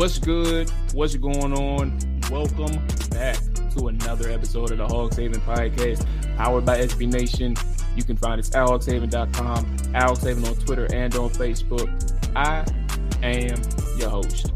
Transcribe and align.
What's 0.00 0.18
good? 0.18 0.70
What's 0.94 1.14
going 1.16 1.52
on? 1.52 1.98
Welcome 2.30 2.86
back 3.10 3.36
to 3.76 3.88
another 3.88 4.30
episode 4.30 4.70
of 4.70 4.78
the 4.78 4.88
Hogs 4.88 5.14
Haven 5.18 5.42
Podcast, 5.42 6.06
powered 6.38 6.64
by 6.64 6.78
SB 6.78 7.12
Nation. 7.12 7.54
You 7.96 8.02
can 8.04 8.16
find 8.16 8.40
us 8.40 8.48
at 8.54 8.66
hogshaven.com, 8.66 9.76
Alex 9.94 10.22
Haven 10.22 10.46
on 10.46 10.54
Twitter 10.54 10.88
and 10.94 11.14
on 11.16 11.28
Facebook. 11.28 11.90
I 12.34 12.64
am 13.22 13.60
your 13.98 14.08
host, 14.08 14.54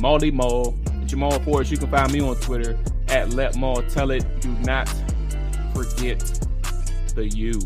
Molly 0.00 0.30
Mall. 0.30 0.72
Jamual 1.06 1.44
Forrest. 1.44 1.72
You 1.72 1.78
can 1.78 1.90
find 1.90 2.12
me 2.12 2.20
on 2.20 2.36
Twitter 2.36 2.78
at 3.08 3.30
Let 3.30 3.56
Mall 3.56 3.82
Tell 3.90 4.12
It. 4.12 4.40
Do 4.40 4.50
not 4.60 4.88
forget 5.74 6.20
the 7.16 7.26
U. 7.26 7.60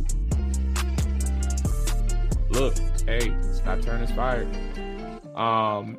Look, 2.48 2.78
hey, 3.04 3.36
Scott 3.52 3.82
Turner's 3.82 4.10
fired. 4.12 4.48
Um, 5.36 5.98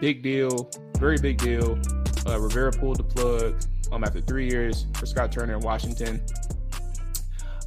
big 0.00 0.22
deal, 0.22 0.70
very 0.98 1.18
big 1.18 1.38
deal. 1.38 1.78
Uh, 2.26 2.38
Rivera 2.40 2.72
pulled 2.72 2.98
the 2.98 3.04
plug 3.04 3.62
um, 3.92 4.04
after 4.04 4.20
three 4.20 4.48
years 4.48 4.86
for 4.94 5.06
Scott 5.06 5.32
Turner 5.32 5.54
in 5.54 5.60
Washington. 5.60 6.22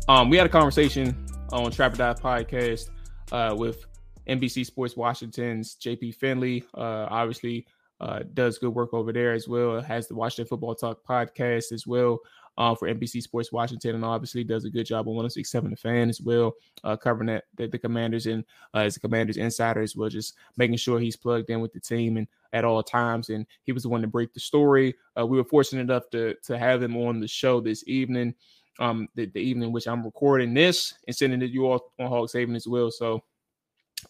Um, 0.08 0.30
we 0.30 0.38
had 0.38 0.46
a 0.46 0.50
conversation 0.50 1.26
on 1.52 1.72
Trap 1.72 1.94
or 1.94 1.98
Dive 1.98 2.20
podcast 2.20 2.90
uh, 3.32 3.56
with 3.58 3.86
NBC 4.28 4.66
Sports 4.66 4.96
Washington's 4.96 5.76
JP 5.76 6.16
Finlay. 6.16 6.64
Uh, 6.74 7.08
obviously, 7.10 7.66
uh, 8.00 8.20
does 8.34 8.58
good 8.58 8.74
work 8.74 8.94
over 8.94 9.12
there 9.14 9.34
as 9.34 9.48
well. 9.48 9.82
Has 9.82 10.08
the 10.08 10.16
Washington 10.16 10.48
Football 10.48 10.76
Talk 10.76 11.06
podcast 11.06 11.72
as 11.72 11.88
well 11.88 12.20
uh, 12.58 12.76
for 12.76 12.88
NBC 12.88 13.22
Sports 13.22 13.52
Washington, 13.52 13.96
and 13.96 14.06
obviously 14.06 14.44
does 14.44 14.66
a 14.66 14.70
good 14.70 14.86
job 14.86 15.08
on 15.08 15.16
1067 15.16 15.70
The 15.70 15.76
Fan 15.76 16.10
as 16.10 16.22
well, 16.22 16.54
uh, 16.84 16.96
covering 16.96 17.28
that 17.28 17.46
the, 17.56 17.68
the 17.68 17.78
Commanders 17.78 18.26
and 18.26 18.44
uh, 18.74 18.80
as 18.80 18.98
a 18.98 19.00
Commanders 19.00 19.38
insider 19.38 19.82
as 19.82 19.96
well, 19.96 20.10
just 20.10 20.36
making 20.58 20.78
sure 20.78 21.00
he's 21.00 21.16
plugged 21.16 21.50
in 21.50 21.62
with 21.62 21.74
the 21.74 21.80
team 21.80 22.18
and 22.18 22.28
at 22.54 22.66
all 22.66 22.82
times. 22.82 23.30
And 23.30 23.46
he 23.64 23.72
was 23.72 23.84
the 23.84 23.90
one 23.90 24.02
to 24.02 24.08
break 24.08 24.34
the 24.34 24.40
story. 24.40 24.96
Uh, 25.20 25.26
we 25.26 25.38
were 25.38 25.44
fortunate 25.44 25.82
enough 25.82 26.10
to 26.12 26.36
to 26.44 26.58
have 26.58 26.82
him 26.82 26.96
on 26.96 27.20
the 27.20 27.28
show 27.28 27.60
this 27.60 27.84
evening, 27.88 28.34
um, 28.80 29.08
the, 29.16 29.26
the 29.28 29.42
evening 29.42 29.72
which 29.72 29.88
I'm 29.88 30.04
recording 30.04 30.54
this 30.54 30.94
and 31.08 31.16
sending 31.16 31.42
it 31.42 31.48
to 31.48 31.54
you 31.54 31.66
all 31.66 31.92
on 32.00 32.08
Hogs 32.08 32.34
Haven 32.34 32.56
as 32.56 32.68
well. 32.68 32.92
So, 32.92 33.24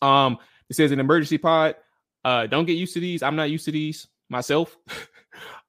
um, 0.01 0.37
this 0.67 0.79
is 0.79 0.91
an 0.91 0.99
emergency 0.99 1.37
pod. 1.37 1.75
Uh, 2.23 2.47
don't 2.47 2.65
get 2.65 2.73
used 2.73 2.93
to 2.95 2.99
these. 2.99 3.21
I'm 3.21 3.35
not 3.35 3.49
used 3.49 3.65
to 3.65 3.71
these 3.71 4.07
myself. 4.29 4.77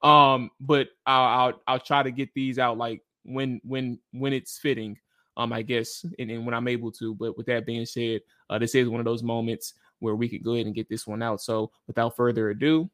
um, 0.06 0.50
but 0.60 0.88
I'll, 1.04 1.24
I'll 1.46 1.62
I'll 1.66 1.80
try 1.80 2.02
to 2.02 2.10
get 2.10 2.32
these 2.34 2.58
out 2.58 2.78
like 2.78 3.02
when 3.24 3.60
when 3.64 3.98
when 4.12 4.32
it's 4.32 4.58
fitting. 4.58 4.96
Um, 5.38 5.52
I 5.52 5.60
guess, 5.60 6.02
and, 6.18 6.30
and 6.30 6.46
when 6.46 6.54
I'm 6.54 6.66
able 6.66 6.90
to. 6.92 7.14
But 7.14 7.36
with 7.36 7.44
that 7.46 7.66
being 7.66 7.84
said, 7.84 8.22
uh, 8.48 8.58
this 8.58 8.74
is 8.74 8.88
one 8.88 9.00
of 9.00 9.04
those 9.04 9.22
moments 9.22 9.74
where 9.98 10.14
we 10.14 10.30
could 10.30 10.42
go 10.42 10.54
ahead 10.54 10.64
and 10.64 10.74
get 10.74 10.88
this 10.88 11.06
one 11.06 11.22
out. 11.22 11.42
So 11.42 11.70
without 11.86 12.16
further 12.16 12.48
ado, 12.48 12.88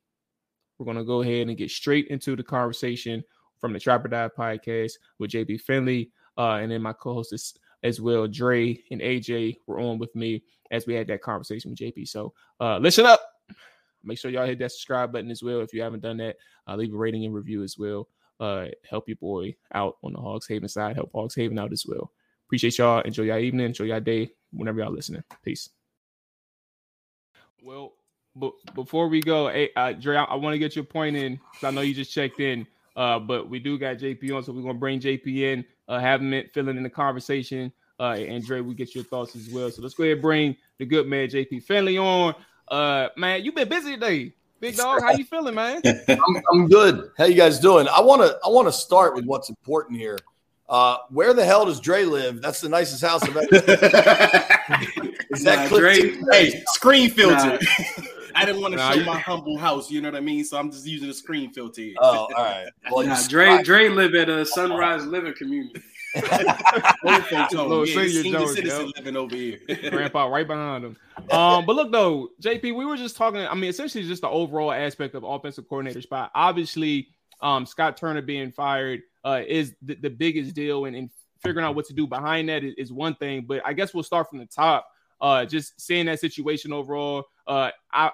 we're 0.77 0.87
gonna 0.87 1.05
go 1.05 1.23
ahead 1.23 1.47
and 1.47 1.57
get 1.57 1.71
straight 1.71 2.09
into 2.09 2.35
the 2.35 2.43
conversation 2.43 3.23
from 3.61 3.73
the 3.73 3.79
Trap 3.79 4.05
or 4.05 4.09
Dive 4.09 4.35
podcast 4.37 4.95
with 5.21 5.31
JP 5.31 5.61
Finlay, 5.61 6.11
uh, 6.37 6.55
and 6.55 6.73
then 6.73 6.83
my 6.83 6.95
co-hosts 6.95 7.57
as 7.85 8.01
well, 8.01 8.27
Dre 8.27 8.77
and 8.91 9.01
AJ 9.01 9.59
were 9.67 9.79
on 9.79 9.99
with 9.99 10.15
me 10.17 10.43
as 10.73 10.87
we 10.87 10.95
had 10.95 11.07
that 11.09 11.23
conversation 11.23 11.71
with 11.71 11.79
JP. 11.79 12.09
So 12.09 12.33
uh, 12.61 12.79
listen 12.79 13.07
up. 13.07 13.32
Make 14.05 14.19
sure 14.19 14.31
y'all 14.31 14.47
hit 14.47 14.59
that 14.59 14.73
subscribe 14.73 15.13
button 15.13 15.31
as 15.31 15.43
well 15.43 15.61
if 15.61 15.73
you 15.73 15.83
haven't 15.83 16.03
done 16.03 16.17
that. 16.19 16.37
Uh, 16.69 16.77
leave 16.77 16.95
a 16.95 16.97
rating 16.97 17.25
and 17.25 17.35
review 17.35 17.63
as 17.63 17.79
well. 17.79 18.09
Uh, 18.41 18.67
help 18.89 19.09
your 19.09 19.17
boy 19.17 19.55
out 19.75 19.99
on 20.03 20.13
the 20.13 20.21
Hogs 20.21 20.47
Haven 20.47 20.69
side. 20.69 20.97
Help 20.97 21.11
Hogs 21.15 21.35
Haven 21.35 21.59
out 21.59 21.73
as 21.73 21.85
well. 21.87 22.11
Appreciate 22.47 22.79
y'all. 22.79 23.01
Enjoy 23.03 23.23
y'all 23.23 23.39
evening. 23.39 23.67
Enjoy 23.67 23.85
y'all 23.85 24.01
day. 24.01 24.31
Whenever 24.53 24.81
y'all 24.81 24.93
listening. 24.93 25.23
Peace. 25.43 25.71
Well, 27.63 27.93
but 28.35 28.53
before 28.75 29.09
we 29.09 29.21
go, 29.21 29.49
hey, 29.49 29.71
uh, 29.77 29.93
Dre, 29.93 30.17
I, 30.17 30.25
I 30.25 30.35
want 30.35 30.55
to 30.55 30.59
get 30.59 30.75
your 30.75 30.85
point 30.85 31.17
in 31.17 31.35
because 31.53 31.65
I 31.65 31.71
know 31.71 31.83
you 31.83 31.95
just 31.95 32.13
checked 32.13 32.41
in. 32.41 32.67
Uh, 32.97 33.19
but 33.19 33.49
we 33.49 33.59
do 33.59 33.79
got 33.79 33.97
JP 33.97 34.37
on, 34.37 34.43
so 34.43 34.53
we're 34.53 34.63
gonna 34.63 34.75
bring 34.75 35.01
JP 35.01 35.27
in, 35.39 35.65
uh, 35.89 35.99
have 35.99 36.21
him 36.21 36.45
filling 36.53 36.77
in 36.77 36.83
the 36.83 36.91
conversation. 36.91 37.73
Uh, 37.99 38.17
and 38.19 38.45
Dre, 38.45 38.61
we 38.61 38.75
get 38.75 38.95
your 38.95 39.05
thoughts 39.05 39.37
as 39.37 39.49
well. 39.49 39.71
So 39.71 39.81
let's 39.81 39.95
go 39.95 40.05
ahead 40.05 40.15
and 40.15 40.23
bring 40.23 40.57
the 40.79 40.85
good 40.85 41.07
man 41.07 41.29
JP 41.29 41.63
Finlay 41.63 41.99
on. 41.99 42.35
Uh, 42.69 43.09
man, 43.17 43.45
you've 43.45 43.55
been 43.55 43.69
busy 43.69 43.95
today, 43.95 44.33
big 44.61 44.77
dog. 44.77 45.03
How 45.03 45.13
you 45.13 45.25
feeling, 45.25 45.55
man? 45.55 45.81
I'm, 46.09 46.43
I'm 46.53 46.69
good. 46.69 47.11
How 47.19 47.25
you 47.25 47.35
guys 47.35 47.59
doing? 47.59 47.87
I 47.89 48.01
want 48.01 48.23
to 48.23 48.39
I 48.45 48.49
want 48.49 48.69
to 48.69 48.73
start 48.73 49.15
with 49.15 49.25
what's 49.25 49.49
important 49.49 49.99
here. 49.99 50.19
Uh, 50.69 50.97
where 51.11 51.35
the 51.35 51.45
hell 51.45 51.67
does 51.67 51.81
Dre 51.81 52.05
live? 52.05 52.41
That's 52.41 52.61
the 52.61 52.69
nicest 52.69 53.03
house 53.03 53.23
I've 53.25 53.37
ever. 53.37 53.47
Is 55.31 55.45
that 55.45 55.71
nah, 55.71 55.79
Dre? 55.79 56.15
Hey, 56.31 56.63
screen 56.69 57.11
filter. 57.11 57.59
Nah. 57.61 58.05
I 58.35 58.47
didn't 58.47 58.63
want 58.63 58.73
to 58.73 58.79
nah, 58.79 58.93
show 58.93 59.05
my 59.05 59.19
humble 59.19 59.59
house. 59.59 59.91
You 59.91 60.01
know 60.01 60.09
what 60.09 60.17
I 60.17 60.21
mean? 60.21 60.45
So 60.45 60.59
I'm 60.59 60.71
just 60.71 60.87
using 60.87 61.11
a 61.11 61.15
screen 61.15 61.53
filter. 61.53 61.83
Here. 61.83 61.95
Oh, 61.99 62.29
all 62.35 62.45
right. 62.45 62.69
Well, 62.91 63.07
nah, 63.07 63.21
Dre, 63.29 63.63
Dre 63.63 63.89
live 63.89 64.15
at 64.15 64.31
a 64.31 64.47
Sunrise 64.47 65.05
Living 65.05 65.35
Community. 65.35 65.83
Old 66.15 67.25
folks 67.27 67.55
home. 67.55 67.87
Yeah, 67.87 68.07
senior 68.07 68.39
Joe, 68.39 68.47
citizen 68.47 68.87
yep. 68.87 68.97
living 68.97 69.17
over 69.17 69.35
here. 69.35 69.59
Grandpa 69.91 70.27
right 70.27 70.47
behind 70.47 70.85
him. 70.85 70.97
Um, 71.31 71.67
but 71.67 71.77
look 71.77 71.93
though, 71.93 72.31
JP, 72.41 72.77
we 72.77 72.85
were 72.85 72.97
just 72.97 73.17
talking. 73.17 73.41
I 73.41 73.55
mean, 73.55 73.71
essentially 73.71 74.05
just 74.05 74.23
the 74.23 74.29
overall 74.29 74.73
aspect 74.73 75.15
of 75.15 75.25
offensive 75.25 75.69
coordinator 75.69 76.03
spot. 76.03 76.31
Obviously, 76.35 77.09
um, 77.41 77.67
Scott 77.67 77.97
Turner 77.97 78.23
being 78.23 78.53
fired 78.53 79.03
uh, 79.25 79.43
is 79.47 79.75
the, 79.83 79.95
the 79.95 80.11
biggest 80.11 80.55
deal, 80.55 80.85
and, 80.85 80.97
and 80.97 81.11
figuring 81.43 81.67
out 81.67 81.75
what 81.75 81.87
to 81.87 81.95
do 81.95 82.07
behind 82.07 82.49
that 82.49 82.65
is, 82.65 82.75
is 82.77 82.93
one 82.93 83.15
thing. 83.15 83.45
But 83.47 83.63
I 83.65 83.73
guess 83.73 83.95
we'll 83.95 84.05
start 84.05 84.29
from 84.29 84.39
the 84.39 84.47
top. 84.47 84.87
Uh, 85.21 85.45
just 85.45 85.81
seeing 85.81 86.07
that 86.07 86.21
situation 86.21 86.73
overall. 86.73 87.25
Uh, 87.47 87.71
I 87.93 88.11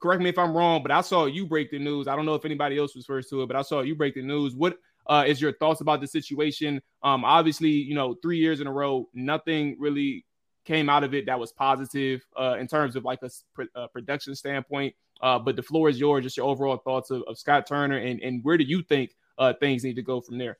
correct 0.00 0.22
me 0.22 0.30
if 0.30 0.38
I'm 0.38 0.56
wrong, 0.56 0.82
but 0.82 0.90
I 0.90 1.02
saw 1.02 1.26
you 1.26 1.46
break 1.46 1.70
the 1.70 1.78
news. 1.78 2.08
I 2.08 2.16
don't 2.16 2.26
know 2.26 2.34
if 2.34 2.44
anybody 2.44 2.78
else 2.78 2.94
was 2.94 3.04
first 3.04 3.28
to 3.30 3.42
it, 3.42 3.46
but 3.46 3.56
I 3.56 3.62
saw 3.62 3.82
you 3.82 3.94
break 3.94 4.14
the 4.14 4.22
news. 4.22 4.54
What 4.54 4.78
uh, 5.06 5.24
is 5.26 5.40
your 5.40 5.52
thoughts 5.52 5.80
about 5.80 6.00
the 6.00 6.06
situation? 6.06 6.80
Um, 7.02 7.24
obviously, 7.24 7.70
you 7.70 7.94
know, 7.94 8.14
three 8.22 8.38
years 8.38 8.60
in 8.60 8.66
a 8.66 8.72
row, 8.72 9.08
nothing 9.14 9.76
really 9.78 10.24
came 10.64 10.88
out 10.88 11.04
of 11.04 11.14
it 11.14 11.26
that 11.26 11.38
was 11.38 11.52
positive 11.52 12.24
uh, 12.38 12.56
in 12.60 12.66
terms 12.66 12.96
of 12.96 13.04
like 13.04 13.20
a, 13.22 13.30
a 13.74 13.88
production 13.88 14.34
standpoint. 14.34 14.94
Uh, 15.20 15.38
but 15.38 15.56
the 15.56 15.62
floor 15.62 15.88
is 15.88 15.98
yours. 15.98 16.24
Just 16.24 16.36
your 16.36 16.46
overall 16.46 16.78
thoughts 16.78 17.10
of, 17.10 17.22
of 17.26 17.38
Scott 17.38 17.66
Turner 17.66 17.98
and, 17.98 18.20
and 18.20 18.42
where 18.42 18.56
do 18.56 18.64
you 18.64 18.82
think 18.82 19.14
uh, 19.38 19.52
things 19.60 19.84
need 19.84 19.96
to 19.96 20.02
go 20.02 20.20
from 20.20 20.38
there? 20.38 20.58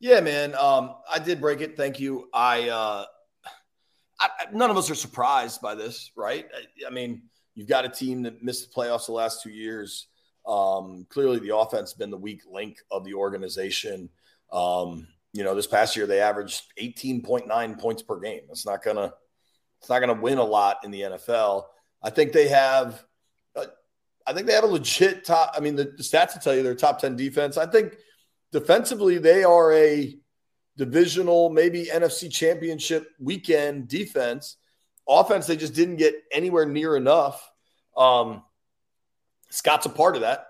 Yeah, 0.00 0.20
man. 0.20 0.54
Um, 0.54 0.94
I 1.10 1.18
did 1.18 1.40
break 1.40 1.60
it. 1.60 1.76
Thank 1.76 2.00
you. 2.00 2.28
I, 2.32 2.68
uh, 2.68 3.04
I, 4.20 4.28
none 4.52 4.70
of 4.70 4.76
us 4.76 4.90
are 4.90 4.94
surprised 4.94 5.60
by 5.60 5.74
this, 5.74 6.10
right? 6.16 6.46
I, 6.54 6.86
I 6.86 6.90
mean, 6.90 7.22
you've 7.54 7.68
got 7.68 7.84
a 7.84 7.88
team 7.88 8.22
that 8.22 8.42
missed 8.42 8.68
the 8.68 8.74
playoffs 8.74 9.06
the 9.06 9.12
last 9.12 9.42
two 9.42 9.50
years. 9.50 10.08
Um, 10.46 11.06
clearly, 11.08 11.38
the 11.38 11.56
offense 11.56 11.92
been 11.92 12.10
the 12.10 12.16
weak 12.16 12.42
link 12.50 12.78
of 12.90 13.04
the 13.04 13.14
organization. 13.14 14.08
Um, 14.52 15.08
you 15.32 15.44
know, 15.44 15.54
this 15.54 15.66
past 15.66 15.96
year 15.96 16.06
they 16.06 16.20
averaged 16.20 16.62
18.9 16.80 17.78
points 17.78 18.02
per 18.02 18.18
game. 18.18 18.42
It's 18.50 18.64
not 18.64 18.82
gonna, 18.82 19.12
it's 19.80 19.88
not 19.88 20.00
gonna 20.00 20.20
win 20.20 20.38
a 20.38 20.44
lot 20.44 20.78
in 20.84 20.90
the 20.90 21.02
NFL. 21.02 21.64
I 22.02 22.10
think 22.10 22.32
they 22.32 22.48
have, 22.48 23.04
uh, 23.56 23.66
I 24.26 24.32
think 24.32 24.46
they 24.46 24.54
have 24.54 24.64
a 24.64 24.68
legit 24.68 25.24
top. 25.24 25.52
I 25.56 25.60
mean, 25.60 25.76
the, 25.76 25.84
the 25.84 26.02
stats 26.02 26.34
will 26.34 26.40
tell 26.40 26.54
you 26.54 26.62
they're 26.62 26.74
top 26.74 27.00
10 27.00 27.16
defense. 27.16 27.56
I 27.56 27.66
think 27.66 27.96
defensively 28.52 29.18
they 29.18 29.44
are 29.44 29.72
a 29.72 30.16
divisional, 30.76 31.50
maybe 31.50 31.86
NFC 31.86 32.30
Championship 32.30 33.08
weekend 33.18 33.88
defense. 33.88 34.56
offense, 35.08 35.46
they 35.46 35.56
just 35.56 35.74
didn't 35.74 35.96
get 35.96 36.14
anywhere 36.30 36.66
near 36.66 36.96
enough. 36.96 37.50
Um, 37.96 38.42
Scott's 39.50 39.86
a 39.86 39.90
part 39.90 40.16
of 40.16 40.22
that, 40.22 40.46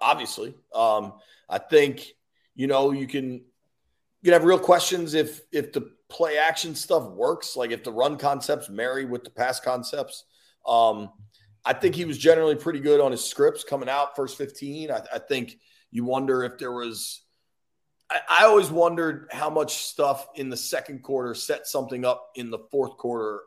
obviously. 0.00 0.54
Um, 0.74 1.14
I 1.48 1.58
think 1.58 2.06
you 2.54 2.66
know 2.66 2.92
you 2.92 3.06
can 3.06 3.32
you 3.32 3.42
can 4.24 4.32
have 4.32 4.44
real 4.44 4.58
questions 4.58 5.14
if 5.14 5.42
if 5.52 5.72
the 5.72 5.92
play 6.08 6.38
action 6.38 6.74
stuff 6.74 7.04
works, 7.10 7.56
like 7.56 7.70
if 7.70 7.84
the 7.84 7.92
run 7.92 8.16
concepts 8.16 8.68
marry 8.68 9.04
with 9.04 9.24
the 9.24 9.30
pass 9.30 9.60
concepts. 9.60 10.24
Um, 10.66 11.10
I 11.64 11.72
think 11.72 11.94
he 11.94 12.04
was 12.04 12.18
generally 12.18 12.54
pretty 12.54 12.80
good 12.80 13.00
on 13.00 13.10
his 13.10 13.24
scripts 13.24 13.64
coming 13.64 13.88
out 13.88 14.16
first 14.16 14.36
15. 14.36 14.90
I, 14.90 15.00
I 15.14 15.18
think 15.18 15.58
you 15.90 16.04
wonder 16.04 16.44
if 16.44 16.58
there 16.58 16.72
was 16.72 17.22
I, 18.10 18.20
I 18.28 18.44
always 18.44 18.70
wondered 18.70 19.28
how 19.30 19.50
much 19.50 19.84
stuff 19.84 20.26
in 20.34 20.50
the 20.50 20.56
second 20.56 21.02
quarter 21.02 21.34
set 21.34 21.66
something 21.66 22.04
up 22.04 22.30
in 22.34 22.50
the 22.50 22.58
fourth 22.70 22.96
quarter 22.96 23.40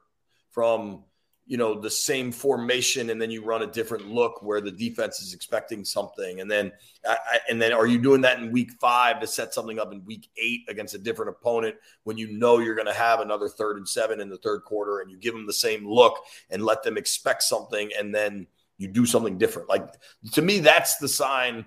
from 0.52 1.04
you 1.48 1.56
know 1.56 1.80
the 1.80 1.90
same 1.90 2.32
formation 2.32 3.10
and 3.10 3.22
then 3.22 3.32
you 3.32 3.44
run 3.44 3.62
a 3.62 3.68
different 3.68 4.10
look 4.10 4.44
where 4.44 4.60
the 4.60 4.72
defense 4.72 5.22
is 5.22 5.34
expecting 5.34 5.86
something. 5.86 6.42
And 6.42 6.52
then 6.52 6.74
I, 7.06 7.40
and 7.50 7.62
then 7.62 7.72
are 7.72 7.88
you 7.88 7.98
doing 7.98 8.22
that 8.22 8.40
in 8.40 8.52
week 8.52 8.72
five 8.82 9.22
to 9.22 9.28
set 9.28 9.54
something 9.54 9.80
up 9.80 9.94
in 9.94 10.04
week 10.04 10.30
eight 10.38 10.66
against 10.68 10.94
a 10.94 10.98
different 10.98 11.30
opponent 11.30 11.76
when 12.04 12.18
you 12.18 12.28
know 12.38 12.60
you're 12.60 12.76
going 12.76 12.88
to 12.88 12.94
have 12.94 13.22
another 13.22 13.48
third 13.48 13.78
and 13.78 13.88
seven 13.88 14.20
in 14.20 14.30
the 14.30 14.38
third 14.38 14.66
quarter 14.66 15.00
and 15.00 15.10
you 15.10 15.18
give 15.18 15.34
them 15.34 15.48
the 15.48 15.54
same 15.54 15.88
look 15.88 16.22
and 16.50 16.64
let 16.64 16.84
them 16.84 16.98
expect 16.98 17.44
something 17.44 17.90
and 17.98 18.14
then 18.14 18.46
you 18.78 18.90
do 18.90 19.06
something 19.06 19.38
different? 19.38 19.70
Like 19.70 19.88
to 20.34 20.42
me 20.42 20.60
that's 20.60 20.98
the 20.98 21.08
sign 21.08 21.66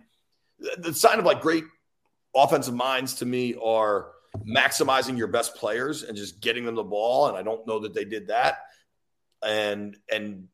the 0.76 0.92
sign 0.92 1.18
of 1.18 1.24
like 1.24 1.40
great 1.40 1.64
offensive 2.36 2.74
minds 2.74 3.14
to 3.14 3.24
me 3.24 3.54
are 3.64 4.12
maximizing 4.46 5.16
your 5.16 5.26
best 5.26 5.54
players 5.56 6.02
and 6.02 6.16
just 6.16 6.40
getting 6.40 6.64
them 6.64 6.76
the 6.76 6.84
ball 6.84 7.26
and 7.26 7.36
i 7.36 7.42
don't 7.42 7.66
know 7.66 7.80
that 7.80 7.92
they 7.92 8.04
did 8.04 8.28
that 8.28 8.58
and 9.42 9.96
and 10.10 10.48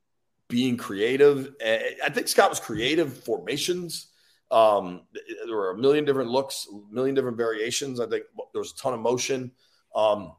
being 0.49 0.77
creative. 0.77 1.55
I 1.61 2.11
think 2.11 2.29
Scott 2.29 2.50
was 2.50 2.61
creative 2.61 3.25
formations. 3.25 4.09
Um, 4.50 5.03
there 5.47 5.56
were 5.56 5.71
a 5.71 5.77
million 5.77 6.05
different 6.05 6.31
looks, 6.31 6.69
a 6.73 6.94
million 6.94 7.15
different 7.15 7.37
variations. 7.37 7.99
I 7.99 8.06
think 8.06 8.25
there 8.53 8.61
was 8.61 8.73
a 8.73 8.77
ton 8.77 8.94
of 8.94 9.00
motion, 9.00 9.50
um, 9.94 10.33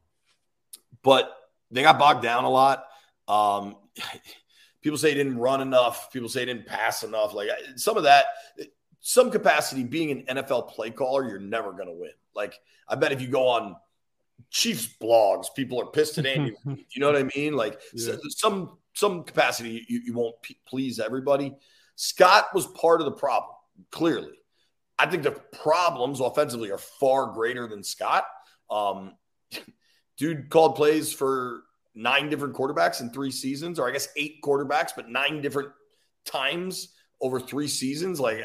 but 1.02 1.30
they 1.70 1.82
got 1.82 1.98
bogged 1.98 2.22
down 2.22 2.44
a 2.44 2.50
lot. 2.50 2.84
Um, 3.26 3.76
people 4.82 4.98
say 4.98 5.10
he 5.10 5.14
didn't 5.14 5.38
run 5.38 5.60
enough. 5.60 6.10
People 6.10 6.28
say 6.28 6.40
he 6.40 6.46
didn't 6.46 6.66
pass 6.66 7.02
enough. 7.02 7.34
Like 7.34 7.48
some 7.76 7.96
of 7.98 8.04
that, 8.04 8.26
some 9.00 9.30
capacity. 9.30 9.84
Being 9.84 10.10
an 10.26 10.36
NFL 10.36 10.70
play 10.70 10.90
caller, 10.90 11.28
you're 11.28 11.38
never 11.38 11.72
going 11.72 11.88
to 11.88 11.94
win. 11.94 12.12
Like 12.34 12.54
I 12.88 12.94
bet 12.94 13.12
if 13.12 13.20
you 13.20 13.28
go 13.28 13.46
on 13.48 13.76
Chiefs 14.50 14.88
blogs. 15.00 15.46
People 15.54 15.80
are 15.80 15.86
pissed 15.86 16.18
at 16.18 16.26
Andy. 16.26 16.54
you 16.64 17.00
know 17.00 17.10
what 17.10 17.16
I 17.16 17.30
mean? 17.36 17.54
Like 17.54 17.80
yeah. 17.94 18.14
some 18.30 18.78
some 18.94 19.22
capacity, 19.22 19.84
you, 19.88 20.00
you 20.04 20.14
won't 20.14 20.40
p- 20.42 20.58
please 20.66 20.98
everybody. 20.98 21.54
Scott 21.96 22.46
was 22.54 22.66
part 22.66 23.00
of 23.00 23.04
the 23.04 23.12
problem. 23.12 23.54
Clearly, 23.90 24.32
I 24.98 25.06
think 25.06 25.22
the 25.22 25.32
problems 25.62 26.20
offensively 26.20 26.70
are 26.70 26.78
far 26.78 27.32
greater 27.32 27.68
than 27.68 27.84
Scott. 27.84 28.24
Um, 28.70 29.14
dude 30.16 30.50
called 30.50 30.74
plays 30.74 31.12
for 31.12 31.62
nine 31.94 32.28
different 32.28 32.54
quarterbacks 32.54 33.00
in 33.00 33.10
three 33.10 33.30
seasons, 33.30 33.78
or 33.78 33.88
I 33.88 33.92
guess 33.92 34.08
eight 34.16 34.40
quarterbacks, 34.42 34.90
but 34.94 35.08
nine 35.08 35.40
different 35.40 35.70
times 36.24 36.94
over 37.20 37.40
three 37.40 37.68
seasons. 37.68 38.20
Like, 38.20 38.44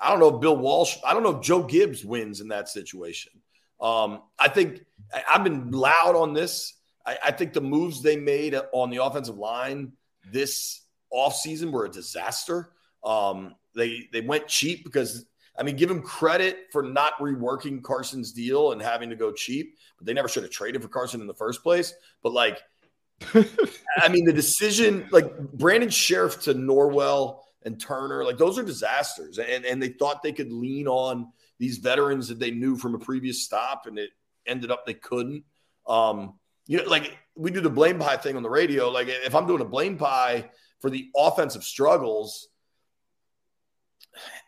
I 0.00 0.10
don't 0.10 0.20
know 0.20 0.34
if 0.34 0.40
Bill 0.40 0.56
Walsh, 0.56 0.96
I 1.04 1.14
don't 1.14 1.22
know 1.22 1.38
if 1.38 1.42
Joe 1.42 1.62
Gibbs 1.62 2.04
wins 2.04 2.40
in 2.40 2.48
that 2.48 2.68
situation. 2.68 3.32
Um, 3.80 4.22
I 4.38 4.48
think 4.48 4.84
I, 5.12 5.22
have 5.32 5.44
been 5.44 5.70
loud 5.70 6.16
on 6.16 6.34
this. 6.34 6.74
I, 7.04 7.18
I, 7.26 7.30
think 7.32 7.52
the 7.52 7.60
moves 7.60 8.02
they 8.02 8.16
made 8.16 8.54
on 8.72 8.90
the 8.90 9.02
offensive 9.04 9.36
line 9.36 9.92
this 10.30 10.82
offseason 11.12 11.72
were 11.72 11.84
a 11.84 11.90
disaster. 11.90 12.70
Um, 13.04 13.56
they 13.74 14.08
they 14.12 14.20
went 14.20 14.46
cheap 14.48 14.84
because 14.84 15.26
I 15.58 15.62
mean, 15.62 15.76
give 15.76 15.88
them 15.88 16.02
credit 16.02 16.66
for 16.70 16.82
not 16.82 17.18
reworking 17.18 17.82
Carson's 17.82 18.32
deal 18.32 18.72
and 18.72 18.80
having 18.80 19.10
to 19.10 19.16
go 19.16 19.32
cheap, 19.32 19.76
but 19.98 20.06
they 20.06 20.14
never 20.14 20.28
should 20.28 20.44
have 20.44 20.52
traded 20.52 20.82
for 20.82 20.88
Carson 20.88 21.20
in 21.20 21.26
the 21.26 21.34
first 21.34 21.62
place. 21.62 21.92
But 22.22 22.32
like, 22.32 22.62
I 23.34 24.08
mean, 24.10 24.24
the 24.24 24.32
decision, 24.32 25.06
like 25.10 25.36
Brandon 25.52 25.90
Scherff 25.90 26.42
to 26.44 26.54
Norwell 26.54 27.40
and 27.64 27.80
Turner, 27.80 28.24
like 28.24 28.38
those 28.38 28.58
are 28.58 28.62
disasters. 28.62 29.38
And 29.38 29.64
and 29.64 29.82
they 29.82 29.90
thought 29.90 30.22
they 30.22 30.32
could 30.32 30.52
lean 30.52 30.88
on 30.88 31.32
these 31.58 31.78
veterans 31.78 32.28
that 32.28 32.38
they 32.38 32.50
knew 32.50 32.76
from 32.76 32.94
a 32.94 32.98
previous 32.98 33.44
stop, 33.44 33.86
and 33.86 33.98
it 33.98 34.10
ended 34.46 34.70
up 34.70 34.86
they 34.86 34.94
couldn't. 34.94 35.44
Um, 35.86 36.34
you 36.66 36.78
know, 36.78 36.84
like 36.84 37.16
we 37.34 37.50
do 37.50 37.60
the 37.60 37.70
blame 37.70 37.98
pie 37.98 38.16
thing 38.16 38.36
on 38.36 38.42
the 38.42 38.50
radio. 38.50 38.88
Like 38.88 39.08
if 39.08 39.34
I'm 39.34 39.46
doing 39.46 39.60
a 39.60 39.66
blame 39.66 39.96
pie 39.96 40.50
for 40.80 40.90
the 40.90 41.08
offensive 41.16 41.64
struggles, 41.64 42.48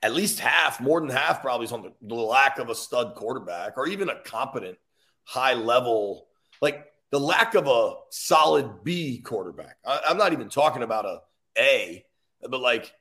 at 0.03 0.15
least 0.15 0.41
half, 0.41 0.81
more 0.81 1.01
than 1.01 1.11
half, 1.11 1.41
probably 1.41 1.65
is 1.65 1.73
on 1.73 1.93
the, 2.03 2.15
lack 2.15 2.59
of 2.59 2.69
a 2.69 2.75
stud 2.75 3.15
quarterback 3.15 3.79
or 3.79 3.87
even 3.87 4.09
a 4.09 4.21
competent 4.23 4.79
high 5.25 5.55
level, 5.55 6.27
like 6.61 6.87
the 7.11 7.19
lack 7.19 7.55
of 7.55 7.67
a 7.67 7.95
solid 8.11 8.85
B 8.85 9.19
quarterback. 9.21 9.79
I, 9.85 10.03
I'm 10.09 10.19
not 10.19 10.33
even 10.33 10.49
talking 10.49 10.83
about 10.83 11.07
a 11.07 11.21
A, 11.59 12.05
but 12.49 12.61
like 12.61 12.93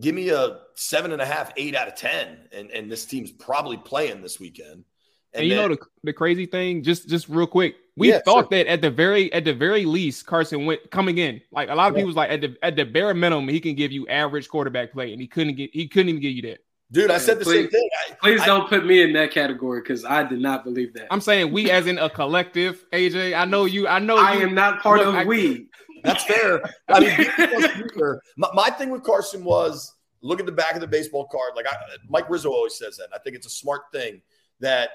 give 0.00 0.14
me 0.14 0.30
a 0.30 0.58
seven 0.74 1.12
and 1.12 1.22
a 1.22 1.26
half, 1.26 1.52
eight 1.56 1.74
out 1.74 1.88
of 1.88 1.94
ten, 1.94 2.48
and 2.52 2.70
and 2.70 2.90
this 2.90 3.06
team's 3.06 3.30
probably 3.30 3.76
playing 3.76 4.20
this 4.20 4.40
weekend. 4.40 4.84
And, 5.32 5.42
and 5.42 5.50
you 5.50 5.56
then, 5.56 5.68
know 5.68 5.74
the, 5.74 5.80
the 6.04 6.12
crazy 6.12 6.46
thing, 6.46 6.82
just 6.82 7.08
just 7.08 7.28
real 7.28 7.46
quick, 7.46 7.76
we 7.96 8.10
yeah, 8.10 8.20
thought 8.24 8.50
sure. 8.50 8.58
that 8.58 8.66
at 8.68 8.80
the 8.80 8.90
very 8.90 9.32
at 9.32 9.44
the 9.44 9.52
very 9.52 9.84
least, 9.84 10.26
Carson 10.26 10.66
went 10.66 10.90
coming 10.90 11.18
in. 11.18 11.40
Like 11.50 11.68
a 11.68 11.74
lot 11.74 11.88
of 11.88 11.94
yeah. 11.94 11.98
people 11.98 12.06
was 12.08 12.16
like 12.16 12.30
at 12.30 12.40
the 12.40 12.56
at 12.62 12.76
the 12.76 12.84
bare 12.84 13.12
minimum, 13.14 13.48
he 13.48 13.60
can 13.60 13.74
give 13.74 13.92
you 13.92 14.06
average 14.08 14.48
quarterback 14.48 14.92
play, 14.92 15.12
and 15.12 15.20
he 15.20 15.26
couldn't 15.26 15.56
get 15.56 15.70
he 15.72 15.88
couldn't 15.88 16.08
even 16.10 16.22
give 16.22 16.32
you 16.32 16.42
that. 16.42 16.58
Dude, 16.92 17.10
I 17.10 17.18
said 17.18 17.40
the 17.40 17.44
please, 17.44 17.62
same 17.62 17.70
thing. 17.70 17.88
I, 18.08 18.14
please 18.22 18.40
I, 18.42 18.46
don't 18.46 18.68
put 18.68 18.86
me 18.86 19.02
in 19.02 19.12
that 19.14 19.32
category 19.32 19.80
because 19.80 20.04
I 20.04 20.22
did 20.22 20.40
not 20.40 20.62
believe 20.62 20.94
that. 20.94 21.08
I'm 21.10 21.20
saying 21.20 21.52
we 21.52 21.70
as 21.70 21.86
in 21.86 21.98
a 21.98 22.08
collective, 22.08 22.84
AJ. 22.92 23.36
I 23.36 23.44
know 23.44 23.64
you. 23.64 23.88
I 23.88 23.98
know 23.98 24.16
I 24.16 24.34
you, 24.34 24.42
am 24.46 24.54
not 24.54 24.80
part 24.80 25.00
look, 25.00 25.16
of 25.16 25.26
we. 25.26 25.68
That's 26.04 26.22
fair. 26.24 26.62
I 26.88 27.00
mean, 27.00 28.20
my, 28.36 28.48
my, 28.54 28.70
thing 28.70 28.90
with 28.90 29.02
Carson 29.02 29.42
was 29.42 29.92
look 30.22 30.38
at 30.38 30.46
the 30.46 30.52
back 30.52 30.74
of 30.74 30.80
the 30.80 30.86
baseball 30.86 31.26
card. 31.26 31.52
Like 31.56 31.66
I, 31.66 31.74
Mike 32.08 32.30
Rizzo 32.30 32.50
always 32.50 32.78
says 32.78 32.96
that. 32.98 33.08
I 33.12 33.18
think 33.18 33.34
it's 33.34 33.46
a 33.46 33.50
smart 33.50 33.82
thing 33.92 34.22
that 34.60 34.90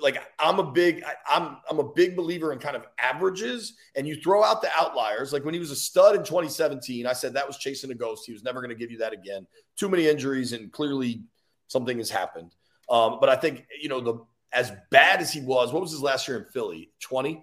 like 0.00 0.16
I'm 0.38 0.58
a 0.58 0.70
big 0.70 1.02
I, 1.04 1.14
I'm 1.28 1.58
I'm 1.68 1.78
a 1.78 1.92
big 1.92 2.16
believer 2.16 2.52
in 2.52 2.58
kind 2.58 2.76
of 2.76 2.86
averages 2.98 3.74
and 3.96 4.06
you 4.06 4.16
throw 4.16 4.44
out 4.44 4.62
the 4.62 4.70
outliers. 4.78 5.32
Like 5.32 5.44
when 5.44 5.54
he 5.54 5.60
was 5.60 5.70
a 5.70 5.76
stud 5.76 6.14
in 6.14 6.22
2017, 6.22 7.06
I 7.06 7.12
said 7.12 7.34
that 7.34 7.46
was 7.46 7.58
chasing 7.58 7.90
a 7.90 7.94
ghost. 7.94 8.24
He 8.26 8.32
was 8.32 8.44
never 8.44 8.60
going 8.60 8.70
to 8.70 8.76
give 8.76 8.90
you 8.90 8.98
that 8.98 9.12
again. 9.12 9.46
Too 9.76 9.88
many 9.88 10.06
injuries 10.08 10.52
and 10.52 10.72
clearly 10.72 11.22
something 11.66 11.98
has 11.98 12.10
happened. 12.10 12.54
Um, 12.88 13.18
but 13.20 13.28
I 13.28 13.36
think 13.36 13.66
you 13.80 13.88
know 13.88 14.00
the 14.00 14.24
as 14.52 14.72
bad 14.90 15.20
as 15.20 15.32
he 15.32 15.40
was, 15.40 15.72
what 15.72 15.82
was 15.82 15.90
his 15.90 16.02
last 16.02 16.28
year 16.28 16.38
in 16.38 16.44
Philly? 16.44 16.90
20. 17.00 17.30
Um, 17.30 17.42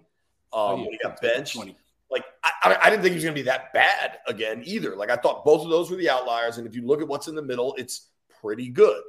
oh, 0.52 0.76
yeah. 0.76 0.84
when 0.84 0.92
he 0.92 1.00
got 1.04 1.22
benched. 1.22 1.56
20 1.56 1.76
like 2.12 2.24
I, 2.44 2.78
I 2.82 2.90
didn't 2.90 3.04
think 3.04 3.12
he 3.12 3.18
was 3.18 3.24
going 3.24 3.36
to 3.36 3.42
be 3.42 3.46
that 3.46 3.72
bad 3.74 4.18
again 4.28 4.64
either. 4.66 4.96
Like 4.96 5.10
I 5.10 5.16
thought 5.16 5.46
both 5.46 5.64
of 5.64 5.70
those 5.70 5.92
were 5.92 5.98
the 5.98 6.10
outliers, 6.10 6.58
and 6.58 6.68
if 6.68 6.76
you 6.76 6.86
look 6.86 7.02
at 7.02 7.08
what's 7.08 7.28
in 7.28 7.36
the 7.36 7.42
middle, 7.42 7.76
it's 7.78 8.08
pretty 8.42 8.70
good. 8.70 9.02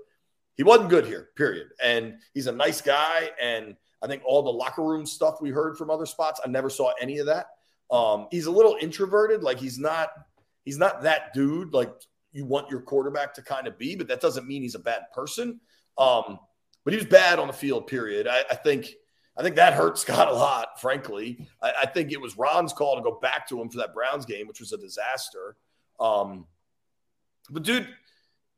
He 0.57 0.63
wasn't 0.63 0.91
good 0.91 1.07
here, 1.07 1.29
period. 1.37 1.69
And 1.83 2.17
he's 2.35 2.47
a 2.47 2.53
nice 2.53 2.81
guy, 2.81 3.31
and 3.41 3.77
I 4.03 4.07
think 4.07 4.23
all 4.25 4.43
the 4.43 4.51
locker 4.51 4.83
room 4.83 5.07
stuff 5.07 5.41
we 5.41 5.51
heard 5.51 5.77
from 5.77 5.91
other 5.91 6.07
spots, 6.07 6.41
I 6.45 6.49
never 6.49 6.71
saw 6.71 6.93
any 7.01 7.19
of 7.19 7.27
that. 7.27 7.47
Um, 7.91 8.29
he's 8.31 8.47
a 8.47 8.51
little 8.51 8.77
introverted, 8.81 9.43
like 9.43 9.59
he's 9.59 9.79
not 9.79 10.11
he's 10.65 10.79
not 10.79 11.03
that 11.03 11.33
dude 11.35 11.73
like 11.73 11.93
you 12.33 12.45
want 12.45 12.71
your 12.71 12.81
quarterback 12.81 13.35
to 13.35 13.43
kind 13.43 13.67
of 13.67 13.79
be, 13.79 13.97
but 13.97 14.09
that 14.09 14.21
doesn't 14.21 14.47
mean 14.47 14.63
he's 14.63 14.77
a 14.77 14.81
bad 14.81 15.03
person. 15.13 15.61
Um, 15.99 16.39
but 16.85 16.93
he 16.93 16.97
was 16.97 17.07
bad 17.07 17.39
on 17.39 17.49
the 17.49 17.53
field, 17.53 17.87
period. 17.87 18.29
I, 18.29 18.45
I 18.51 18.55
think 18.55 18.95
I 19.37 19.43
think 19.43 19.57
that 19.57 19.75
hurt 19.75 19.99
Scott 19.99 20.29
a 20.29 20.33
lot, 20.33 20.81
frankly. 20.81 21.49
I, 21.63 21.73
I, 21.83 21.87
think 21.87 22.13
it 22.13 22.21
was 22.21 22.37
Ron's 22.37 22.73
call 22.73 22.97
to 22.97 23.03
go 23.03 23.19
back 23.21 23.49
to 23.49 23.61
him 23.61 23.69
for 23.69 23.79
that 23.79 23.95
Browns 23.95 24.27
game, 24.27 24.47
which 24.47 24.61
was 24.61 24.73
a 24.73 24.79
disaster. 24.79 25.57
Um, 25.99 26.47
but, 27.49 27.63
dude, 27.63 27.89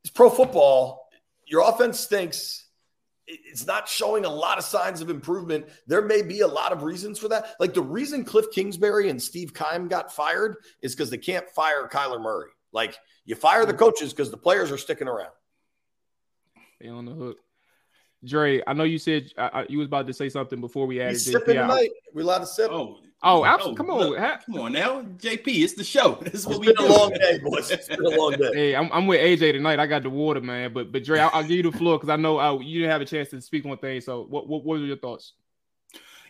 it's 0.03 0.11
pro 0.11 0.29
football. 0.29 1.02
Your 1.47 1.69
offense 1.69 2.01
stinks. 2.01 2.67
It's 3.27 3.67
not 3.67 3.89
showing 3.89 4.25
a 4.25 4.29
lot 4.29 4.59
of 4.59 4.65
signs 4.65 5.01
of 5.01 5.09
improvement. 5.09 5.67
There 5.87 6.03
may 6.03 6.23
be 6.23 6.41
a 6.41 6.47
lot 6.47 6.73
of 6.73 6.83
reasons 6.83 7.19
for 7.19 7.29
that. 7.29 7.55
Like 7.61 7.73
the 7.73 7.83
reason 7.83 8.25
Cliff 8.25 8.47
Kingsbury 8.53 9.09
and 9.11 9.23
Steve 9.23 9.55
Keim 9.55 9.89
got 9.89 10.13
fired 10.13 10.57
is 10.83 10.95
because 10.95 11.11
they 11.11 11.19
can't 11.19 11.49
fire 11.51 11.89
Kyler 11.91 12.21
Murray. 12.21 12.51
Like 12.73 12.97
you 13.25 13.35
fire 13.35 13.65
the 13.65 13.75
coaches 13.75 14.13
because 14.13 14.31
the 14.31 14.37
players 14.37 14.73
are 14.73 14.79
sticking 14.79 15.09
around. 15.09 15.33
They 16.81 16.89
on 16.89 17.05
the 17.05 17.13
hook. 17.13 17.39
Dre, 18.25 18.63
I 18.67 18.73
know 18.73 18.85
you 18.85 18.99
said 18.99 19.31
uh, 19.37 19.65
you 19.69 19.79
was 19.79 19.87
about 19.87 20.07
to 20.07 20.13
say 20.13 20.29
something 20.29 20.61
before 20.61 20.87
we 20.87 21.01
added 21.01 21.13
He's 21.13 21.25
this. 21.25 21.35
Sipping 21.35 21.57
tonight. 21.57 21.91
We 22.15 22.23
allowed 22.23 22.39
to 22.39 22.47
sip. 22.47 22.71
Oh, 22.71 22.99
oh, 23.23 23.45
absolutely. 23.45 23.77
Come 23.77 23.91
on, 23.91 23.99
look, 24.01 24.19
come 24.19 24.59
on 24.59 24.73
now, 24.73 25.03
JP. 25.03 25.47
It's 25.47 25.75
the 25.75 25.85
show. 25.85 26.15
This 26.23 26.35
is 26.35 26.47
what 26.47 26.57
it's 26.57 26.61
we 26.61 26.67
been 26.67 26.77
do. 26.77 26.87
a 26.87 26.93
long 26.93 27.11
day, 27.11 27.39
boys. 27.39 27.71
It's 27.71 27.89
been 27.89 28.05
a 28.05 28.09
long 28.11 28.33
day. 28.33 28.51
Hey, 28.55 28.77
I'm, 28.77 28.91
I'm 28.93 29.07
with 29.07 29.21
AJ 29.21 29.53
tonight. 29.53 29.79
I 29.79 29.87
got 29.87 30.03
the 30.03 30.11
water, 30.11 30.41
man. 30.41 30.73
But 30.73 30.93
but 30.93 31.05
Dre, 31.05 31.21
I'll, 31.21 31.31
I'll 31.33 31.43
give 31.43 31.53
you 31.53 31.71
the 31.71 31.73
floor 31.73 31.99
because 31.99 32.11
I 32.11 32.17
know 32.17 32.39
uh, 32.39 32.59
you 32.59 32.81
didn't 32.81 32.91
have 32.91 33.01
a 33.01 33.07
chance 33.07 33.31
to 33.31 33.41
speak 33.41 33.65
on 33.67 33.77
things. 33.79 34.05
So 34.05 34.25
what, 34.29 34.49
what 34.49 34.65
what 34.65 34.75
are 34.75 34.85
your 34.85 34.97
thoughts? 34.97 35.33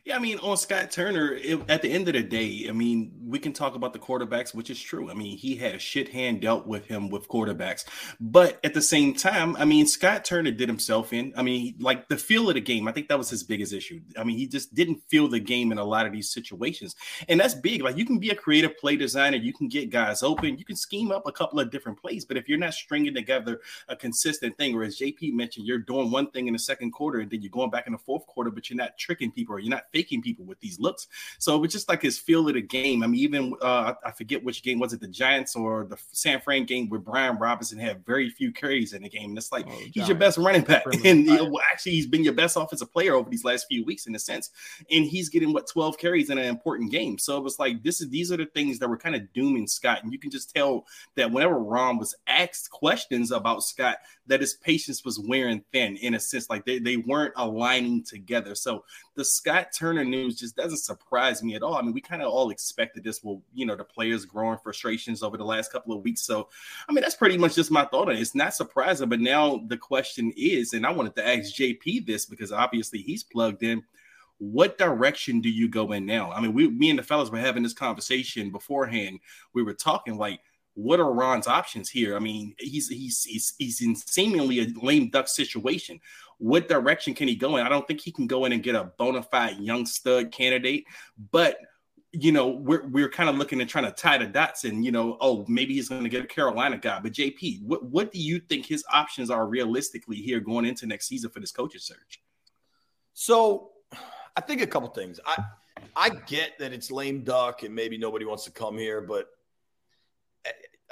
Yeah, 0.04 0.16
I 0.16 0.18
mean, 0.18 0.38
on 0.38 0.56
Scott 0.56 0.90
Turner, 0.90 1.32
it, 1.34 1.60
at 1.68 1.80
the 1.80 1.88
end 1.88 2.08
of 2.08 2.14
the 2.14 2.24
day, 2.24 2.66
I 2.68 2.72
mean, 2.72 3.12
we 3.24 3.38
can 3.38 3.52
talk 3.52 3.76
about 3.76 3.92
the 3.92 4.00
quarterbacks, 4.00 4.52
which 4.52 4.68
is 4.68 4.80
true. 4.80 5.08
I 5.08 5.14
mean, 5.14 5.38
he 5.38 5.54
had 5.54 5.76
a 5.76 5.78
shit 5.78 6.08
hand 6.08 6.40
dealt 6.40 6.66
with 6.66 6.86
him 6.86 7.08
with 7.08 7.28
quarterbacks. 7.28 7.84
But 8.18 8.58
at 8.64 8.74
the 8.74 8.82
same 8.82 9.14
time, 9.14 9.54
I 9.54 9.64
mean, 9.64 9.86
Scott 9.86 10.24
Turner 10.24 10.50
did 10.50 10.68
himself 10.68 11.12
in. 11.12 11.32
I 11.36 11.42
mean, 11.42 11.76
like 11.78 12.08
the 12.08 12.16
feel 12.16 12.48
of 12.48 12.56
the 12.56 12.60
game, 12.60 12.88
I 12.88 12.92
think 12.92 13.06
that 13.10 13.18
was 13.18 13.30
his 13.30 13.44
biggest 13.44 13.72
issue. 13.72 14.00
I 14.18 14.24
mean, 14.24 14.36
he 14.36 14.48
just 14.48 14.74
didn't 14.74 15.04
feel 15.08 15.28
the 15.28 15.38
game 15.38 15.70
in 15.70 15.78
a 15.78 15.84
lot 15.84 16.04
of 16.04 16.12
these 16.12 16.32
situations. 16.32 16.96
And 17.28 17.38
that's 17.38 17.54
big. 17.54 17.82
Like, 17.82 17.96
you 17.96 18.04
can 18.04 18.18
be 18.18 18.30
a 18.30 18.34
creative 18.34 18.76
play 18.78 18.96
designer, 18.96 19.36
you 19.36 19.52
can 19.52 19.68
get 19.68 19.90
guys 19.90 20.24
open, 20.24 20.58
you 20.58 20.64
can 20.64 20.74
scheme 20.74 21.12
up 21.12 21.28
a 21.28 21.32
couple 21.32 21.60
of 21.60 21.70
different 21.70 22.00
plays. 22.02 22.24
But 22.24 22.36
if 22.36 22.48
you're 22.48 22.58
not 22.58 22.74
stringing 22.74 23.14
together 23.14 23.60
a 23.88 23.94
consistent 23.94 24.58
thing, 24.58 24.74
or 24.74 24.82
as 24.82 24.98
JP 24.98 25.34
mentioned, 25.34 25.64
you're 25.64 25.78
doing 25.78 26.10
one 26.10 26.28
thing 26.32 26.48
in 26.48 26.54
the 26.54 26.58
second 26.58 26.90
quarter 26.90 27.20
and 27.20 27.30
then 27.30 27.40
you're 27.40 27.50
going 27.50 27.70
back 27.70 27.86
in 27.86 27.92
the 27.92 27.98
fourth 27.98 28.26
quarter, 28.26 28.50
but 28.50 28.68
you're 28.68 28.76
not 28.76 28.98
tricking 28.98 29.30
people 29.30 29.54
or 29.54 29.60
you're 29.60 29.70
not 29.70 29.84
faking 29.92 30.22
people 30.22 30.44
with 30.44 30.60
these 30.60 30.80
looks. 30.80 31.08
So 31.38 31.56
it 31.56 31.60
was 31.60 31.72
just 31.72 31.88
like 31.88 32.02
his 32.02 32.18
feel 32.18 32.48
of 32.48 32.54
the 32.54 32.62
game. 32.62 33.02
I 33.02 33.06
mean, 33.06 33.20
even 33.20 33.54
uh, 33.62 33.94
I 34.04 34.10
forget 34.10 34.42
which 34.42 34.62
game 34.62 34.78
was 34.78 34.92
it, 34.92 35.00
the 35.00 35.08
Giants 35.08 35.54
or 35.54 35.84
the 35.84 35.96
San 36.12 36.40
Fran 36.40 36.64
game 36.64 36.88
where 36.88 37.00
Brian 37.00 37.38
Robinson 37.38 37.78
had 37.78 38.04
very 38.04 38.30
few 38.30 38.52
carries 38.52 38.92
in 38.92 39.02
the 39.02 39.08
game. 39.08 39.30
And 39.30 39.38
it's 39.38 39.52
like 39.52 39.66
oh, 39.68 39.82
he's 39.92 40.08
your 40.08 40.16
best 40.16 40.38
running 40.38 40.62
back, 40.62 40.84
and 41.04 41.26
you 41.26 41.36
know, 41.36 41.60
actually 41.70 41.92
he's 41.92 42.06
been 42.06 42.24
your 42.24 42.32
best 42.32 42.56
offensive 42.56 42.92
player 42.92 43.14
over 43.14 43.28
these 43.28 43.44
last 43.44 43.66
few 43.68 43.84
weeks 43.84 44.06
in 44.06 44.14
a 44.14 44.18
sense. 44.18 44.50
And 44.90 45.04
he's 45.04 45.28
getting 45.28 45.52
what 45.52 45.68
12 45.68 45.98
carries 45.98 46.30
in 46.30 46.38
an 46.38 46.46
important 46.46 46.90
game. 46.90 47.18
So 47.18 47.36
it 47.36 47.44
was 47.44 47.58
like 47.58 47.82
this 47.82 48.00
is 48.00 48.08
these 48.08 48.32
are 48.32 48.36
the 48.36 48.46
things 48.46 48.78
that 48.78 48.88
were 48.88 48.96
kind 48.96 49.14
of 49.14 49.32
dooming 49.32 49.66
Scott, 49.66 50.02
and 50.02 50.12
you 50.12 50.18
can 50.18 50.30
just 50.30 50.54
tell 50.54 50.86
that 51.16 51.30
whenever 51.30 51.58
Ron 51.58 51.98
was 51.98 52.14
asked 52.26 52.70
questions 52.70 53.30
about 53.30 53.62
Scott, 53.62 53.98
that 54.26 54.40
his 54.40 54.54
patience 54.54 55.04
was 55.04 55.18
wearing 55.18 55.64
thin 55.72 55.96
in 55.96 56.14
a 56.14 56.20
sense, 56.20 56.48
like 56.48 56.64
they, 56.64 56.78
they 56.78 56.96
weren't 56.96 57.32
aligning 57.36 58.04
together. 58.04 58.54
So 58.54 58.84
the 59.14 59.24
Scott 59.24 59.68
Turner 59.76 60.04
news 60.04 60.38
just 60.38 60.56
doesn't 60.56 60.78
surprise 60.78 61.42
me 61.42 61.56
at 61.56 61.62
all. 61.62 61.74
I 61.74 61.82
mean, 61.82 61.92
we 61.92 62.00
kind 62.00 62.22
of 62.22 62.28
all 62.28 62.50
expected 62.50 63.02
this 63.02 63.24
will, 63.24 63.42
you 63.52 63.66
know, 63.66 63.74
the 63.74 63.84
players 63.84 64.24
growing 64.24 64.58
frustrations 64.58 65.22
over 65.22 65.36
the 65.36 65.44
last 65.44 65.72
couple 65.72 65.96
of 65.96 66.04
weeks. 66.04 66.22
So, 66.22 66.48
I 66.88 66.92
mean, 66.92 67.02
that's 67.02 67.16
pretty 67.16 67.36
much 67.36 67.56
just 67.56 67.70
my 67.70 67.84
thought 67.84 68.08
on 68.08 68.16
it. 68.16 68.20
It's 68.20 68.34
not 68.34 68.54
surprising, 68.54 69.08
but 69.08 69.20
now 69.20 69.62
the 69.66 69.76
question 69.76 70.32
is, 70.36 70.72
and 70.72 70.86
I 70.86 70.90
wanted 70.90 71.16
to 71.16 71.26
ask 71.26 71.54
JP 71.54 72.06
this 72.06 72.24
because 72.26 72.52
obviously 72.52 73.00
he's 73.00 73.24
plugged 73.24 73.62
in. 73.62 73.82
What 74.38 74.78
direction 74.78 75.40
do 75.40 75.48
you 75.48 75.68
go 75.68 75.92
in 75.92 76.04
now? 76.04 76.32
I 76.32 76.40
mean, 76.40 76.52
we, 76.52 76.68
me 76.68 76.90
and 76.90 76.98
the 76.98 77.04
fellas 77.04 77.30
were 77.30 77.38
having 77.38 77.62
this 77.62 77.74
conversation 77.74 78.50
beforehand. 78.50 79.20
We 79.52 79.62
were 79.62 79.74
talking 79.74 80.16
like, 80.16 80.40
what 80.74 81.00
are 81.00 81.12
Ron's 81.12 81.46
options 81.46 81.90
here? 81.90 82.16
I 82.16 82.18
mean, 82.18 82.54
he's 82.58 82.88
he's 82.88 83.24
he's, 83.24 83.54
he's 83.58 83.80
in 83.82 83.94
seemingly 83.94 84.60
a 84.60 84.66
lame 84.80 85.10
duck 85.10 85.28
situation. 85.28 86.00
What 86.38 86.68
direction 86.68 87.14
can 87.14 87.28
he 87.28 87.36
go 87.36 87.56
in? 87.56 87.66
I 87.66 87.68
don't 87.68 87.86
think 87.86 88.00
he 88.00 88.10
can 88.10 88.26
go 88.26 88.44
in 88.44 88.52
and 88.52 88.62
get 88.62 88.74
a 88.74 88.84
bona 88.98 89.22
fide 89.22 89.58
young 89.58 89.86
stud 89.86 90.32
candidate, 90.32 90.84
but 91.30 91.58
you 92.12 92.30
know, 92.30 92.48
we're 92.48 92.86
we're 92.88 93.08
kind 93.08 93.30
of 93.30 93.36
looking 93.36 93.60
and 93.60 93.68
trying 93.68 93.84
to 93.84 93.92
tie 93.92 94.18
the 94.18 94.26
dots 94.26 94.64
and 94.64 94.84
you 94.84 94.92
know, 94.92 95.16
oh, 95.20 95.44
maybe 95.48 95.74
he's 95.74 95.88
going 95.88 96.02
to 96.02 96.10
get 96.10 96.24
a 96.24 96.26
Carolina 96.26 96.76
guy. 96.76 97.00
But 97.00 97.12
JP, 97.12 97.62
what 97.62 97.84
what 97.84 98.12
do 98.12 98.18
you 98.18 98.38
think 98.38 98.66
his 98.66 98.84
options 98.92 99.30
are 99.30 99.46
realistically 99.46 100.16
here 100.16 100.40
going 100.40 100.66
into 100.66 100.86
next 100.86 101.08
season 101.08 101.30
for 101.30 101.40
this 101.40 101.52
coaching 101.52 101.80
search? 101.80 102.22
So, 103.14 103.70
I 104.36 104.40
think 104.40 104.62
a 104.62 104.66
couple 104.66 104.88
things. 104.90 105.20
I 105.26 105.42
I 105.96 106.10
get 106.10 106.58
that 106.58 106.72
it's 106.72 106.90
lame 106.90 107.24
duck 107.24 107.62
and 107.62 107.74
maybe 107.74 107.96
nobody 107.96 108.24
wants 108.24 108.44
to 108.44 108.50
come 108.50 108.76
here, 108.76 109.00
but 109.00 109.28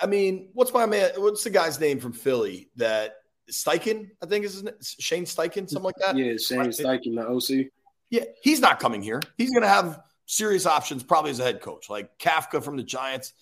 I 0.01 0.07
mean, 0.07 0.49
what's 0.55 0.73
my 0.73 0.87
man? 0.87 1.11
What's 1.17 1.45
the 1.45 1.51
guy's 1.51 1.79
name 1.79 2.01
from 2.01 2.13
Philly 2.13 2.71
that 2.77 3.17
Steichen? 3.51 4.11
I 4.23 4.27
think 4.27 4.45
is 4.45 4.55
his 4.55 4.63
name, 4.65 4.75
Shane 4.83 5.25
Steichen, 5.25 5.69
something 5.69 5.83
like 5.83 5.97
that. 5.97 6.17
Yeah, 6.17 6.37
Shane 6.37 6.71
Steichen, 6.71 7.17
the 7.17 7.27
OC. 7.27 7.67
Yeah, 8.09 8.25
he's 8.43 8.61
not 8.61 8.81
coming 8.81 9.03
here. 9.03 9.21
He's 9.37 9.51
going 9.51 9.63
to 9.63 9.69
have 9.69 10.01
serious 10.27 10.67
options 10.67 11.03
probably 11.03 11.31
as 11.31 11.39
a 11.39 11.45
head 11.45 11.61
coach, 11.61 11.91
like 11.91 12.19
Kafka 12.19 12.63
from 12.63 12.77
the 12.77 12.83
Giants. 12.83 13.33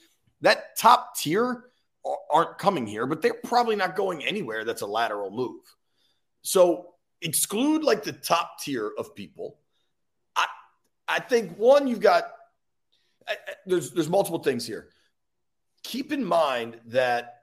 That 0.41 0.77
top 0.77 1.17
tier 1.17 1.65
aren't 2.31 2.59
coming 2.59 2.87
here, 2.87 3.07
but 3.07 3.23
they're 3.23 3.35
probably 3.45 3.77
not 3.77 3.97
going 3.97 4.25
anywhere 4.25 4.65
that's 4.65 4.83
a 4.83 4.87
lateral 4.87 5.31
move. 5.31 5.63
So 6.43 6.95
exclude 7.23 7.83
like 7.83 8.03
the 8.03 8.13
top 8.13 8.61
tier 8.61 8.91
of 8.99 9.15
people. 9.15 9.59
I 10.37 10.47
I 11.07 11.21
think 11.21 11.57
one 11.57 11.87
you've 11.87 12.01
got 12.01 12.25
I, 13.27 13.33
I, 13.33 13.53
there's 13.67 13.91
there's 13.93 14.09
multiple 14.09 14.39
things 14.39 14.67
here 14.67 14.89
keep 15.89 16.13
in 16.13 16.23
mind 16.23 16.79
that 16.87 17.43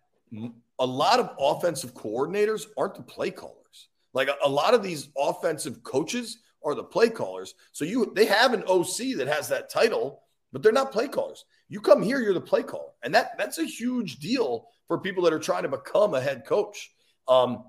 a 0.77 0.85
lot 0.85 1.19
of 1.19 1.31
offensive 1.39 1.95
coordinators 1.95 2.67
aren't 2.77 2.93
the 2.93 3.01
play 3.01 3.31
callers. 3.31 3.89
Like 4.13 4.27
a, 4.27 4.35
a, 4.43 4.49
lot 4.49 4.75
of 4.75 4.83
these 4.83 5.09
offensive 5.17 5.81
coaches 5.81 6.37
are 6.63 6.75
the 6.75 6.83
play 6.83 7.09
callers. 7.09 7.55
So 7.71 7.85
you 7.85 8.13
they 8.15 8.25
have 8.25 8.53
an 8.53 8.63
OC 8.67 9.17
that 9.17 9.27
has 9.27 9.49
that 9.49 9.69
title, 9.69 10.21
but 10.53 10.61
they're 10.61 10.71
not 10.71 10.91
play 10.91 11.07
callers. 11.07 11.43
You 11.69 11.81
come 11.81 12.03
here, 12.03 12.21
you're 12.21 12.35
the 12.35 12.41
play 12.41 12.61
caller, 12.61 12.91
and 13.03 13.13
that 13.15 13.31
that's 13.37 13.57
a 13.57 13.65
huge 13.65 14.17
deal 14.19 14.67
for 14.87 14.99
people 14.99 15.23
that 15.23 15.33
are 15.33 15.39
trying 15.39 15.63
to 15.63 15.69
become 15.69 16.13
a 16.13 16.21
head 16.21 16.45
coach. 16.45 16.91
Um, 17.27 17.63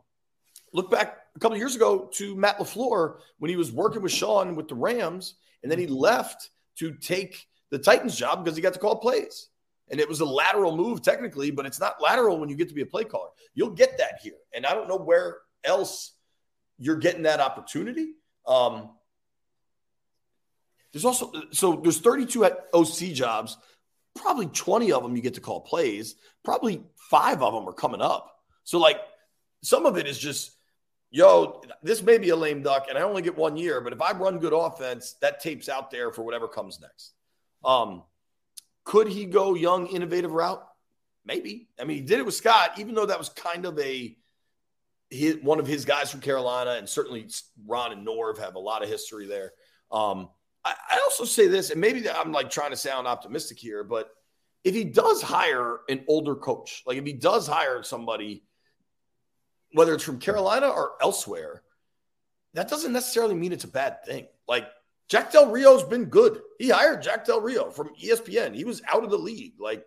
look 0.75 0.91
back 0.91 1.17
a 1.35 1.39
couple 1.39 1.57
years 1.57 1.75
ago 1.75 2.11
to 2.15 2.37
Matt 2.37 2.59
LaFleur 2.59 3.17
when 3.39 3.49
he 3.49 3.57
was 3.57 3.73
working 3.73 4.03
with 4.03 4.13
Sean 4.13 4.55
with 4.55 4.69
the 4.69 4.75
Rams, 4.75 5.37
and 5.63 5.73
then 5.73 5.79
he 5.79 5.87
left 5.87 6.51
to 6.77 6.93
take 6.93 7.47
the 7.71 7.79
Titans 7.79 8.15
job 8.15 8.45
because 8.45 8.57
he 8.57 8.63
got 8.63 8.75
to 8.75 8.79
call 8.79 8.97
plays. 8.97 9.49
And 9.91 10.01
it 10.01 10.09
was 10.09 10.21
a 10.21 10.25
lateral 10.25 10.77
move 10.77 11.03
technically, 11.03 11.51
but 11.51 11.67
it's 11.67 11.81
not 11.81 12.03
lateral 12.03 12.39
when 12.39 12.49
you 12.49 12.57
get 12.57 12.69
to 12.69 12.75
be 12.75 12.83
a 12.83 12.87
play 12.87 13.05
caller. 13.05 13.31
You'll 13.55 13.71
get 13.71 13.99
that 13.99 14.21
here. 14.23 14.35
And 14.55 14.67
I 14.67 14.75
don't 14.75 14.89
know 14.89 14.97
where 14.97 15.39
else 15.65 16.13
you're 16.79 16.97
getting 16.97 17.23
that 17.23 17.41
opportunity. 17.41 18.15
Um, 18.47 18.91
there's 20.93 21.05
also 21.05 21.31
so 21.53 21.81
there's 21.83 21.99
32 21.99 22.45
OC 22.45 23.13
jobs. 23.13 23.59
Probably 24.15 24.47
20 24.47 24.93
of 24.93 25.03
them 25.03 25.15
you 25.15 25.23
get 25.23 25.35
to 25.35 25.41
call 25.41 25.61
plays. 25.61 26.15
Probably 26.45 26.83
five 27.11 27.43
of 27.43 27.53
them 27.53 27.69
are 27.69 27.73
coming 27.73 28.01
up. 28.01 28.41
So 28.65 28.79
like 28.79 28.99
some 29.63 29.87
of 29.87 29.97
it 29.97 30.07
is 30.07 30.19
just, 30.19 30.53
yo, 31.11 31.61
this 31.83 32.03
may 32.03 32.19
be 32.19 32.31
a 32.31 32.37
lame 32.37 32.63
duck, 32.63 32.87
and 32.89 32.97
I 32.97 33.03
only 33.03 33.23
get 33.23 33.37
one 33.37 33.57
year, 33.57 33.81
but 33.81 33.93
if 33.93 34.01
I 34.01 34.13
run 34.13 34.39
good 34.39 34.53
offense, 34.53 35.17
that 35.21 35.41
tape's 35.41 35.69
out 35.69 35.91
there 35.91 36.13
for 36.13 36.23
whatever 36.23 36.49
comes 36.49 36.81
next. 36.81 37.13
Um, 37.65 38.03
could 38.87 39.09
he 39.09 39.27
go 39.27 39.55
young, 39.55 39.89
innovative 39.89 40.31
route? 40.31 40.65
Maybe. 41.27 41.69
I 41.79 41.85
mean, 41.85 41.99
he 41.99 42.03
did 42.03 42.21
it 42.21 42.25
with 42.25 42.37
Scott, 42.37 42.79
even 42.79 42.95
though 42.95 43.05
that 43.05 43.19
was 43.19 43.29
kind 43.29 43.67
of 43.67 43.79
a 43.79 44.17
his, 45.11 45.37
one 45.43 45.59
of 45.61 45.67
his 45.67 45.85
guys 45.85 46.11
from 46.11 46.21
Carolina, 46.21 46.77
and 46.79 46.89
certainly 46.89 47.29
Ron 47.67 47.93
and 47.93 48.07
Norv 48.07 48.39
have 48.39 48.55
a 48.55 48.61
lot 48.61 48.83
of 48.83 48.89
history 48.89 49.27
there. 49.27 49.53
Um, 49.91 50.31
I, 50.65 50.75
I 50.91 51.01
also 51.05 51.25
say 51.25 51.49
this, 51.49 51.71
and 51.71 51.81
maybe 51.81 52.09
I'm 52.09 52.33
like 52.33 52.49
trying 52.49 52.71
to 52.71 52.77
sound 52.77 53.07
optimistic 53.07 53.59
here, 53.59 53.85
but 53.85 54.09
if 54.65 54.75
he 54.75 54.85
does 54.85 55.21
hire 55.21 55.81
an 55.89 56.05
older 56.09 56.37
coach, 56.37 56.83
like 56.87 56.97
if 56.97 57.05
he 57.05 57.13
does 57.13 57.47
hire 57.47 57.83
somebody, 57.83 58.45
whether 59.73 59.95
it's 59.95 60.05
from 60.05 60.21
Carolina 60.21 60.69
or 60.69 60.93
elsewhere, 61.01 61.63
that 62.55 62.69
doesn't 62.69 62.93
necessarily 62.93 63.35
mean 63.35 63.53
it's 63.53 63.65
a 63.65 63.69
bad 63.69 64.05
thing. 64.05 64.27
Like 64.49 64.67
Jack 65.09 65.33
Del 65.33 65.51
Rio's 65.51 65.85
been 65.85 66.07
good. 66.07 66.41
He 66.59 66.69
hired 66.69 67.03
Jack 67.03 67.25
Del 67.25 67.41
Rio 67.41 67.71
from 67.71 67.91
ESPN. 68.03 68.55
He 68.55 68.65
was 68.65 68.83
out 68.93 69.05
of 69.05 69.11
the 69.11 69.19
league. 69.19 69.55
Like 69.59 69.85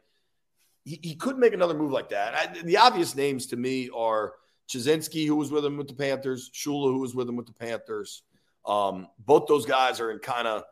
he, 0.85 0.99
he 1.01 1.15
could 1.15 1.37
make 1.37 1.53
another 1.53 1.73
move 1.73 1.91
like 1.91 2.09
that. 2.09 2.33
I, 2.35 2.61
the 2.61 2.77
obvious 2.77 3.15
names 3.15 3.47
to 3.47 3.57
me 3.57 3.89
are 3.93 4.33
Chudzinski, 4.69 5.25
who 5.25 5.35
was 5.35 5.51
with 5.51 5.65
him 5.65 5.77
with 5.77 5.87
the 5.87 5.93
Panthers, 5.93 6.49
Shula, 6.53 6.93
who 6.93 6.99
was 6.99 7.15
with 7.15 7.27
him 7.27 7.35
with 7.35 7.47
the 7.47 7.53
Panthers. 7.53 8.23
Um, 8.65 9.07
both 9.17 9.47
those 9.47 9.65
guys 9.65 9.99
are 9.99 10.11
in 10.11 10.19
kind 10.19 10.47
of 10.47 10.63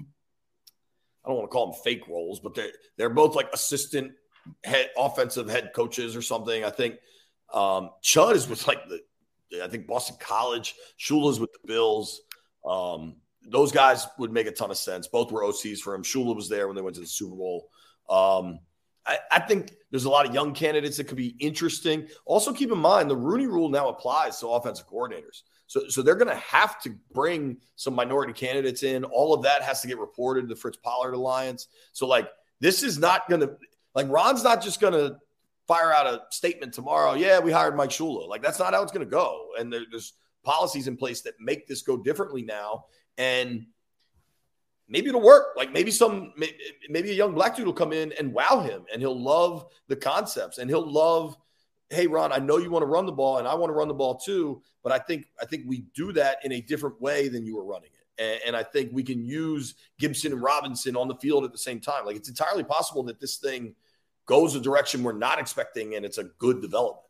I 0.00 1.28
don't 1.28 1.38
want 1.38 1.50
to 1.50 1.52
call 1.52 1.72
them 1.72 1.80
fake 1.82 2.06
roles, 2.08 2.40
but 2.40 2.54
they're 2.54 2.72
they're 2.96 3.10
both 3.10 3.34
like 3.34 3.52
assistant 3.52 4.12
head 4.62 4.90
offensive 4.96 5.48
head 5.48 5.70
coaches 5.74 6.16
or 6.16 6.22
something. 6.22 6.64
I 6.64 6.70
think 6.70 6.96
um, 7.52 7.90
Chud 8.02 8.34
is 8.34 8.48
with 8.48 8.66
like 8.66 8.80
the 8.88 9.00
I 9.62 9.68
think 9.68 9.86
Boston 9.86 10.16
College. 10.18 10.74
Shula's 10.98 11.38
with 11.38 11.52
the 11.52 11.66
Bills. 11.66 12.20
Um, 12.64 13.16
those 13.48 13.72
guys 13.72 14.06
would 14.18 14.32
make 14.32 14.46
a 14.46 14.52
ton 14.52 14.70
of 14.70 14.76
sense. 14.76 15.06
Both 15.06 15.32
were 15.32 15.42
OCs 15.42 15.78
for 15.78 15.94
him. 15.94 16.02
Shula 16.02 16.34
was 16.34 16.48
there 16.48 16.66
when 16.66 16.76
they 16.76 16.82
went 16.82 16.94
to 16.96 17.00
the 17.00 17.06
Super 17.06 17.34
Bowl. 17.34 17.68
Um, 18.08 18.60
I, 19.06 19.18
I, 19.30 19.40
think 19.40 19.72
there's 19.90 20.04
a 20.04 20.10
lot 20.10 20.26
of 20.26 20.34
young 20.34 20.54
candidates 20.54 20.96
that 20.96 21.04
could 21.04 21.16
be 21.16 21.36
interesting. 21.38 22.08
Also, 22.24 22.52
keep 22.52 22.70
in 22.70 22.78
mind 22.78 23.10
the 23.10 23.16
Rooney 23.16 23.46
Rule 23.46 23.68
now 23.68 23.88
applies 23.88 24.38
to 24.40 24.48
offensive 24.48 24.88
coordinators. 24.88 25.42
So, 25.66 25.88
so 25.88 26.02
they're 26.02 26.14
going 26.14 26.28
to 26.28 26.36
have 26.36 26.80
to 26.82 26.94
bring 27.12 27.58
some 27.76 27.94
minority 27.94 28.32
candidates 28.32 28.82
in. 28.82 29.04
All 29.04 29.34
of 29.34 29.42
that 29.42 29.62
has 29.62 29.80
to 29.82 29.88
get 29.88 29.98
reported 29.98 30.42
to 30.42 30.46
the 30.46 30.56
Fritz 30.56 30.78
Pollard 30.78 31.14
Alliance. 31.14 31.68
So, 31.92 32.06
like, 32.06 32.28
this 32.60 32.82
is 32.82 32.98
not 32.98 33.28
going 33.28 33.40
to 33.40 33.56
like 33.94 34.08
Ron's 34.08 34.42
not 34.42 34.62
just 34.62 34.80
going 34.80 34.92
to 34.92 35.16
fire 35.66 35.92
out 35.92 36.06
a 36.06 36.22
statement 36.30 36.74
tomorrow. 36.74 37.14
Yeah, 37.14 37.38
we 37.38 37.52
hired 37.52 37.76
Mike 37.76 37.90
Shula. 37.90 38.28
Like, 38.28 38.42
that's 38.42 38.58
not 38.58 38.74
how 38.74 38.82
it's 38.82 38.92
going 38.92 39.06
to 39.06 39.10
go. 39.10 39.48
And 39.58 39.72
there, 39.72 39.82
there's 39.90 40.14
policies 40.42 40.88
in 40.88 40.96
place 40.96 41.22
that 41.22 41.34
make 41.40 41.66
this 41.66 41.82
go 41.82 41.96
differently 41.96 42.42
now 42.42 42.84
and 43.18 43.66
maybe 44.88 45.08
it'll 45.08 45.20
work. 45.20 45.48
Like 45.56 45.72
maybe 45.72 45.90
some, 45.90 46.32
maybe 46.88 47.10
a 47.10 47.14
young 47.14 47.34
black 47.34 47.56
dude 47.56 47.66
will 47.66 47.72
come 47.72 47.92
in 47.92 48.12
and 48.12 48.32
wow 48.32 48.60
him, 48.60 48.84
and 48.92 49.00
he'll 49.00 49.20
love 49.20 49.66
the 49.88 49.96
concepts, 49.96 50.58
and 50.58 50.70
he'll 50.70 50.90
love. 50.90 51.36
Hey 51.90 52.06
Ron, 52.06 52.32
I 52.32 52.38
know 52.38 52.56
you 52.56 52.70
want 52.70 52.82
to 52.82 52.86
run 52.86 53.06
the 53.06 53.12
ball, 53.12 53.38
and 53.38 53.46
I 53.46 53.54
want 53.54 53.70
to 53.70 53.74
run 53.74 53.88
the 53.88 53.94
ball 53.94 54.16
too, 54.16 54.62
but 54.82 54.90
I 54.90 54.98
think 54.98 55.26
I 55.40 55.44
think 55.44 55.64
we 55.66 55.84
do 55.94 56.12
that 56.12 56.38
in 56.44 56.52
a 56.52 56.60
different 56.60 57.00
way 57.00 57.28
than 57.28 57.44
you 57.44 57.56
were 57.56 57.64
running 57.64 57.90
it. 57.92 58.22
And, 58.22 58.40
and 58.48 58.56
I 58.56 58.62
think 58.62 58.90
we 58.92 59.02
can 59.02 59.24
use 59.24 59.74
Gibson 59.98 60.32
and 60.32 60.42
Robinson 60.42 60.96
on 60.96 61.08
the 61.08 61.16
field 61.16 61.44
at 61.44 61.52
the 61.52 61.58
same 61.58 61.80
time. 61.80 62.06
Like 62.06 62.16
it's 62.16 62.28
entirely 62.28 62.64
possible 62.64 63.02
that 63.04 63.20
this 63.20 63.36
thing 63.36 63.74
goes 64.26 64.54
a 64.54 64.60
direction 64.60 65.02
we're 65.02 65.12
not 65.12 65.38
expecting, 65.38 65.94
and 65.94 66.04
it's 66.04 66.18
a 66.18 66.24
good 66.24 66.62
development. 66.62 67.04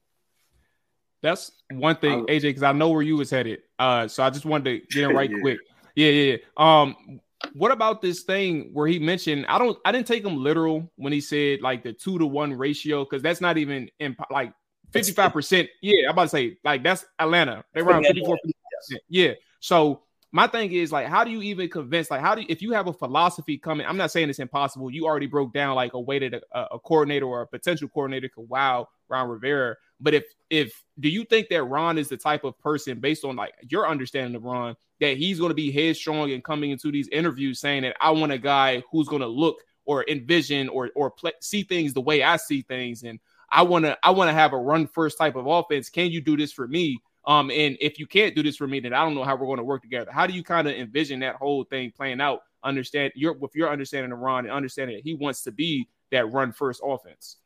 That's 1.23 1.52
one 1.70 1.96
thing, 1.96 2.26
AJ, 2.26 2.42
because 2.42 2.62
I 2.62 2.73
know 2.73 2.90
where 2.90 3.00
you 3.00 3.16
was 3.16 3.30
headed. 3.30 3.61
Uh, 3.78 4.06
so 4.08 4.23
I 4.23 4.28
just 4.28 4.44
wanted 4.44 4.64
to 4.64 4.94
get 4.94 5.08
in 5.08 5.16
right 5.16 5.30
yeah. 5.30 5.40
quick. 5.40 5.58
Yeah, 5.95 6.11
yeah. 6.11 6.37
Um, 6.57 7.21
what 7.53 7.71
about 7.71 8.01
this 8.01 8.23
thing 8.23 8.71
where 8.73 8.87
he 8.87 8.99
mentioned? 8.99 9.47
I 9.49 9.59
don't. 9.59 9.79
I 9.85 9.93
didn't 9.93 10.07
take 10.07 10.25
him 10.25 10.37
literal 10.37 10.91
when 10.97 11.13
he 11.13 11.21
said 11.21 11.61
like 11.61 11.83
the 11.83 11.93
two 11.93 12.19
to 12.19 12.27
one 12.27 12.53
ratio 12.53 13.05
because 13.05 13.23
that's 13.23 13.41
not 13.41 13.59
even 13.59 13.91
in 13.99 14.17
like 14.31 14.53
fifty 14.93 15.13
five 15.13 15.33
percent. 15.33 15.69
Yeah, 15.83 16.07
I'm 16.07 16.11
about 16.11 16.25
to 16.25 16.29
say 16.29 16.57
like 16.65 16.83
that's 16.83 17.05
Atlanta. 17.19 17.65
They 17.75 17.81
around 17.81 18.05
54 18.05 18.39
percent. 18.43 19.03
Yeah. 19.09 19.33
So 19.61 20.03
my 20.35 20.49
thing 20.49 20.73
is 20.73 20.91
like, 20.91 21.07
how 21.07 21.23
do 21.23 21.31
you 21.31 21.43
even 21.43 21.69
convince? 21.69 22.11
Like, 22.11 22.21
how 22.21 22.35
do 22.35 22.41
you, 22.41 22.47
if 22.51 22.61
you 22.61 22.73
have 22.73 22.89
a 22.89 22.93
philosophy 22.93 23.57
coming? 23.57 23.87
I'm 23.87 23.97
not 23.97 24.11
saying 24.11 24.31
it's 24.31 24.41
impossible. 24.41 24.91
You 24.91 25.07
already 25.07 25.29
broke 25.29 25.55
down 25.55 25.77
like 25.77 25.95
a 25.95 26.01
way 26.01 26.19
that 26.19 26.43
a, 26.53 26.61
a 26.73 26.79
coordinator 26.81 27.27
or 27.27 27.43
a 27.43 27.47
potential 27.47 27.89
coordinator 27.89 28.29
could 28.29 28.49
wow 28.49 28.89
Ron 29.09 29.29
Rivera. 29.29 29.77
But 30.01 30.15
if 30.15 30.25
if 30.51 30.85
do 30.99 31.09
you 31.09 31.25
think 31.25 31.51
that 31.51 31.63
Ron 31.63 31.99
is 31.99 32.09
the 32.09 32.17
type 32.17 32.43
of 32.43 32.59
person 32.59 32.99
based 32.99 33.25
on 33.25 33.37
like 33.37 33.55
your 33.69 33.89
understanding 33.89 34.35
of 34.35 34.43
Ron 34.43 34.75
that 35.04 35.18
he's 35.18 35.38
going 35.38 35.50
to 35.50 35.54
be 35.54 35.70
headstrong 35.70 36.32
and 36.32 36.42
coming 36.42 36.70
into 36.70 36.90
these 36.90 37.08
interviews 37.08 37.61
saying 37.61 37.82
that 37.82 37.96
I 38.00 38.11
want 38.11 38.32
a 38.32 38.38
guy 38.38 38.82
who's 38.90 39.08
going 39.08 39.20
to 39.20 39.28
look 39.28 39.58
or 39.84 40.04
envision 40.08 40.68
or 40.70 40.90
or 40.94 41.11
play, 41.11 41.32
see 41.40 41.62
things 41.62 41.92
the 41.92 42.00
way 42.00 42.23
I 42.23 42.37
see 42.37 42.62
things 42.62 43.02
and 43.02 43.20
I 43.50 43.62
want 43.62 43.84
to 43.84 43.99
I 44.02 44.11
want 44.11 44.30
to 44.30 44.34
have 44.34 44.52
a 44.52 44.58
run 44.58 44.87
first 44.87 45.18
type 45.18 45.37
of 45.37 45.46
offense. 45.46 45.90
Can 45.90 46.11
you 46.11 46.20
do 46.20 46.37
this 46.37 46.52
for 46.52 46.66
me? 46.66 46.99
Um, 47.26 47.50
and 47.50 47.76
if 47.80 47.99
you 47.99 48.06
can't 48.06 48.34
do 48.34 48.42
this 48.42 48.56
for 48.56 48.66
me, 48.66 48.80
then 48.80 48.92
I 48.92 49.04
don't 49.04 49.14
know 49.14 49.25
how 49.25 49.37
we're 49.37 49.46
going 49.46 49.58
to 49.58 49.64
work 49.64 49.82
together. 49.82 50.11
How 50.11 50.26
do 50.26 50.34
you 50.34 50.42
kind 50.42 50.68
of 50.68 50.75
envision 50.75 51.20
that 51.20 51.37
whole 51.37 51.64
thing 51.64 51.92
playing 51.94 52.20
out? 52.20 52.40
Understand 52.62 53.12
your 53.14 53.34
with 53.34 53.54
your 53.54 53.70
understanding 53.70 54.12
of 54.12 54.18
Ron 54.18 54.44
and 54.44 54.52
understanding 54.52 54.96
that 54.96 55.04
he 55.04 55.14
wants 55.14 55.42
to 55.42 55.52
be 55.52 55.88
that 56.11 56.32
run 56.32 56.52
first 56.52 56.80
offense. 56.84 57.37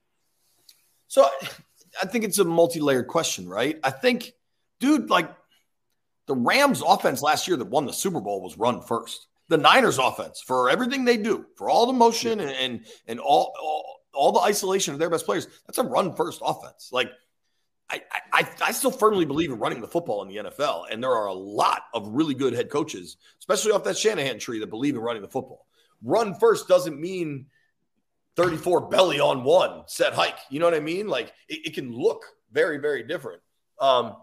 So 1.08 1.26
I 2.00 2.06
think 2.06 2.24
it's 2.24 2.38
a 2.38 2.44
multi-layered 2.44 3.08
question, 3.08 3.48
right? 3.48 3.78
I 3.82 3.90
think, 3.90 4.32
dude, 4.78 5.10
like 5.10 5.28
the 6.28 6.37
Rams 6.37 6.82
offense 6.87 7.23
last 7.23 7.49
year 7.49 7.56
that 7.56 7.64
won 7.64 7.87
the 7.87 7.92
Super 7.92 8.20
Bowl 8.20 8.42
was 8.42 8.56
run 8.56 8.80
first. 8.82 9.26
The 9.49 9.56
Niners 9.56 9.99
offense 9.99 10.42
for 10.47 10.68
everything 10.68 11.04
they 11.04 11.16
do, 11.16 11.47
for 11.56 11.70
all 11.70 11.87
the 11.87 11.92
motion 11.92 12.38
and 12.38 12.50
and, 12.50 12.87
and 13.08 13.18
all, 13.18 13.52
all 13.61 14.00
all 14.12 14.32
the 14.32 14.40
isolation 14.40 14.92
of 14.92 15.00
their 15.00 15.11
best 15.11 15.25
players, 15.25 15.49
that's 15.66 15.78
a 15.78 15.82
run 15.82 16.14
first 16.14 16.40
offense. 16.44 16.90
Like 16.92 17.11
I, 17.90 18.02
I, 18.32 18.49
I 18.66 18.73
still 18.73 18.90
firmly 18.90 19.25
believe 19.25 19.50
in 19.50 19.58
running 19.58 19.80
the 19.80 19.88
football 19.88 20.23
in 20.23 20.28
the 20.28 20.50
NFL, 20.50 20.85
and 20.90 21.02
there 21.02 21.14
are 21.14 21.26
a 21.26 21.32
lot 21.32 21.82
of 21.94 22.08
really 22.08 22.35
good 22.35 22.52
head 22.52 22.68
coaches, 22.68 23.16
especially 23.38 23.73
off 23.73 23.85
that 23.85 23.97
Shanahan 23.97 24.38
tree, 24.38 24.58
that 24.61 24.68
believe 24.68 24.94
in 24.94 25.00
running 25.00 25.23
the 25.23 25.28
football. 25.28 25.66
Run 26.02 26.35
first 26.35 26.68
doesn't 26.68 27.00
mean 27.00 27.47
34 28.37 28.88
belly 28.88 29.18
on 29.18 29.42
one 29.42 29.85
set 29.87 30.12
hike. 30.12 30.38
You 30.50 30.61
know 30.61 30.66
what 30.66 30.75
I 30.75 30.80
mean? 30.80 31.08
Like 31.08 31.32
it, 31.49 31.68
it 31.68 31.75
can 31.75 31.90
look 31.90 32.25
very, 32.52 32.76
very 32.78 33.02
different. 33.02 33.40
Um, 33.80 34.16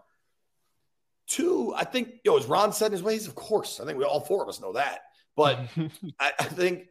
two, 1.28 1.74
I 1.76 1.84
think, 1.84 2.10
you 2.24 2.32
know, 2.32 2.38
as 2.38 2.46
Ron 2.46 2.74
said 2.74 2.88
in 2.88 2.92
his 2.94 3.04
ways, 3.04 3.28
of 3.28 3.36
course, 3.36 3.80
I 3.80 3.86
think 3.86 3.98
we 3.98 4.04
all 4.04 4.22
four 4.22 4.44
of 4.44 4.50
us 4.50 4.62
know 4.62 4.74
that. 4.74 5.00
But 5.36 5.60
I, 6.20 6.32
I 6.40 6.44
think 6.46 6.88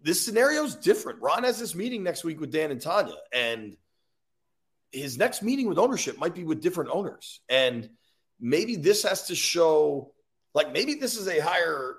this 0.00 0.24
scenario 0.24 0.64
is 0.64 0.74
different. 0.74 1.20
Ron 1.20 1.44
has 1.44 1.58
this 1.58 1.74
meeting 1.74 2.02
next 2.02 2.24
week 2.24 2.40
with 2.40 2.50
Dan 2.52 2.70
and 2.70 2.80
Tanya, 2.80 3.14
and– 3.32 3.76
his 4.92 5.18
next 5.18 5.42
meeting 5.42 5.68
with 5.68 5.78
ownership 5.78 6.18
might 6.18 6.34
be 6.34 6.44
with 6.44 6.62
different 6.62 6.90
owners. 6.92 7.40
And 7.48 7.88
maybe 8.40 8.76
this 8.76 9.02
has 9.02 9.26
to 9.26 9.34
show, 9.34 10.12
like, 10.54 10.72
maybe 10.72 10.94
this 10.94 11.16
is 11.16 11.28
a 11.28 11.40
higher, 11.40 11.96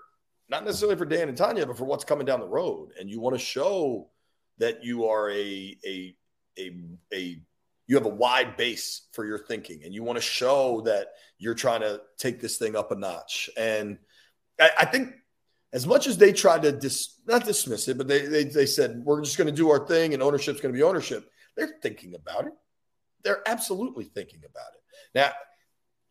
not 0.50 0.66
necessarily 0.66 0.98
for 0.98 1.06
Dan 1.06 1.30
and 1.30 1.38
Tanya, 1.38 1.66
but 1.66 1.78
for 1.78 1.86
what's 1.86 2.04
coming 2.04 2.26
down 2.26 2.40
the 2.40 2.48
road. 2.48 2.92
And 3.00 3.10
you 3.10 3.20
want 3.20 3.36
to 3.36 3.40
show 3.40 4.10
that 4.58 4.84
you 4.84 5.06
are 5.06 5.30
a, 5.30 5.78
a, 5.86 6.16
a, 6.58 6.76
a, 7.14 7.42
you 7.90 7.98
have 7.98 8.06
a 8.06 8.10
wide 8.10 8.56
base 8.56 9.08
for 9.12 9.26
your 9.26 9.38
thinking 9.38 9.82
and 9.84 9.94
you 9.94 10.04
want 10.04 10.16
to 10.16 10.22
show 10.22 10.80
that 10.86 11.08
you're 11.38 11.54
trying 11.54 11.82
to 11.82 12.00
take 12.18 12.40
this 12.40 12.58
thing 12.58 12.78
up 12.78 12.92
a 12.92 12.96
notch. 12.96 13.50
And 13.58 13.98
I, 14.62 14.70
I 14.80 14.86
think 14.86 15.16
as 15.74 15.86
much 15.86 16.08
as 16.08 16.18
they 16.18 16.32
tried 16.32 16.62
to 16.62 16.72
dis, 16.72 17.20
not 17.28 17.44
dismiss 17.44 17.90
it, 17.90 17.98
but 17.98 18.08
they, 18.08 18.22
they, 18.28 18.46
they 18.46 18.66
said, 18.66 19.02
we're 19.04 19.22
just 19.22 19.38
going 19.38 19.50
to 19.50 19.54
do 19.54 19.70
our 19.70 19.86
thing 19.86 20.14
and 20.14 20.24
ownership's 20.24 20.62
going 20.62 20.74
to 20.74 20.78
be 20.78 20.84
ownership. 20.84 21.30
They're 21.58 21.76
thinking 21.82 22.16
about 22.16 22.46
it 22.46 22.54
they're 23.24 23.48
absolutely 23.48 24.06
thinking 24.06 24.40
about 24.40 24.74
it. 24.74 24.82
Now, 25.16 25.32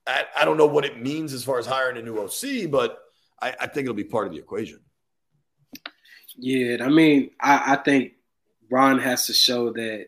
I, 0.06 0.24
I 0.40 0.44
don't 0.44 0.56
know 0.56 0.66
what 0.66 0.84
it 0.84 1.00
means 1.00 1.32
as 1.32 1.44
far 1.44 1.58
as 1.58 1.66
hiring 1.66 1.96
a 1.96 2.02
new 2.02 2.18
OC, 2.18 2.70
but 2.70 2.98
I, 3.40 3.54
I 3.60 3.66
think 3.66 3.84
it'll 3.84 3.94
be 3.94 4.04
part 4.04 4.26
of 4.26 4.32
the 4.32 4.38
equation. 4.38 4.80
Yeah, 6.36 6.84
I 6.84 6.88
mean, 6.88 7.30
I, 7.40 7.74
I 7.74 7.76
think 7.76 8.12
Ron 8.70 8.98
has 8.98 9.26
to 9.26 9.32
show 9.32 9.72
that 9.72 10.06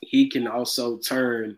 he 0.00 0.28
can 0.28 0.46
also 0.46 0.98
turn 0.98 1.56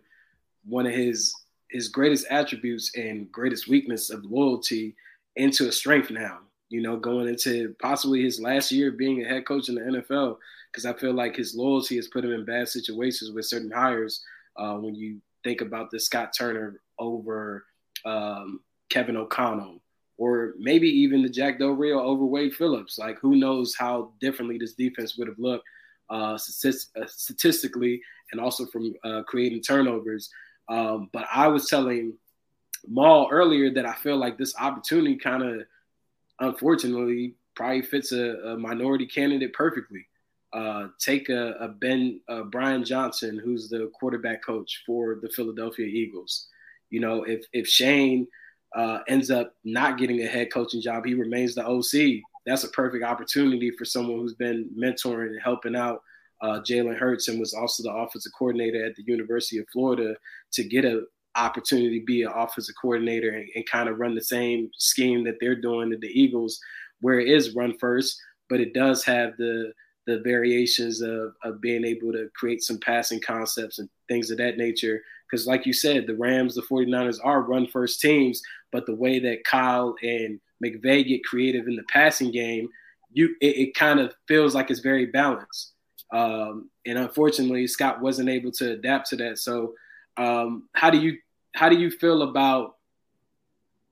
one 0.65 0.87
of 0.87 0.93
his 0.93 1.35
his 1.71 1.89
greatest 1.89 2.27
attributes 2.31 2.97
and 2.97 3.31
greatest 3.31 3.69
weakness 3.69 4.11
of 4.11 4.25
loyalty 4.25 4.95
into 5.37 5.69
a 5.69 5.73
strength 5.73 6.11
now. 6.11 6.39
You 6.69 6.83
know, 6.83 6.97
going 6.97 7.29
into 7.29 7.75
possibly 7.81 8.23
his 8.23 8.41
last 8.41 8.71
year 8.71 8.93
being 8.93 9.25
a 9.25 9.29
head 9.29 9.47
coach 9.47 9.69
in 9.69 9.75
the 9.75 9.81
NFL, 9.81 10.37
because 10.71 10.87
I 10.87 10.93
feel 10.93 11.13
like 11.13 11.35
his 11.35 11.55
loyalty 11.55 11.97
has 11.97 12.09
put 12.09 12.25
him 12.25 12.33
in 12.33 12.45
bad 12.45 12.69
situations 12.69 13.33
with 13.33 13.47
certain 13.47 13.71
hires 13.71 14.25
uh, 14.57 14.75
when 14.75 14.95
you 14.95 15.21
think 15.43 15.63
about 15.63 15.91
the 15.91 15.99
Scott 15.99 16.33
Turner 16.37 16.81
over 16.99 17.65
um, 18.05 18.61
Kevin 18.89 19.17
O'Connell, 19.17 19.81
or 20.17 20.55
maybe 20.59 20.89
even 20.89 21.23
the 21.23 21.29
Jack 21.29 21.59
Del 21.59 21.71
Rio 21.71 22.01
over 22.01 22.25
Wade 22.25 22.55
Phillips. 22.55 22.99
Like, 22.99 23.19
who 23.19 23.37
knows 23.37 23.75
how 23.77 24.13
differently 24.21 24.59
this 24.59 24.75
defense 24.75 25.17
would 25.17 25.29
have 25.29 25.39
looked 25.39 25.65
uh, 26.11 26.35
uh 26.35 26.39
statistically 26.39 28.01
and 28.33 28.41
also 28.41 28.67
from 28.67 28.93
uh, 29.05 29.23
creating 29.23 29.63
turnovers. 29.63 30.31
Um, 30.69 31.09
but 31.13 31.27
I 31.33 31.49
was 31.49 31.69
telling 31.69 32.15
Maul 32.87 33.29
earlier 33.31 33.71
that 33.75 33.87
I 33.87 33.95
feel 33.95 34.17
like 34.17 34.39
this 34.39 34.55
opportunity 34.59 35.17
kind 35.17 35.43
of, 35.43 35.63
unfortunately, 36.39 37.35
probably 37.57 37.83
fits 37.83 38.13
a, 38.13 38.37
a 38.45 38.57
minority 38.57 39.07
candidate 39.07 39.53
perfectly 39.53 40.07
uh, 40.53 40.89
take 40.99 41.29
a, 41.29 41.53
a 41.61 41.69
Ben 41.69 42.21
uh, 42.29 42.43
Brian 42.43 42.85
Johnson, 42.85 43.41
who's 43.43 43.69
the 43.69 43.91
quarterback 43.95 44.45
coach 44.45 44.83
for 44.85 45.19
the 45.23 45.29
Philadelphia 45.29 45.87
Eagles. 45.87 46.49
You 46.91 47.01
know, 47.01 47.23
if 47.23 47.45
if 47.53 47.69
Shane 47.69 48.27
uh, 48.75 49.01
ends 49.09 49.31
up 49.31 49.55
not 49.65 49.99
getting 49.99 50.21
a 50.23 50.27
head 50.27 50.53
coaching 50.53 50.81
job, 50.81 51.05
he 51.05 51.15
remains 51.15 51.55
the 51.55 51.65
OC. 51.65 52.23
That's 52.51 52.65
a 52.65 52.69
perfect 52.69 53.05
opportunity 53.05 53.71
for 53.71 53.85
someone 53.85 54.19
who's 54.19 54.35
been 54.35 54.69
mentoring 54.77 55.29
and 55.29 55.41
helping 55.41 55.77
out 55.77 56.03
uh, 56.43 56.59
Jalen 56.61 56.99
Hurts 56.99 57.29
and 57.29 57.39
was 57.39 57.55
also 57.55 57.85
the 57.85 57.95
offensive 57.95 58.33
coordinator 58.37 58.85
at 58.85 58.97
the 58.97 59.05
University 59.05 59.59
of 59.59 59.69
Florida 59.73 60.17
to 60.55 60.65
get 60.65 60.85
an 60.85 61.07
opportunity 61.37 62.01
to 62.01 62.05
be 62.05 62.23
an 62.23 62.33
offensive 62.35 62.75
coordinator 62.83 63.31
and, 63.31 63.49
and 63.55 63.71
kind 63.71 63.89
of 63.89 64.01
run 64.01 64.17
the 64.17 64.21
same 64.21 64.69
scheme 64.79 65.23
that 65.23 65.37
they're 65.41 65.61
doing 65.61 65.93
at 65.93 66.01
the 66.01 66.09
Eagles, 66.09 66.59
where 67.01 67.21
it 67.21 67.29
is 67.29 67.55
run 67.55 67.79
first, 67.79 68.21
but 68.49 68.59
it 68.61 68.75
does 68.75 69.05
have 69.05 69.37
the 69.37 69.73
the 70.07 70.21
variations 70.25 71.03
of, 71.03 71.35
of 71.45 71.61
being 71.61 71.85
able 71.85 72.11
to 72.11 72.29
create 72.35 72.63
some 72.63 72.81
passing 72.81 73.21
concepts 73.21 73.79
and 73.79 73.89
things 74.09 74.33
of 74.33 74.39
that 74.39 74.57
nature. 74.57 75.01
Because, 75.31 75.47
like 75.47 75.67
you 75.67 75.73
said, 75.73 76.07
the 76.09 76.17
Rams, 76.17 76.57
the 76.57 76.63
49ers 76.63 77.19
are 77.23 77.43
run 77.43 77.69
first 77.69 78.01
teams, 78.01 78.43
but 78.73 78.87
the 78.87 78.95
way 78.95 79.21
that 79.21 79.45
Kyle 79.45 79.95
and 80.03 80.41
McVay 80.65 81.07
get 81.07 81.25
creative 81.25 81.67
in 81.67 81.77
the 81.77 81.85
passing 81.85 82.31
game, 82.31 82.69
you 83.13 83.35
it, 83.41 83.57
it 83.57 83.75
kind 83.75 84.01
of 84.01 84.15
feels 84.29 84.55
like 84.55 84.71
it's 84.71 84.81
very 84.81 85.07
balanced. 85.07 85.73
Um, 86.13 86.71
and 86.87 86.99
unfortunately, 86.99 87.67
Scott 87.67 88.01
wasn't 88.01 88.29
able 88.29 88.51
to 88.53 88.73
adapt 88.73 89.11
to 89.11 89.17
that. 89.17 89.39
So, 89.39 89.75
um, 90.17 90.69
how 90.75 90.91
do 90.91 90.99
you 90.99 91.19
how 91.55 91.69
do 91.69 91.79
you 91.79 91.91
feel 91.91 92.23
about 92.23 92.77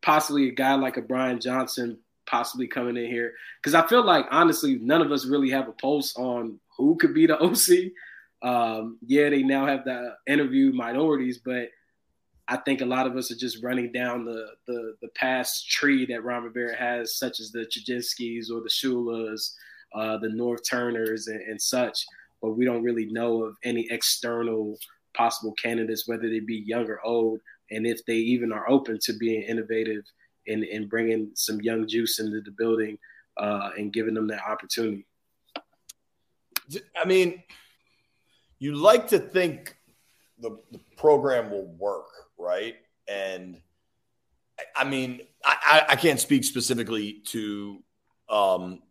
possibly 0.03 0.49
a 0.49 0.53
guy 0.53 0.75
like 0.75 0.97
a 0.97 1.03
Brian 1.03 1.41
Johnson 1.41 1.99
possibly 2.27 2.67
coming 2.67 2.97
in 2.97 3.07
here 3.07 3.33
because 3.61 3.75
I 3.75 3.87
feel 3.87 4.05
like 4.05 4.27
honestly 4.31 4.79
none 4.81 5.01
of 5.01 5.11
us 5.11 5.27
really 5.27 5.51
have 5.51 5.69
a 5.69 5.73
pulse 5.73 6.15
on 6.17 6.61
who 6.77 6.97
could 6.97 7.15
be 7.15 7.27
the 7.27 7.39
OC. 7.43 7.93
Um, 8.41 8.99
yeah, 9.05 9.31
they 9.31 9.43
now 9.43 9.67
have 9.67 9.85
the 9.85 10.15
interview 10.27 10.73
minorities, 10.73 11.39
but 11.39 11.71
I 12.49 12.57
think 12.57 12.81
a 12.81 12.87
lot 12.87 13.07
of 13.07 13.17
us 13.17 13.31
are 13.31 13.37
just 13.37 13.63
running 13.63 13.93
down 13.93 14.25
the 14.25 14.47
the, 14.67 14.97
the 15.03 15.09
past 15.15 15.71
tree 15.71 16.07
that 16.07 16.25
Ron 16.25 16.45
Rivera 16.45 16.77
has, 16.77 17.17
such 17.17 17.41
as 17.41 17.53
the 17.53 17.67
Chudzinskis 17.67 18.51
or 18.51 18.63
the 18.63 18.71
Shulas, 18.71 19.55
uh, 19.95 20.17
the 20.19 20.29
Norv 20.29 20.59
Turners, 20.69 21.29
and, 21.29 21.41
and 21.43 21.61
such. 21.61 22.05
But 22.41 22.53
we 22.53 22.65
don't 22.65 22.83
really 22.83 23.07
know 23.07 23.43
of 23.45 23.57
any 23.65 23.87
external 23.91 24.79
possible 25.15 25.53
candidates, 25.63 26.09
whether 26.09 26.29
they 26.29 26.41
be 26.41 26.63
young 26.67 26.89
or 26.89 27.01
old, 27.05 27.41
and 27.71 27.87
if 27.87 28.05
they 28.07 28.17
even 28.17 28.53
are 28.53 28.69
open 28.71 28.99
to 29.03 29.13
being 29.15 29.43
innovative 29.43 30.05
and, 30.47 30.65
and 30.65 30.89
bringing 30.89 31.31
some 31.35 31.61
young 31.61 31.87
juice 31.87 32.19
into 32.21 32.41
the 32.41 32.53
building 32.53 32.97
uh, 33.37 33.71
and 33.77 33.93
giving 33.93 34.15
them 34.15 34.27
that 34.29 34.43
opportunity. 34.49 35.07
I 36.97 37.07
mean, 37.07 37.43
you 38.59 38.75
like 38.75 39.09
to 39.09 39.19
think 39.19 39.77
the, 40.39 40.59
the 40.71 40.81
program 40.97 41.51
will 41.51 41.67
work, 41.79 42.07
right? 42.39 42.77
And 43.07 43.61
I 44.75 44.85
mean, 44.85 45.21
I, 45.45 45.85
I 45.91 45.97
can't 45.97 46.21
speak 46.21 46.45
specifically 46.45 47.23
to 47.27 47.83
um, 48.29 48.83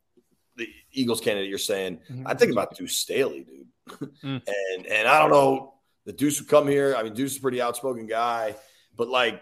the 0.56 0.68
Eagles 0.92 1.22
candidate 1.22 1.50
you're 1.50 1.58
saying. 1.58 2.00
Mm-hmm. 2.10 2.28
I 2.28 2.34
think 2.34 2.52
about 2.52 2.76
Deuce 2.76 2.98
Staley, 2.98 3.44
dude. 3.44 3.68
Mm. 4.22 4.42
and 4.46 4.86
and 4.86 5.08
I 5.08 5.20
don't 5.20 5.30
know 5.30 5.76
the 6.04 6.12
Deuce 6.12 6.42
would 6.42 6.50
come 6.50 6.68
here. 6.68 6.94
I 6.98 7.04
mean, 7.04 7.14
Deuce 7.14 7.34
is 7.34 7.38
a 7.38 7.42
pretty 7.42 7.62
outspoken 7.62 8.06
guy, 8.06 8.56
but 8.98 9.08
like 9.08 9.42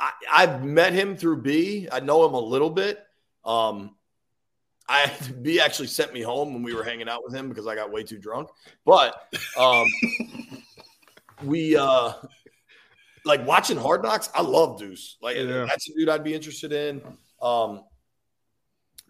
I, 0.00 0.12
I've 0.30 0.64
met 0.64 0.94
him 0.94 1.16
through 1.16 1.42
B. 1.42 1.88
I 1.90 2.00
know 2.00 2.24
him 2.26 2.34
a 2.34 2.40
little 2.40 2.70
bit. 2.70 3.04
Um, 3.44 3.96
I 4.88 5.10
B 5.42 5.60
actually 5.60 5.88
sent 5.88 6.12
me 6.12 6.22
home 6.22 6.54
when 6.54 6.62
we 6.62 6.74
were 6.74 6.84
hanging 6.84 7.08
out 7.08 7.22
with 7.24 7.34
him 7.34 7.48
because 7.48 7.66
I 7.66 7.74
got 7.74 7.90
way 7.92 8.02
too 8.02 8.18
drunk. 8.18 8.48
But 8.84 9.14
um, 9.58 9.86
we 11.42 11.76
uh, 11.76 12.12
like 13.28 13.46
watching 13.46 13.76
Hard 13.76 14.02
Knocks. 14.02 14.30
I 14.34 14.42
love 14.42 14.78
Deuce. 14.78 15.18
Like 15.20 15.36
yeah. 15.36 15.66
that's 15.68 15.88
a 15.88 15.94
dude 15.94 16.08
I'd 16.08 16.24
be 16.24 16.34
interested 16.34 16.72
in. 16.72 17.02
Um, 17.40 17.84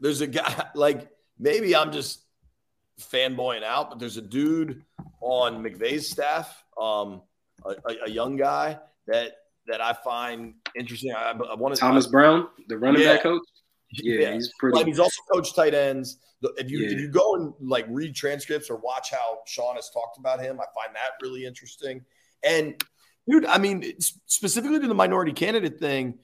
there's 0.00 0.20
a 0.20 0.26
guy 0.26 0.66
like 0.74 1.08
maybe 1.38 1.74
I'm 1.74 1.92
just 1.92 2.24
fanboying 3.00 3.62
out, 3.62 3.90
but 3.90 3.98
there's 3.98 4.16
a 4.16 4.22
dude 4.22 4.84
on 5.20 5.62
McVay's 5.62 6.10
staff, 6.10 6.64
um, 6.80 7.22
a, 7.64 7.94
a, 8.06 8.10
young 8.10 8.36
guy 8.36 8.78
that 9.06 9.36
that 9.68 9.80
I 9.80 9.92
find 9.92 10.54
interesting. 10.74 11.12
I, 11.12 11.30
I 11.30 11.54
want 11.54 11.74
to 11.74 11.80
Thomas 11.80 12.06
Brown, 12.06 12.48
the 12.68 12.76
running 12.76 13.02
yeah. 13.02 13.14
back 13.14 13.22
coach. 13.22 13.42
Yeah, 13.92 14.20
yeah, 14.20 14.34
he's 14.34 14.52
pretty. 14.58 14.84
he's 14.84 14.98
also 14.98 15.22
coached 15.32 15.54
tight 15.54 15.74
ends. 15.74 16.18
If 16.56 16.70
you 16.70 16.80
yeah. 16.80 16.90
if 16.90 17.00
you 17.00 17.08
go 17.08 17.36
and 17.36 17.54
like 17.60 17.86
read 17.88 18.14
transcripts 18.14 18.68
or 18.68 18.76
watch 18.76 19.10
how 19.12 19.38
Sean 19.46 19.76
has 19.76 19.90
talked 19.90 20.18
about 20.18 20.40
him, 20.40 20.60
I 20.60 20.64
find 20.74 20.94
that 20.94 21.12
really 21.22 21.46
interesting. 21.46 22.04
And 22.44 22.82
dude, 23.28 23.46
I 23.46 23.58
mean, 23.58 23.94
specifically 24.26 24.80
to 24.80 24.88
the 24.88 24.94
minority 24.94 25.32
candidate 25.32 25.78
thing, 25.78 26.18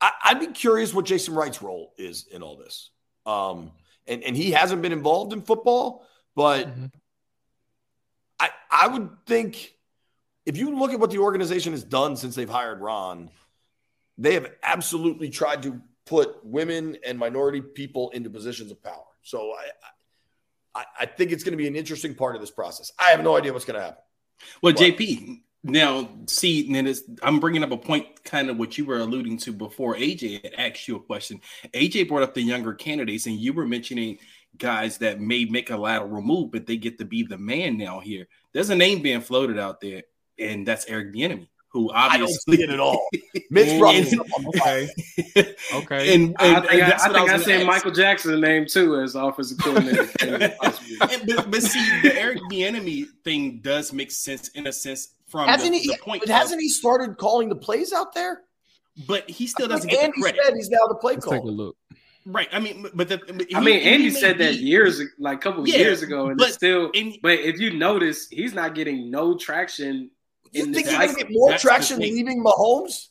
I, 0.00 0.34
would 0.34 0.40
be 0.40 0.46
curious 0.48 0.92
what 0.92 1.04
Jason 1.04 1.34
Wright's 1.34 1.62
role 1.62 1.94
is 1.96 2.26
in 2.26 2.42
all 2.42 2.56
this. 2.56 2.90
Um, 3.24 3.70
and 4.06 4.24
and 4.24 4.36
he 4.36 4.50
hasn't 4.50 4.82
been 4.82 4.92
involved 4.92 5.32
in 5.32 5.42
football, 5.42 6.04
but 6.34 6.66
mm-hmm. 6.66 6.86
I 8.40 8.50
I 8.68 8.88
would 8.88 9.10
think 9.26 9.74
if 10.44 10.56
you 10.56 10.76
look 10.76 10.92
at 10.92 10.98
what 10.98 11.12
the 11.12 11.18
organization 11.18 11.72
has 11.72 11.84
done 11.84 12.16
since 12.16 12.34
they've 12.34 12.48
hired 12.48 12.80
Ron, 12.80 13.30
they 14.18 14.34
have 14.34 14.50
absolutely 14.62 15.30
tried 15.30 15.62
to 15.62 15.80
put 16.04 16.44
women 16.44 16.98
and 17.06 17.16
minority 17.16 17.60
people 17.60 18.10
into 18.10 18.28
positions 18.28 18.72
of 18.72 18.82
power. 18.82 19.04
So 19.22 19.52
I, 19.52 20.80
I, 20.80 20.84
I 21.00 21.06
think 21.06 21.30
it's 21.30 21.44
going 21.44 21.52
to 21.52 21.56
be 21.56 21.68
an 21.68 21.76
interesting 21.76 22.16
part 22.16 22.34
of 22.34 22.40
this 22.40 22.50
process. 22.50 22.90
I 22.98 23.10
have 23.10 23.22
no 23.22 23.36
idea 23.36 23.52
what's 23.52 23.64
going 23.64 23.78
to 23.78 23.84
happen. 23.84 24.02
Well, 24.62 24.72
but, 24.72 24.82
JP, 24.82 25.40
now 25.64 26.08
see, 26.26 26.72
then 26.72 26.92
I'm 27.22 27.40
bringing 27.40 27.62
up 27.62 27.70
a 27.70 27.76
point, 27.76 28.24
kind 28.24 28.50
of 28.50 28.58
what 28.58 28.76
you 28.78 28.84
were 28.84 28.98
alluding 28.98 29.38
to 29.38 29.52
before. 29.52 29.94
AJ 29.96 30.42
had 30.44 30.54
asked 30.58 30.88
you 30.88 30.96
a 30.96 31.00
question. 31.00 31.40
AJ 31.72 32.08
brought 32.08 32.22
up 32.22 32.34
the 32.34 32.42
younger 32.42 32.74
candidates, 32.74 33.26
and 33.26 33.36
you 33.36 33.52
were 33.52 33.66
mentioning 33.66 34.18
guys 34.58 34.98
that 34.98 35.20
may 35.20 35.44
make 35.44 35.70
a 35.70 35.76
lateral 35.76 36.22
move, 36.22 36.50
but 36.50 36.66
they 36.66 36.76
get 36.76 36.98
to 36.98 37.04
be 37.04 37.22
the 37.22 37.38
man 37.38 37.78
now. 37.78 38.00
Here, 38.00 38.28
there's 38.52 38.70
a 38.70 38.76
name 38.76 39.02
being 39.02 39.20
floated 39.20 39.58
out 39.58 39.80
there, 39.80 40.02
and 40.38 40.66
that's 40.66 40.86
Eric 40.86 41.14
Bieniemy 41.14 41.48
who 41.72 41.90
obviously 41.92 42.14
I 42.14 42.18
don't 42.18 42.58
see 42.58 42.62
it 42.62 42.70
at 42.70 42.80
all. 42.80 43.08
Mitch 43.50 43.80
Robinson. 43.80 44.20
okay. 44.48 44.88
Okay. 45.74 46.14
And, 46.14 46.36
and, 46.40 46.56
I 46.56 46.60
think, 46.60 46.82
I, 46.82 46.92
I, 46.92 46.98
think 46.98 47.30
I, 47.30 47.34
I 47.34 47.36
said 47.38 47.66
Michael 47.66 47.92
Jackson's 47.92 48.40
name 48.40 48.66
too 48.66 49.00
as 49.00 49.14
offensive 49.14 49.58
coordinator. 49.58 50.06
but, 50.98 51.50
but, 51.50 51.62
see, 51.62 52.00
the 52.02 52.12
Eric 52.14 52.38
Bieniemy 52.50 53.06
thing 53.24 53.60
does 53.60 53.92
make 53.92 54.10
sense 54.10 54.48
in 54.48 54.66
a 54.66 54.72
sense 54.72 55.14
from 55.28 55.48
hasn't 55.48 55.72
the, 55.72 55.78
he, 55.78 55.88
the 55.88 55.96
point. 56.02 56.20
But 56.20 56.28
hasn't 56.28 56.60
he 56.60 56.68
started 56.68 57.16
calling 57.16 57.48
the 57.48 57.56
plays 57.56 57.92
out 57.92 58.12
there? 58.12 58.42
But 59.06 59.30
he 59.30 59.46
still 59.46 59.68
doesn't 59.68 59.88
get 59.88 60.00
Andy 60.00 60.12
the 60.16 60.22
credit. 60.22 60.44
Said 60.44 60.54
he's 60.54 60.68
now 60.68 60.86
the 60.88 60.96
play 60.96 61.14
Let's 61.14 61.24
caller. 61.24 61.38
Take 61.38 61.46
a 61.46 61.50
look. 61.50 61.76
Right. 62.26 62.48
I 62.52 62.58
mean, 62.58 62.86
but 62.92 63.08
the, 63.08 63.46
I 63.54 63.60
mean, 63.60 63.80
Andy 63.80 64.10
said 64.10 64.38
be, 64.38 64.44
that 64.44 64.56
years, 64.56 65.00
like 65.18 65.38
a 65.38 65.40
couple 65.40 65.66
yeah, 65.66 65.78
years 65.78 66.02
ago, 66.02 66.28
and 66.28 66.36
but, 66.36 66.52
still. 66.52 66.90
And, 66.94 67.16
but 67.22 67.38
if 67.38 67.58
you 67.58 67.72
notice, 67.72 68.28
he's 68.28 68.52
not 68.52 68.74
getting 68.74 69.10
no 69.10 69.36
traction 69.36 70.10
you 70.52 70.72
think 70.72 70.86
he's 70.86 70.96
gonna 70.96 71.14
get 71.14 71.30
more 71.30 71.56
traction 71.58 71.98
leaving 71.98 72.42
Mahomes? 72.42 73.08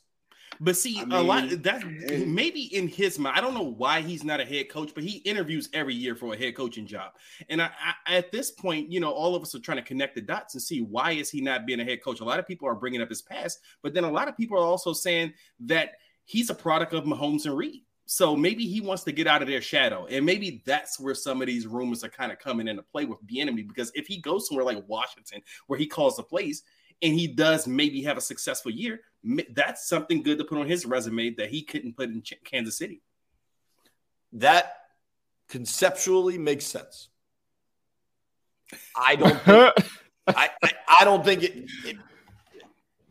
But 0.64 0.78
see, 0.78 1.00
I 1.00 1.06
mean, 1.06 1.12
a 1.12 1.22
lot 1.24 1.64
that 1.64 1.84
eh. 2.06 2.24
maybe 2.28 2.62
in 2.76 2.88
his 2.88 3.18
mind, 3.18 3.36
I 3.36 3.42
don't 3.42 3.56
know 3.56 3.64
why 3.64 4.02
he's 4.02 4.24
not 4.24 4.40
a 4.40 4.46
head 4.46 4.70
coach, 4.70 4.92
but 4.94 5.04
he 5.04 5.18
interviews 5.20 5.68
every 5.74 5.96
year 5.96 6.16
for 6.16 6.36
a 6.36 6.38
head 6.38 6.56
coaching 6.56 6.86
job. 6.86 7.14
And 7.50 7.64
I, 7.64 7.72
I, 8.06 8.16
at 8.18 8.32
this 8.32 8.52
point, 8.52 8.92
you 8.92 9.00
know, 9.00 9.10
all 9.10 9.36
of 9.36 9.42
us 9.42 9.56
are 9.56 9.60
trying 9.60 9.80
to 9.80 9.84
connect 9.84 10.14
the 10.14 10.22
dots 10.22 10.54
and 10.54 10.62
see 10.62 10.84
why 10.84 11.14
is 11.14 11.32
he 11.32 11.42
not 11.42 11.66
being 11.66 11.80
a 11.80 11.84
head 11.84 12.04
coach. 12.04 12.20
A 12.20 12.24
lot 12.24 12.38
of 12.38 12.48
people 12.48 12.68
are 12.68 12.76
bringing 12.76 13.02
up 13.02 13.10
his 13.10 13.24
past, 13.24 13.60
but 13.82 13.96
then 13.96 14.04
a 14.04 14.12
lot 14.12 14.28
of 14.28 14.38
people 14.38 14.56
are 14.56 14.64
also 14.64 14.94
saying 14.94 15.34
that 15.62 15.94
he's 16.26 16.52
a 16.52 16.56
product 16.56 16.94
of 16.94 17.06
Mahomes 17.06 17.46
and 17.46 17.58
Reed. 17.58 17.82
So 18.06 18.36
maybe 18.36 18.68
he 18.68 18.82
wants 18.82 19.04
to 19.06 19.12
get 19.12 19.26
out 19.26 19.42
of 19.42 19.48
their 19.48 19.62
shadow, 19.62 20.06
and 20.08 20.24
maybe 20.24 20.62
that's 20.66 21.00
where 21.00 21.16
some 21.16 21.42
of 21.42 21.48
these 21.48 21.66
rumors 21.66 22.04
are 22.04 22.10
kind 22.10 22.32
of 22.32 22.38
coming 22.38 22.68
into 22.68 22.84
play 22.84 23.06
with 23.06 23.26
Bieniemy. 23.26 23.68
Because 23.68 23.92
if 23.96 24.06
he 24.06 24.18
goes 24.18 24.48
somewhere 24.48 24.66
like 24.66 24.84
Washington, 24.86 25.42
where 25.68 25.80
he 25.80 25.88
calls 25.88 26.18
the 26.18 26.24
plays, 26.24 26.64
and 27.02 27.14
he 27.14 27.28
does 27.28 27.68
maybe 27.68 28.04
have 28.04 28.18
a 28.18 28.22
successful 28.22 28.72
year, 28.72 29.02
that's 29.52 29.88
something 29.88 30.24
good 30.24 30.38
to 30.38 30.46
put 30.46 30.58
on 30.58 30.68
his 30.68 30.86
resume 30.86 31.32
that 31.32 31.50
he 31.50 31.64
couldn't 31.64 31.96
put 31.96 32.10
in 32.10 32.24
Kansas 32.44 32.78
City. 32.78 33.02
That 34.34 34.74
conceptually 35.48 36.38
makes 36.38 36.66
sense. 36.66 37.10
I 38.96 39.16
don't. 39.16 39.40
Think, 39.42 40.38
I, 40.38 40.50
I, 40.64 40.72
I 41.00 41.04
don't 41.04 41.26
think 41.26 41.44
it. 41.44 41.66
it 41.84 41.98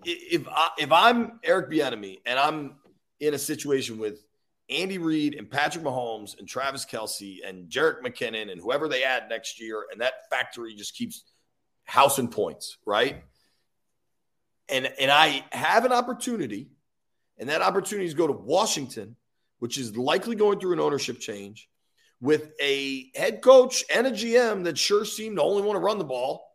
if 0.03 0.49
I, 0.49 0.69
if 0.79 0.93
I'm 0.93 1.41
Eric 1.45 1.71
Bieniemy 1.71 2.21
and 2.25 2.39
I'm 2.39 2.77
in 3.19 3.35
a 3.35 3.39
situation 3.39 3.99
with 3.99 4.25
Andy 4.71 4.99
Reid 4.99 5.35
and 5.35 5.51
Patrick 5.51 5.85
Mahomes 5.85 6.39
and 6.39 6.49
Travis 6.49 6.87
Kelce 6.87 7.39
and 7.45 7.69
Jerick 7.69 8.01
McKinnon 8.01 8.51
and 8.51 8.61
whoever 8.61 8.89
they 8.89 9.03
add 9.03 9.29
next 9.29 9.61
year, 9.61 9.87
and 9.91 10.01
that 10.01 10.31
factory 10.31 10.75
just 10.75 10.95
keeps 10.95 11.25
housing 11.85 12.29
points, 12.29 12.79
right? 12.87 13.25
And 14.71 14.91
and 14.99 15.11
I 15.11 15.45
have 15.53 15.85
an 15.85 15.93
opportunity, 15.93 16.69
and 17.39 17.49
that 17.49 17.63
opportunity 17.63 18.07
is 18.07 18.15
go 18.15 18.27
to 18.27 18.33
Washington, 18.33 19.17
which 19.59 19.79
is 19.79 19.97
likely 19.97 20.37
going 20.37 20.61
through 20.61 20.73
an 20.73 20.81
ownership 20.81 21.19
change, 21.21 21.69
with 22.21 22.51
a 22.61 23.11
head 23.15 23.43
coach 23.43 23.85
and 23.95 24.07
a 24.07 24.11
GM 24.11 24.65
that 24.65 24.79
sure 24.79 25.05
seem 25.05 25.37
to 25.37 25.43
only 25.43 25.63
want 25.63 25.77
to 25.77 25.81
run 25.81 25.99
the 25.99 26.05
ball. 26.05 26.47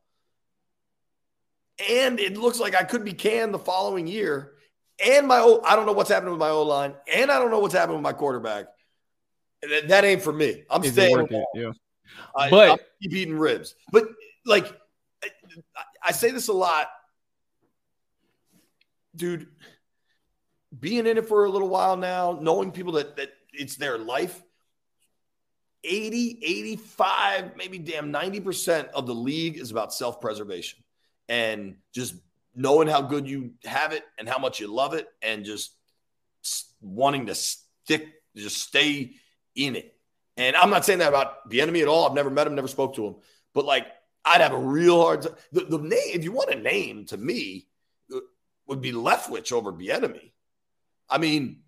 And 1.89 2.19
it 2.19 2.37
looks 2.37 2.59
like 2.59 2.73
I 2.73 2.83
could 2.83 3.03
be 3.03 3.13
canned 3.13 3.53
the 3.53 3.59
following 3.59 4.07
year. 4.07 4.53
And 5.05 5.27
my 5.27 5.39
o, 5.39 5.61
I 5.65 5.75
don't 5.75 5.85
know 5.85 5.91
what's 5.91 6.09
happening 6.09 6.31
with 6.31 6.39
my 6.39 6.49
O 6.49 6.63
line, 6.63 6.93
and 7.13 7.29
I 7.29 7.37
don't 7.37 7.51
know 7.51 7.59
what's 7.59 7.73
happening 7.73 7.97
with 7.97 8.03
my 8.03 8.13
quarterback. 8.13 8.67
That, 9.61 9.89
that 9.89 10.05
ain't 10.05 10.21
for 10.21 10.31
me. 10.31 10.63
I'm 10.69 10.83
is 10.83 10.93
staying. 10.93 11.27
Yeah. 11.53 11.71
I, 12.35 12.49
but 12.49 12.69
I'll 12.69 12.79
keep 13.01 13.13
eating 13.13 13.37
ribs. 13.37 13.75
But 13.91 14.05
like 14.45 14.73
I, 15.23 15.29
I 16.01 16.11
say 16.13 16.31
this 16.31 16.47
a 16.47 16.53
lot 16.53 16.87
dude, 19.15 19.47
being 20.77 21.05
in 21.07 21.17
it 21.17 21.27
for 21.27 21.45
a 21.45 21.49
little 21.49 21.69
while 21.69 21.97
now, 21.97 22.37
knowing 22.41 22.71
people 22.71 22.93
that 22.93 23.17
that 23.17 23.29
it's 23.53 23.75
their 23.75 23.97
life. 23.97 24.41
80, 25.87 26.39
85, 26.43 27.51
maybe 27.57 27.77
damn 27.77 28.11
90% 28.11 28.89
of 28.89 29.05
the 29.05 29.13
league 29.13 29.57
is 29.57 29.69
about 29.69 29.93
self 29.93 30.19
preservation 30.19 30.79
and 31.29 31.75
just 31.93 32.15
knowing 32.55 32.87
how 32.87 33.01
good 33.01 33.27
you 33.27 33.51
have 33.65 33.91
it 33.91 34.03
and 34.17 34.27
how 34.27 34.39
much 34.39 34.59
you 34.59 34.67
love 34.67 34.93
it 34.93 35.07
and 35.21 35.45
just 35.45 35.75
wanting 36.81 37.27
to 37.27 37.35
stick, 37.35 38.07
just 38.35 38.57
stay 38.57 39.11
in 39.55 39.75
it. 39.75 39.93
And 40.37 40.55
I'm 40.55 40.69
not 40.69 40.85
saying 40.85 40.99
that 40.99 41.09
about 41.09 41.49
Bieniemy 41.49 41.81
at 41.81 41.87
all. 41.87 42.07
I've 42.07 42.15
never 42.15 42.29
met 42.29 42.47
him, 42.47 42.55
never 42.55 42.67
spoke 42.67 42.95
to 42.95 43.05
him, 43.05 43.15
but 43.53 43.65
like 43.65 43.85
I'd 44.23 44.41
have 44.41 44.53
a 44.53 44.57
real 44.57 45.01
hard 45.01 45.21
time. 45.21 45.35
The, 45.51 45.65
the 45.65 45.77
name, 45.77 46.11
if 46.13 46.23
you 46.23 46.31
want 46.31 46.51
a 46.51 46.59
name 46.59 47.05
to 47.05 47.17
me, 47.17 47.67
uh, 48.13 48.19
would 48.67 48.81
be 48.81 48.91
Leftwich 48.91 49.51
over 49.51 49.71
Bieniemy. 49.71 50.31
I 51.09 51.17
mean, 51.17 51.61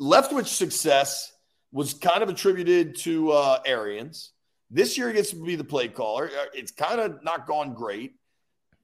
Leftwich's 0.00 0.50
success 0.50 1.32
was 1.72 1.94
kind 1.94 2.22
of 2.22 2.28
attributed 2.28 2.96
to 2.98 3.32
uh, 3.32 3.58
Arians. 3.66 4.32
This 4.70 4.96
year 4.96 5.08
he 5.08 5.14
gets 5.14 5.30
to 5.30 5.42
be 5.42 5.56
the 5.56 5.64
play 5.64 5.88
caller. 5.88 6.26
Uh, 6.26 6.46
it's 6.54 6.72
kind 6.72 7.00
of 7.00 7.22
not 7.22 7.46
gone 7.46 7.74
great. 7.74 8.14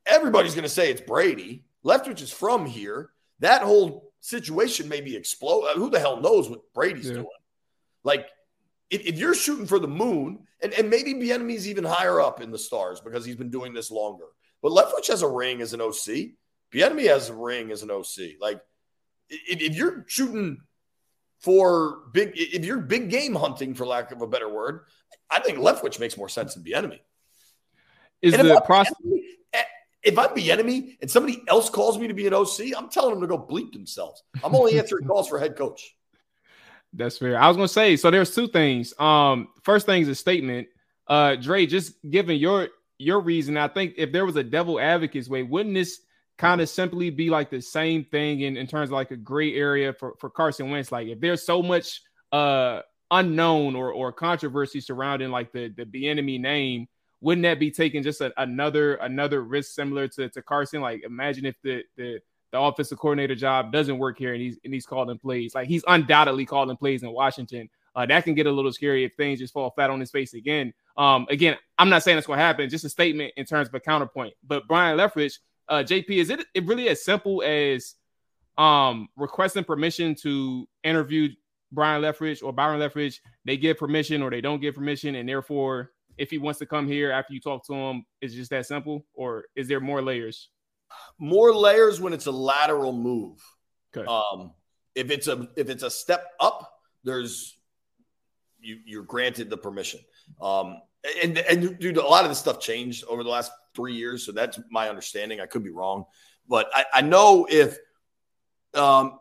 Everybody's 0.06 0.54
going 0.54 0.64
to 0.64 0.68
say 0.68 0.90
it's 0.90 1.00
Brady. 1.00 1.64
Leftwich 1.84 2.22
is 2.22 2.32
from 2.32 2.66
here. 2.66 3.10
That 3.38 3.62
whole 3.62 4.12
situation 4.20 4.88
may 4.88 5.00
be 5.00 5.16
explode. 5.16 5.62
Uh, 5.62 5.74
who 5.74 5.90
the 5.90 6.00
hell 6.00 6.20
knows 6.20 6.48
what 6.48 6.60
Brady's 6.74 7.06
yeah. 7.06 7.14
doing? 7.14 7.26
Like, 8.02 8.28
if, 8.90 9.06
if, 9.06 9.18
you're 9.18 9.34
shooting 9.34 9.66
for 9.66 9.78
the 9.78 9.88
moon, 9.88 10.40
and, 10.62 10.72
and 10.74 10.90
maybe 10.90 11.14
Bieniemy's 11.14 11.68
even 11.68 11.84
higher 11.84 12.20
up 12.20 12.40
in 12.40 12.50
the 12.50 12.58
stars 12.58 13.00
because 13.00 13.24
he's 13.24 13.36
been 13.36 13.50
doing 13.50 13.72
this 13.72 13.90
longer. 13.90 14.26
But 14.62 14.72
Leftwich 14.72 15.08
has 15.08 15.22
a 15.22 15.28
ring 15.28 15.60
as 15.62 15.72
an 15.72 15.80
OC. 15.80 16.32
Bieniemy 16.72 17.08
has 17.08 17.28
a 17.28 17.34
ring 17.34 17.70
as 17.70 17.82
an 17.82 17.90
OC. 17.90 18.38
Like, 18.40 18.60
if, 19.28 19.60
if 19.60 19.76
you're 19.76 20.04
shooting 20.08 20.60
for 21.40 22.02
big, 22.12 22.32
if 22.34 22.64
you're 22.64 22.78
big 22.78 23.10
game 23.10 23.34
hunting, 23.34 23.74
for 23.74 23.86
lack 23.86 24.12
of 24.12 24.22
a 24.22 24.26
better 24.26 24.48
word, 24.48 24.82
I 25.30 25.40
think 25.40 25.58
Leftwich 25.58 25.98
makes 25.98 26.16
more 26.16 26.28
sense 26.28 26.54
than 26.54 26.64
Bieniemy. 26.64 27.00
Is 28.22 28.34
and 28.34 28.48
the 28.48 28.60
process? 28.60 28.94
Eh, 29.52 29.62
if 30.02 30.18
I'm 30.18 30.30
Bieniemy 30.30 30.98
and 31.00 31.10
somebody 31.10 31.42
else 31.48 31.70
calls 31.70 31.98
me 31.98 32.08
to 32.08 32.14
be 32.14 32.26
an 32.26 32.34
OC, 32.34 32.76
I'm 32.76 32.88
telling 32.88 33.12
them 33.12 33.20
to 33.22 33.26
go 33.26 33.38
bleep 33.38 33.72
themselves. 33.72 34.22
I'm 34.44 34.54
only 34.54 34.78
answering 34.78 35.06
calls 35.06 35.28
for 35.28 35.38
head 35.38 35.56
coach. 35.56 35.96
That's 36.92 37.18
fair. 37.18 37.38
I 37.38 37.46
was 37.46 37.56
gonna 37.56 37.68
say 37.68 37.96
so. 37.96 38.10
There's 38.10 38.34
two 38.34 38.48
things. 38.48 38.98
Um, 38.98 39.48
first 39.62 39.86
thing 39.86 40.02
is 40.02 40.08
a 40.08 40.14
statement. 40.14 40.68
Uh, 41.06 41.36
Dre, 41.36 41.66
just 41.66 41.94
given 42.08 42.36
your 42.36 42.68
your 42.98 43.20
reason. 43.20 43.56
I 43.56 43.68
think 43.68 43.94
if 43.96 44.12
there 44.12 44.26
was 44.26 44.36
a 44.36 44.42
devil 44.42 44.80
advocate's 44.80 45.28
way, 45.28 45.44
wouldn't 45.44 45.74
this 45.74 46.00
kind 46.40 46.62
of 46.62 46.70
simply 46.70 47.10
be 47.10 47.28
like 47.28 47.50
the 47.50 47.60
same 47.60 48.02
thing 48.02 48.40
in, 48.40 48.56
in 48.56 48.66
terms 48.66 48.88
of 48.88 48.94
like 48.94 49.10
a 49.10 49.16
gray 49.16 49.54
area 49.54 49.92
for, 49.92 50.14
for 50.18 50.30
Carson 50.30 50.70
Wentz? 50.70 50.90
Like 50.90 51.08
if 51.08 51.20
there's 51.20 51.44
so 51.44 51.62
much 51.62 52.00
uh 52.32 52.80
unknown 53.10 53.74
or 53.76 53.92
or 53.92 54.12
controversy 54.12 54.80
surrounding 54.80 55.30
like 55.30 55.52
the 55.52 55.68
the 55.76 55.84
Bieniemy 55.84 56.40
name, 56.40 56.88
wouldn't 57.20 57.42
that 57.42 57.60
be 57.60 57.70
taking 57.70 58.02
just 58.02 58.22
a, 58.22 58.32
another 58.40 58.94
another 58.94 59.42
risk 59.42 59.74
similar 59.74 60.08
to, 60.08 60.30
to 60.30 60.40
Carson? 60.40 60.80
Like 60.80 61.02
imagine 61.04 61.44
if 61.44 61.60
the 61.62 61.82
the 61.98 62.20
the 62.52 62.58
offensive 62.58 62.98
coordinator 62.98 63.34
job 63.34 63.70
doesn't 63.70 63.98
work 63.98 64.18
here 64.18 64.32
and 64.32 64.40
he's 64.40 64.58
and 64.64 64.72
he's 64.72 64.86
calling 64.86 65.18
plays. 65.18 65.54
Like 65.54 65.68
he's 65.68 65.84
undoubtedly 65.86 66.46
calling 66.46 66.76
plays 66.76 67.02
in 67.02 67.12
Washington. 67.12 67.68
Uh, 67.94 68.06
that 68.06 68.24
can 68.24 68.34
get 68.34 68.46
a 68.46 68.50
little 68.50 68.72
scary 68.72 69.04
if 69.04 69.12
things 69.14 69.40
just 69.40 69.52
fall 69.52 69.70
flat 69.72 69.90
on 69.90 70.00
his 70.00 70.10
face 70.10 70.32
again. 70.32 70.72
Um, 70.96 71.26
again, 71.28 71.56
I'm 71.76 71.90
not 71.90 72.02
saying 72.02 72.16
that's 72.16 72.26
going 72.26 72.38
to 72.38 72.44
happen. 72.44 72.70
Just 72.70 72.84
a 72.84 72.88
statement 72.88 73.34
in 73.36 73.44
terms 73.44 73.68
of 73.68 73.74
a 73.74 73.80
counterpoint. 73.80 74.34
But 74.46 74.68
Brian 74.68 74.96
Leftwich, 74.96 75.38
uh, 75.70 75.82
JP, 75.82 76.10
is 76.10 76.30
it, 76.30 76.44
it 76.54 76.66
really 76.66 76.88
as 76.88 77.02
simple 77.04 77.42
as 77.42 77.94
um, 78.58 79.08
requesting 79.16 79.64
permission 79.64 80.14
to 80.16 80.68
interview 80.84 81.28
Brian 81.72 82.02
Leftwich 82.02 82.42
or 82.42 82.52
Byron 82.52 82.80
Leftwich? 82.80 83.20
They 83.46 83.56
give 83.56 83.78
permission 83.78 84.22
or 84.22 84.30
they 84.30 84.42
don't 84.42 84.60
give 84.60 84.74
permission, 84.74 85.14
and 85.14 85.28
therefore, 85.28 85.92
if 86.18 86.30
he 86.30 86.36
wants 86.36 86.58
to 86.58 86.66
come 86.66 86.86
here 86.86 87.10
after 87.10 87.32
you 87.32 87.40
talk 87.40 87.66
to 87.68 87.74
him, 87.74 88.04
it's 88.20 88.34
just 88.34 88.50
that 88.50 88.66
simple, 88.66 89.06
or 89.14 89.44
is 89.56 89.68
there 89.68 89.80
more 89.80 90.02
layers? 90.02 90.50
more 91.18 91.54
layers 91.54 92.00
when 92.00 92.12
it's 92.12 92.26
a 92.26 92.32
lateral 92.32 92.92
move. 92.92 93.40
Okay. 93.96 94.06
Um, 94.06 94.52
if 94.94 95.10
it's 95.10 95.28
a 95.28 95.48
if 95.56 95.70
it's 95.70 95.82
a 95.82 95.90
step 95.90 96.24
up, 96.40 96.70
there's 97.04 97.56
you 98.60 98.78
you're 98.84 99.02
granted 99.02 99.50
the 99.50 99.56
permission. 99.56 100.00
Um, 100.40 100.80
and 101.22 101.38
and 101.38 101.78
dude, 101.78 101.96
a 101.96 102.06
lot 102.06 102.24
of 102.24 102.30
this 102.30 102.38
stuff 102.38 102.60
changed 102.60 103.04
over 103.08 103.22
the 103.22 103.30
last 103.30 103.52
three 103.74 103.94
years, 103.94 104.24
so 104.24 104.32
that's 104.32 104.58
my 104.70 104.88
understanding. 104.88 105.40
I 105.40 105.46
could 105.46 105.64
be 105.64 105.70
wrong, 105.70 106.04
but 106.48 106.68
I, 106.72 106.84
I 106.94 107.00
know 107.02 107.46
if 107.48 107.78
um, 108.74 109.18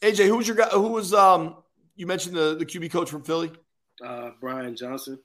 AJ, 0.00 0.26
who 0.26 0.36
was 0.36 0.46
your 0.48 0.56
guy? 0.56 0.68
Who 0.68 0.88
was 0.88 1.14
um? 1.14 1.56
You 1.96 2.06
mentioned 2.06 2.34
the 2.34 2.56
the 2.56 2.66
QB 2.66 2.90
coach 2.90 3.10
from 3.10 3.22
Philly, 3.22 3.52
Uh, 4.04 4.30
Brian 4.40 4.74
Johnson. 4.76 5.18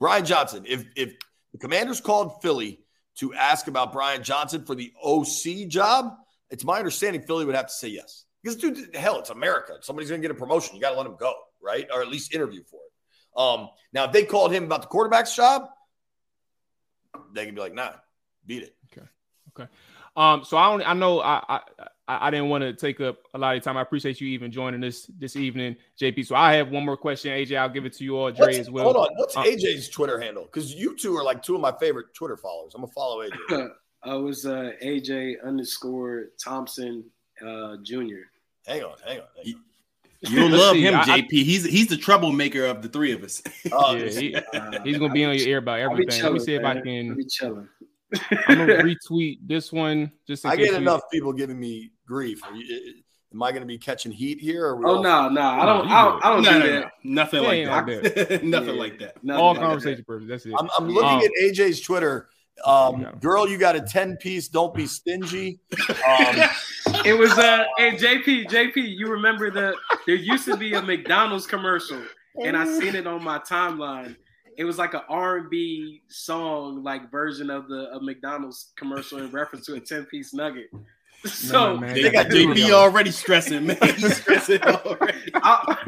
Brian 0.00 0.24
Johnson. 0.24 0.64
If 0.66 0.84
if 0.96 1.14
the 1.52 1.58
Commanders 1.58 2.00
called 2.00 2.42
Philly 2.42 2.80
to 3.18 3.32
ask 3.34 3.68
about 3.68 3.92
Brian 3.92 4.22
Johnson 4.22 4.64
for 4.64 4.74
the 4.74 4.92
OC 5.02 5.68
job, 5.68 6.16
it's 6.50 6.64
my 6.64 6.78
understanding 6.78 7.22
Philly 7.22 7.44
would 7.44 7.54
have 7.54 7.68
to 7.68 7.72
say 7.72 7.88
yes. 7.88 8.24
Because, 8.42 8.56
dude, 8.56 8.94
hell, 8.94 9.18
it's 9.20 9.30
America. 9.30 9.74
Somebody's 9.80 10.10
going 10.10 10.20
to 10.20 10.28
get 10.28 10.36
a 10.36 10.38
promotion. 10.38 10.74
You 10.74 10.82
got 10.82 10.90
to 10.90 10.96
let 10.96 11.06
him 11.06 11.16
go, 11.18 11.34
right? 11.62 11.86
Or 11.94 12.02
at 12.02 12.08
least 12.08 12.34
interview 12.34 12.62
for 12.64 12.76
it. 12.76 13.40
Um, 13.40 13.68
now, 13.92 14.04
if 14.04 14.12
they 14.12 14.24
called 14.24 14.52
him 14.52 14.64
about 14.64 14.82
the 14.82 14.88
quarterback's 14.88 15.34
job, 15.34 15.68
they 17.32 17.46
can 17.46 17.54
be 17.54 17.60
like, 17.60 17.72
nah, 17.72 17.92
beat 18.46 18.62
it. 18.64 18.74
Okay. 18.92 19.06
Okay. 19.58 19.70
Um, 20.16 20.44
so 20.44 20.56
I 20.56 20.70
don't, 20.70 20.88
I 20.88 20.92
know 20.94 21.20
I, 21.20 21.42
I 21.48 21.60
I 22.06 22.30
didn't 22.30 22.50
want 22.50 22.62
to 22.62 22.72
take 22.74 23.00
up 23.00 23.18
a 23.32 23.38
lot 23.38 23.56
of 23.56 23.62
time. 23.62 23.76
I 23.76 23.82
appreciate 23.82 24.20
you 24.20 24.28
even 24.28 24.52
joining 24.52 24.84
us 24.84 25.06
this 25.18 25.36
evening, 25.36 25.74
JP. 26.00 26.26
So 26.26 26.34
I 26.36 26.54
have 26.54 26.70
one 26.70 26.84
more 26.84 26.96
question, 26.98 27.32
AJ. 27.32 27.56
I'll 27.56 27.68
give 27.70 27.86
it 27.86 27.94
to 27.94 28.04
you 28.04 28.16
all, 28.18 28.30
Dre, 28.30 28.46
What's- 28.46 28.58
as 28.58 28.70
well. 28.70 28.84
Hold 28.84 28.96
on. 28.96 29.08
What's 29.16 29.36
Uh, 29.36 29.42
AJ's 29.42 29.88
Twitter 29.88 30.20
handle? 30.20 30.44
Because 30.44 30.74
you 30.74 30.94
two 30.96 31.16
are 31.16 31.24
like 31.24 31.42
two 31.42 31.54
of 31.54 31.60
my 31.62 31.72
favorite 31.80 32.12
Twitter 32.14 32.36
followers. 32.36 32.74
I'm 32.74 32.82
going 32.82 32.90
to 32.90 32.94
follow 32.94 33.22
AJ. 33.26 33.68
I 34.04 34.14
was 34.16 34.44
uh, 34.44 34.72
AJ 34.82 35.42
underscore 35.44 36.26
Thompson 36.42 37.04
uh, 37.44 37.76
Jr. 37.82 37.94
hang 38.66 38.82
on. 38.84 38.96
Hang 39.06 39.20
on. 39.20 39.26
Hang 39.42 39.54
on. 39.54 39.60
You'll 40.30 40.48
Let's 40.48 40.62
love 40.62 40.72
see, 40.74 40.82
him, 40.82 40.94
I- 40.94 41.00
I- 41.00 41.20
JP. 41.22 41.30
he's 41.30 41.64
he's 41.64 41.86
the 41.88 41.96
troublemaker 41.96 42.66
of 42.66 42.82
the 42.82 42.88
three 42.88 43.12
of 43.12 43.22
us. 43.24 43.42
Oh, 43.72 43.94
Yeah, 43.94 44.10
he- 44.10 44.34
Uh, 44.34 44.80
he's 44.84 44.98
gonna 44.98 45.12
be 45.12 45.24
on 45.24 45.34
your 45.36 45.48
ear 45.48 45.58
about 45.58 45.80
I'll 45.80 45.88
be 45.96 46.02
everything. 46.04 46.22
Let 46.22 46.32
me 46.34 46.38
see 46.38 46.54
if 46.54 46.64
I 46.64 46.74
man. 46.74 47.10
I'll 47.10 47.16
can. 47.50 47.68
Be 48.14 48.36
chilling. 48.46 48.60
I'm 48.60 48.66
gonna 48.66 48.82
retweet 49.10 49.38
this 49.46 49.72
one 49.72 50.12
just 50.26 50.44
I 50.46 50.56
case 50.56 50.66
get 50.66 50.72
you- 50.72 50.78
enough 50.78 51.02
people 51.12 51.32
giving 51.32 51.58
me 51.58 51.90
grief. 52.06 52.40
Are 52.44 52.54
you- 52.54 52.94
am 53.32 53.42
I 53.42 53.50
going 53.50 53.62
to 53.62 53.66
be 53.66 53.78
catching 53.78 54.12
heat 54.12 54.38
here? 54.38 54.64
Or 54.66 54.86
oh 54.86 54.96
all- 54.98 55.02
no, 55.02 55.28
no, 55.28 55.40
I 55.42 55.66
don't. 55.66 55.88
you 55.88 55.92
I 55.94 56.04
don't, 56.04 56.24
I 56.24 56.30
don't 56.30 56.42
no, 56.44 56.52
do 56.52 56.58
no, 56.60 56.66
that. 56.66 56.80
no, 56.82 56.88
nothing 57.22 57.42
Yeah, 57.42 57.48
like 57.48 57.86
that. 58.04 58.44
nothing 58.44 58.74
Yeah. 58.74 58.80
like 58.80 58.98
that. 59.00 59.24
Nothing 59.24 59.40
all 59.42 59.48
like 59.50 59.60
that. 59.60 59.66
conversation 59.66 60.04
purpose. 60.04 60.28
That's 60.28 60.46
it. 60.46 60.54
I'm, 60.56 60.68
I'm 60.78 60.88
looking 60.88 61.10
Um, 61.10 61.18
at 61.20 61.30
AJ's 61.42 61.80
Twitter. 61.80 62.28
Um, 62.64 63.00
Yeah. 63.00 63.10
Girl, 63.20 63.48
you 63.48 63.58
got 63.58 63.74
a 63.74 63.80
10 63.80 64.16
piece. 64.18 64.46
Don't 64.46 64.72
be 64.72 64.86
stingy. 64.86 65.58
Um, 66.08 66.36
It 67.04 67.18
was 67.18 67.32
uh, 67.32 67.64
hey 67.78 67.96
JP, 67.96 68.46
JP. 68.46 68.76
You 68.76 69.08
remember 69.08 69.50
the 69.50 69.74
there 70.06 70.14
used 70.14 70.44
to 70.44 70.56
be 70.56 70.72
a 70.74 70.80
McDonald's 70.80 71.48
commercial, 71.48 72.00
and 72.44 72.56
I 72.56 72.64
seen 72.78 72.94
it 72.94 73.08
on 73.08 73.24
my 73.24 73.40
timeline. 73.40 74.14
It 74.56 74.64
was 74.64 74.78
like 74.78 74.94
an 74.94 75.02
R 75.08 75.36
and 75.38 75.50
B 75.50 76.02
song, 76.08 76.82
like 76.82 77.10
version 77.10 77.50
of 77.50 77.68
the 77.68 77.90
of 77.92 78.02
McDonald's 78.02 78.72
commercial 78.76 79.18
in 79.18 79.30
reference 79.30 79.66
to 79.66 79.74
a 79.74 79.80
ten 79.80 80.04
piece 80.06 80.32
nugget. 80.34 80.70
So 81.26 81.78
man, 81.78 81.94
They 81.94 82.10
got 82.10 82.28
There 82.28 82.36
you 82.36 82.48
JP 82.48 82.70
already 82.72 83.10
stressing, 83.10 83.64
man. 83.64 83.78
He's 83.82 84.16
stressing 84.18 84.60
already. 84.62 85.32
I'll, 85.36 85.78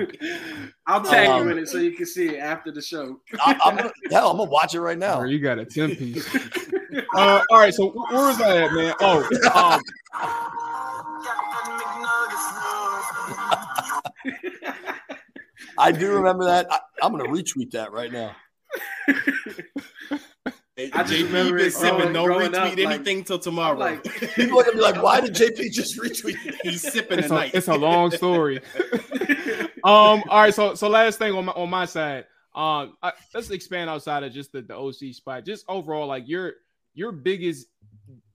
I'll 0.87 1.03
tag 1.03 1.29
Um, 1.29 1.45
you 1.45 1.53
in 1.53 1.59
it 1.59 1.69
so 1.69 1.77
you 1.77 1.93
can 1.93 2.07
see 2.07 2.29
it 2.37 2.39
after 2.39 2.73
the 2.73 2.81
show. 2.81 3.21
I, 3.41 3.55
I'm 3.63 3.77
gonna, 3.77 3.93
hell, 4.11 4.31
I'm 4.31 4.39
gonna 4.39 4.49
watch 4.51 4.75
it 4.75 4.81
right 4.81 4.97
now. 4.97 5.19
Bro, 5.19 5.29
you 5.29 5.39
got 5.39 5.59
a 5.59 5.67
10 5.67 5.95
piece. 5.97 6.27
uh, 7.15 7.43
all 7.51 7.59
right, 7.59 7.75
so 7.75 7.91
wh- 7.91 8.11
where 8.11 8.29
was 8.29 8.41
I 8.41 8.63
at, 8.63 8.73
man? 8.73 8.95
Oh, 9.01 9.29
um, 9.55 9.83
I 15.79 15.93
do 15.93 16.13
remember 16.15 16.45
that. 16.47 16.67
I, 16.71 16.79
I'm 17.03 17.13
gonna 17.13 17.29
retweet 17.29 17.73
that 17.73 17.93
right 17.93 18.11
now. 18.13 18.35
Hey, 20.77 20.91
I 20.93 21.03
just 21.03 21.13
JP 21.15 21.25
remember 21.27 21.57
been 21.59 21.71
sipping. 21.71 21.97
growing- 21.99 22.13
No 22.13 22.25
growing 22.25 22.51
retweet 22.53 22.55
up, 22.55 22.79
like- 22.79 22.79
anything 22.79 23.25
till 23.25 23.39
tomorrow. 23.39 23.79
like- 23.79 24.05
People 24.35 24.61
are 24.61 24.65
gonna 24.65 24.77
be 24.77 24.83
like, 24.83 25.03
"Why 25.03 25.21
did 25.21 25.35
JP 25.35 25.73
just 25.73 25.99
retweet?" 25.99 26.37
He's 26.63 26.83
sipping 26.93 27.19
it's, 27.21 27.31
a, 27.31 27.57
it's 27.57 27.69
a 27.69 27.75
long 27.75 28.11
story. 28.23 28.61
um, 29.85 30.23
all 30.29 30.41
right, 30.43 30.55
so 30.55 30.75
so 30.75 30.89
last 30.89 31.19
thing 31.19 31.33
on 31.35 31.45
my 31.47 31.53
on 31.53 31.71
my 31.71 31.85
side, 31.87 32.25
um, 32.55 32.97
I, 33.03 33.13
let's 33.35 33.51
expand 33.51 33.89
outside 33.91 34.23
of 34.23 34.33
just 34.33 34.53
the, 34.53 34.63
the 34.63 34.75
OC 34.77 35.15
spot. 35.15 35.45
Just 35.45 35.65
overall, 35.69 36.07
like 36.07 36.29
your 36.29 36.55
your 36.95 37.13
biggest 37.13 37.67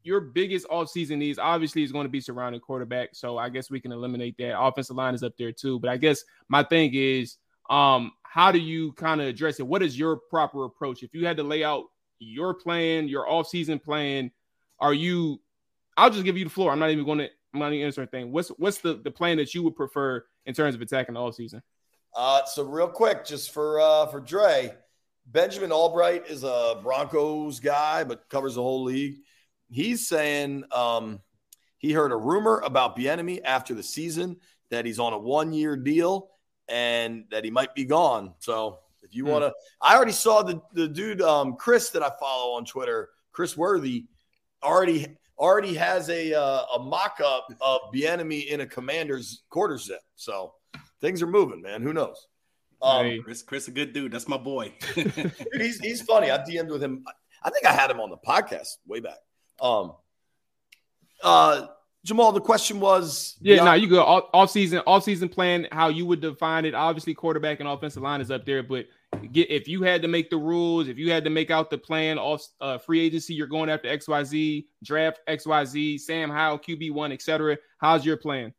your 0.03 0.19
biggest 0.19 0.65
offseason 0.67 1.17
needs 1.19 1.37
obviously 1.37 1.83
is 1.83 1.91
going 1.91 2.05
to 2.05 2.09
be 2.09 2.19
surrounding 2.19 2.59
quarterback. 2.59 3.09
So 3.13 3.37
I 3.37 3.49
guess 3.49 3.69
we 3.69 3.79
can 3.79 3.91
eliminate 3.91 4.35
that. 4.39 4.59
Offensive 4.59 4.95
line 4.95 5.13
is 5.13 5.21
up 5.21 5.33
there 5.37 5.51
too. 5.51 5.79
But 5.79 5.91
I 5.91 5.97
guess 5.97 6.23
my 6.49 6.63
thing 6.63 6.89
is, 6.95 7.37
um, 7.69 8.11
how 8.31 8.49
do 8.49 8.59
you 8.59 8.93
kind 8.93 9.19
of 9.19 9.27
address 9.27 9.59
it? 9.59 9.67
What 9.67 9.83
is 9.83 9.99
your 9.99 10.15
proper 10.15 10.63
approach? 10.63 11.03
If 11.03 11.13
you 11.13 11.25
had 11.27 11.35
to 11.35 11.43
lay 11.43 11.65
out 11.65 11.83
your 12.17 12.53
plan, 12.53 13.09
your 13.09 13.27
offseason 13.27 13.83
plan, 13.83 14.31
are 14.79 14.93
you 14.93 15.41
I'll 15.97 16.09
just 16.09 16.23
give 16.23 16.37
you 16.37 16.45
the 16.45 16.49
floor. 16.49 16.71
I'm 16.71 16.79
not 16.79 16.91
even 16.91 17.03
going 17.03 17.17
to 17.17 17.29
I'm 17.53 17.59
not 17.59 17.73
even 17.73 17.85
answering 17.85 18.07
anything. 18.13 18.31
What's 18.31 18.47
what's 18.51 18.77
the, 18.77 18.93
the 18.93 19.11
plan 19.11 19.35
that 19.35 19.53
you 19.53 19.63
would 19.63 19.75
prefer 19.75 20.23
in 20.45 20.53
terms 20.53 20.75
of 20.75 20.81
attacking 20.81 21.15
the 21.15 21.19
offseason? 21.19 21.61
Uh, 22.15 22.45
so 22.45 22.63
real 22.63 22.87
quick, 22.87 23.25
just 23.25 23.51
for 23.51 23.81
uh, 23.81 24.05
for 24.05 24.21
Dre, 24.21 24.75
Benjamin 25.25 25.73
Albright 25.73 26.27
is 26.27 26.45
a 26.45 26.79
Broncos 26.81 27.59
guy, 27.59 28.05
but 28.05 28.29
covers 28.29 28.55
the 28.55 28.61
whole 28.61 28.85
league. 28.85 29.17
He's 29.69 30.07
saying 30.07 30.63
um, 30.71 31.19
he 31.79 31.91
heard 31.91 32.13
a 32.13 32.17
rumor 32.17 32.61
about 32.63 32.95
Bieniemy 32.95 33.41
after 33.43 33.73
the 33.73 33.83
season 33.83 34.37
that 34.69 34.85
he's 34.85 34.99
on 34.99 35.11
a 35.11 35.19
one 35.19 35.51
year 35.51 35.75
deal 35.75 36.30
and 36.71 37.25
that 37.31 37.43
he 37.43 37.51
might 37.51 37.75
be 37.75 37.85
gone. 37.85 38.33
So 38.39 38.79
if 39.03 39.13
you 39.13 39.25
Hmm. 39.25 39.31
want 39.31 39.43
to, 39.45 39.53
I 39.81 39.95
already 39.95 40.11
saw 40.13 40.41
the 40.43 40.61
the 40.73 40.87
dude 40.87 41.21
um, 41.21 41.55
Chris 41.57 41.89
that 41.91 42.01
I 42.03 42.11
follow 42.19 42.53
on 42.53 42.65
Twitter, 42.65 43.09
Chris 43.31 43.55
Worthy, 43.57 44.05
already 44.63 45.17
already 45.37 45.73
has 45.73 46.09
a 46.09 46.33
uh, 46.33 46.63
a 46.75 46.79
mock 46.79 47.19
up 47.23 47.47
of 47.61 47.81
Bieniemy 47.93 48.47
in 48.47 48.61
a 48.61 48.65
Commander's 48.65 49.43
quarter 49.49 49.77
zip. 49.77 50.01
So 50.15 50.53
things 51.01 51.21
are 51.21 51.27
moving, 51.27 51.61
man. 51.61 51.81
Who 51.81 51.93
knows? 51.93 52.27
Um, 52.81 53.05
Hey. 53.05 53.19
Chris, 53.19 53.41
Chris, 53.43 53.67
a 53.67 53.71
good 53.71 53.93
dude. 53.93 54.11
That's 54.11 54.27
my 54.27 54.37
boy. 54.37 54.73
dude, 54.95 55.33
he's 55.55 55.79
he's 55.79 56.01
funny. 56.01 56.31
I 56.31 56.37
DM'd 56.39 56.69
with 56.71 56.83
him. 56.83 57.03
I 57.43 57.49
think 57.49 57.65
I 57.65 57.71
had 57.73 57.89
him 57.89 57.99
on 57.99 58.09
the 58.11 58.17
podcast 58.17 58.77
way 58.87 58.99
back. 58.99 59.17
Um, 59.59 59.93
uh, 61.23 61.67
Jamual, 62.07 62.33
the 62.33 62.41
question 62.41 62.79
was, 62.79 63.37
Yeah, 63.41 63.55
beyond- 63.57 63.65
no, 63.67 63.73
you 63.73 63.87
go 63.87 64.03
off, 64.03 64.23
off 64.33 64.49
season, 64.51 64.81
off 64.87 65.03
season 65.03 65.29
plan, 65.29 65.67
how 65.71 65.89
you 65.89 66.05
would 66.07 66.19
define 66.19 66.65
it. 66.65 66.73
Obviously, 66.73 67.13
quarterback 67.13 67.59
and 67.59 67.69
offensive 67.69 68.01
line 68.01 68.21
is 68.21 68.31
up 68.31 68.43
there, 68.43 68.63
but 68.63 68.87
get 69.31 69.51
if 69.51 69.67
you 69.67 69.83
had 69.83 70.01
to 70.01 70.07
make 70.07 70.31
the 70.31 70.37
rules, 70.37 70.87
if 70.87 70.97
you 70.97 71.11
had 71.11 71.23
to 71.25 71.29
make 71.29 71.51
out 71.51 71.69
the 71.69 71.77
plan 71.77 72.17
off 72.17 72.43
uh, 72.59 72.79
free 72.79 73.01
agency, 73.01 73.35
you're 73.35 73.45
going 73.45 73.69
after 73.69 73.87
XYZ, 73.87 74.65
draft 74.83 75.19
XYZ, 75.27 75.99
Sam 75.99 76.31
Howell, 76.31 76.57
QB1, 76.59 77.13
etc. 77.13 77.57
How's 77.77 78.03
your 78.05 78.17
plan? 78.17 78.53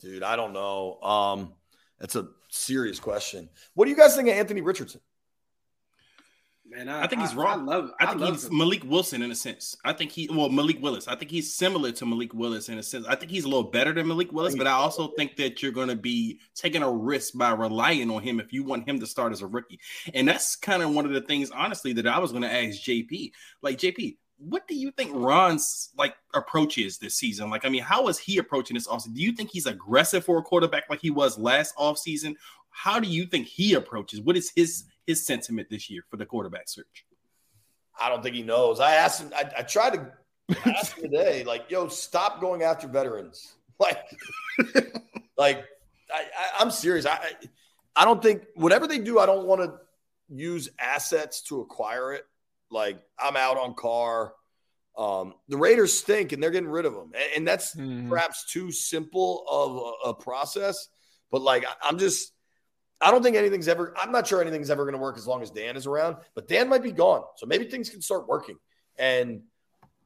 dude. 0.00 0.22
I 0.22 0.34
don't 0.36 0.52
know. 0.54 0.98
Um, 1.02 1.52
that's 1.98 2.16
a 2.16 2.28
serious 2.48 2.98
question. 2.98 3.50
What 3.74 3.84
do 3.84 3.90
you 3.90 3.96
guys 3.96 4.16
think 4.16 4.28
of 4.28 4.34
Anthony 4.34 4.62
Richardson? 4.62 5.00
Man, 6.70 6.88
I, 6.88 7.02
I 7.02 7.06
think 7.08 7.20
he's 7.20 7.34
wrong. 7.34 7.60
I 7.60 7.62
love. 7.62 7.92
I 7.98 8.06
think 8.06 8.20
love 8.20 8.32
he's 8.34 8.44
him. 8.44 8.58
Malik 8.58 8.84
Wilson 8.84 9.22
in 9.22 9.32
a 9.32 9.34
sense. 9.34 9.76
I 9.84 9.92
think 9.92 10.12
he 10.12 10.28
well 10.32 10.48
Malik 10.48 10.80
Willis. 10.80 11.08
I 11.08 11.16
think 11.16 11.30
he's 11.30 11.52
similar 11.52 11.90
to 11.90 12.06
Malik 12.06 12.32
Willis 12.32 12.68
in 12.68 12.78
a 12.78 12.82
sense. 12.82 13.06
I 13.06 13.16
think 13.16 13.32
he's 13.32 13.44
a 13.44 13.48
little 13.48 13.64
better 13.64 13.92
than 13.92 14.06
Malik 14.06 14.32
Willis, 14.32 14.54
but 14.54 14.68
I 14.68 14.72
also 14.72 15.08
think 15.08 15.36
that 15.36 15.62
you're 15.62 15.72
going 15.72 15.88
to 15.88 15.96
be 15.96 16.38
taking 16.54 16.82
a 16.82 16.90
risk 16.90 17.36
by 17.36 17.50
relying 17.50 18.08
on 18.10 18.22
him 18.22 18.38
if 18.38 18.52
you 18.52 18.62
want 18.62 18.88
him 18.88 19.00
to 19.00 19.06
start 19.06 19.32
as 19.32 19.42
a 19.42 19.48
rookie. 19.48 19.80
And 20.14 20.28
that's 20.28 20.54
kind 20.54 20.80
of 20.80 20.94
one 20.94 21.06
of 21.06 21.12
the 21.12 21.22
things, 21.22 21.50
honestly, 21.50 21.92
that 21.94 22.06
I 22.06 22.20
was 22.20 22.30
going 22.30 22.44
to 22.44 22.52
ask 22.52 22.78
JP. 22.78 23.32
Like 23.62 23.76
JP, 23.76 24.18
what 24.38 24.68
do 24.68 24.76
you 24.76 24.92
think 24.92 25.10
Ron's 25.12 25.90
like 25.98 26.14
approach 26.34 26.78
is 26.78 26.98
this 26.98 27.16
season? 27.16 27.50
Like, 27.50 27.64
I 27.64 27.68
mean, 27.68 27.82
how 27.82 28.06
is 28.06 28.18
he 28.18 28.38
approaching 28.38 28.74
this 28.74 28.86
offseason? 28.86 29.14
Do 29.14 29.22
you 29.22 29.32
think 29.32 29.50
he's 29.50 29.66
aggressive 29.66 30.24
for 30.24 30.38
a 30.38 30.42
quarterback 30.42 30.84
like 30.88 31.00
he 31.00 31.10
was 31.10 31.36
last 31.36 31.74
offseason? 31.76 32.36
How 32.70 33.00
do 33.00 33.08
you 33.08 33.26
think 33.26 33.48
he 33.48 33.74
approaches? 33.74 34.20
What 34.20 34.36
is 34.36 34.52
his 34.54 34.84
his 35.06 35.26
sentiment 35.26 35.68
this 35.70 35.88
year 35.90 36.02
for 36.10 36.16
the 36.16 36.26
quarterback 36.26 36.68
search? 36.68 37.04
I 38.00 38.08
don't 38.08 38.22
think 38.22 38.34
he 38.36 38.42
knows. 38.42 38.80
I 38.80 38.94
asked 38.94 39.20
him. 39.22 39.32
I, 39.34 39.50
I 39.58 39.62
tried 39.62 39.94
to 39.94 40.12
ask 40.66 40.96
him 40.96 41.10
today, 41.10 41.44
like, 41.44 41.70
"Yo, 41.70 41.88
stop 41.88 42.40
going 42.40 42.62
after 42.62 42.86
veterans." 42.88 43.54
Like, 43.80 44.10
like 45.38 45.64
I, 46.12 46.20
I, 46.20 46.60
I'm 46.60 46.70
serious. 46.70 47.06
I, 47.06 47.18
I- 47.96 48.04
don't 48.04 48.22
think 48.22 48.44
whatever 48.54 48.86
they 48.86 48.98
do, 48.98 49.18
I 49.18 49.26
don't 49.26 49.46
want 49.46 49.62
to 49.62 49.74
use 50.28 50.68
assets 50.78 51.42
to 51.44 51.60
acquire 51.60 52.12
it. 52.12 52.24
Like, 52.70 52.98
I'm 53.18 53.36
out 53.36 53.56
on 53.58 53.74
Carr. 53.74 54.32
Um, 54.98 55.34
the 55.48 55.56
Raiders 55.56 55.92
stink, 55.98 56.32
and 56.32 56.42
they're 56.42 56.50
getting 56.50 56.68
rid 56.68 56.84
of 56.84 56.92
them, 56.94 57.12
and, 57.14 57.24
and 57.38 57.48
that's 57.48 57.74
Mhm. 57.74 58.08
perhaps 58.08 58.50
too 58.52 58.70
simple 58.70 59.44
of 59.50 59.76
a, 59.76 60.10
a 60.10 60.14
process. 60.14 60.88
But 61.30 61.40
like, 61.42 61.64
I- 61.64 61.88
I'm 61.88 61.98
just. 61.98 62.32
I 63.00 63.10
don't 63.10 63.22
think 63.22 63.36
anything's 63.36 63.68
ever. 63.68 63.94
I'm 63.96 64.12
not 64.12 64.26
sure 64.26 64.40
anything's 64.40 64.70
ever 64.70 64.84
going 64.84 64.94
to 64.94 65.00
work 65.00 65.16
as 65.16 65.26
long 65.26 65.42
as 65.42 65.50
Dan 65.50 65.76
is 65.76 65.86
around. 65.86 66.16
But 66.34 66.48
Dan 66.48 66.68
might 66.68 66.82
be 66.82 66.92
gone, 66.92 67.22
so 67.36 67.46
maybe 67.46 67.64
things 67.64 67.88
can 67.88 68.02
start 68.02 68.28
working. 68.28 68.56
And 68.98 69.42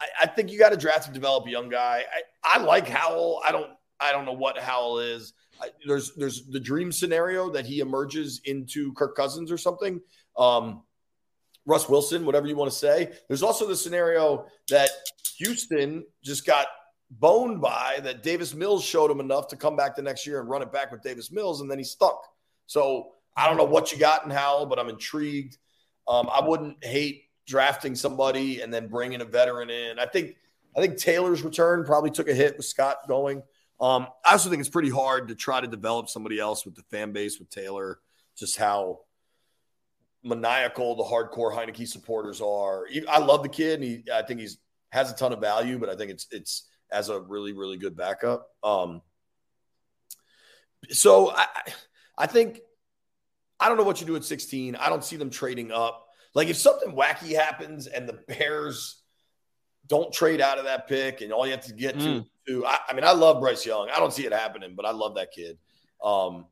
I, 0.01 0.07
I 0.23 0.27
think 0.27 0.53
you 0.53 0.59
got 0.59 0.71
to 0.71 0.77
draft 0.77 1.07
and 1.07 1.15
develop 1.15 1.47
a 1.47 1.51
young 1.51 1.69
guy. 1.69 2.05
I, 2.45 2.59
I 2.59 2.63
like 2.63 2.89
Howell. 2.89 3.41
I 3.47 3.53
don't. 3.53 3.71
I 4.01 4.13
don't 4.13 4.25
know 4.25 4.33
what 4.33 4.59
Howell 4.59 4.99
is. 4.99 5.33
I, 5.61 5.69
there's 5.87 6.15
there's 6.15 6.47
the 6.47 6.61
dream 6.61 6.93
scenario 6.93 7.51
that 7.51 7.67
he 7.67 7.81
emerges 7.81 8.41
into 8.45 8.93
Kirk 8.95 9.17
Cousins 9.17 9.51
or 9.51 9.59
something. 9.59 10.01
Um, 10.37 10.83
Russ 11.67 11.89
Wilson, 11.89 12.27
whatever 12.27 12.47
you 12.47 12.57
want 12.57 12.71
to 12.71 12.77
say. 12.77 13.13
There's 13.29 13.43
also 13.43 13.67
the 13.67 13.77
scenario 13.77 14.47
that 14.69 14.91
Houston 15.39 16.05
just 16.23 16.45
got 16.45 16.67
boned 17.11 17.61
by 17.61 18.01
that 18.03 18.23
Davis 18.23 18.55
Mills 18.55 18.85
showed 18.85 19.11
him 19.11 19.21
enough 19.21 19.49
to 19.49 19.57
come 19.57 19.77
back 19.77 19.97
the 19.97 20.03
next 20.03 20.27
year 20.27 20.41
and 20.41 20.49
run 20.49 20.63
it 20.63 20.73
back 20.73 20.93
with 20.93 21.03
Davis 21.03 21.31
Mills, 21.31 21.61
and 21.61 21.71
then 21.71 21.79
he 21.79 21.85
stunk. 21.85 22.19
So 22.67 23.13
I 23.37 23.49
don't 23.49 23.57
know 23.57 23.65
what 23.65 23.93
you 23.93 23.99
got 23.99 24.25
in 24.25 24.31
Howell, 24.31 24.67
but 24.67 24.79
I'm 24.79 24.89
intrigued. 24.89 25.59
Um, 26.07 26.29
I 26.33 26.47
wouldn't 26.47 26.85
hate 26.85 27.25
drafting 27.47 27.95
somebody 27.95 28.61
and 28.63 28.73
then 28.73 28.89
bringing 28.89 29.21
a 29.21 29.25
veteran 29.25 29.71
in. 29.71 29.99
I 29.99 30.07
think 30.07 30.37
I 30.77 30.81
think 30.81 30.97
Taylor's 30.97 31.43
return 31.43 31.85
probably 31.85 32.11
took 32.11 32.29
a 32.29 32.35
hit 32.35 32.57
with 32.57 32.67
Scott 32.67 32.99
going. 33.07 33.43
Um, 33.81 34.09
I 34.25 34.33
also 34.33 34.51
think 34.51 34.61
it's 34.61 34.69
pretty 34.69 34.91
hard 34.91 35.29
to 35.29 35.35
try 35.35 35.61
to 35.61 35.67
develop 35.67 36.09
somebody 36.09 36.39
else 36.39 36.65
with 36.65 36.75
the 36.75 36.83
fan 36.91 37.13
base 37.13 37.39
with 37.39 37.51
Taylor, 37.51 37.99
just 38.37 38.57
how 38.57 39.01
maniacal 40.23 40.97
the 40.97 41.05
hardcore 41.05 41.55
Heinicke 41.55 41.87
supporters 41.87 42.41
are. 42.41 42.87
I 43.09 43.19
love 43.19 43.43
the 43.43 43.49
kid, 43.49 43.75
and 43.75 43.85
he, 43.85 44.05
I 44.13 44.23
think 44.23 44.41
he's 44.41 44.59
has 44.91 45.11
a 45.11 45.15
ton 45.15 45.33
of 45.33 45.41
value, 45.41 45.79
but 45.79 45.89
I 45.89 45.97
think 45.97 46.11
it's 46.11 46.27
it's 46.31 46.69
as 46.91 47.09
a 47.09 47.21
really 47.21 47.53
really 47.53 47.77
good 47.77 47.97
backup. 47.97 48.49
Um, 48.63 49.03
so 50.91 51.31
I 51.31 51.47
I 52.17 52.27
think 52.27 52.61
I 53.61 53.69
don't 53.69 53.79
know 53.79 53.85
what 53.85 54.01
you 54.01 54.07
do 54.07 54.17
at 54.17 54.25
16. 54.25 54.77
I 54.77 54.89
don't 54.89 55.05
see 55.05 55.17
them 55.17 55.31
trading 55.31 55.71
up. 55.73 56.09
Like 56.35 56.49
if 56.49 56.57
something 56.57 56.93
wacky 56.93 57.35
happens 57.35 57.87
and 57.87 58.09
the 58.09 58.15
Bears 58.29 59.01
don't 59.87 60.13
trade 60.13 60.41
out 60.41 60.59
of 60.59 60.65
that 60.65 60.89
pick, 60.89 61.21
and 61.21 61.33
all 61.33 61.45
you 61.47 61.53
have 61.53 61.65
to 61.67 61.73
get 61.75 61.99
to, 62.01 62.07
Mm. 62.07 62.27
to 62.49 62.67
I, 62.67 62.79
I 62.89 62.93
mean, 62.95 63.05
I 63.05 63.13
love 63.13 63.41
Bryce 63.41 63.65
Young. 63.67 63.89
I 63.91 63.99
don't 63.99 64.13
see 64.13 64.25
it 64.27 64.33
happening, 64.33 64.75
but 64.75 64.85
I 64.87 64.91
love 64.93 65.15
that 65.17 65.31
kid. 65.31 65.59
Um, 66.03 66.47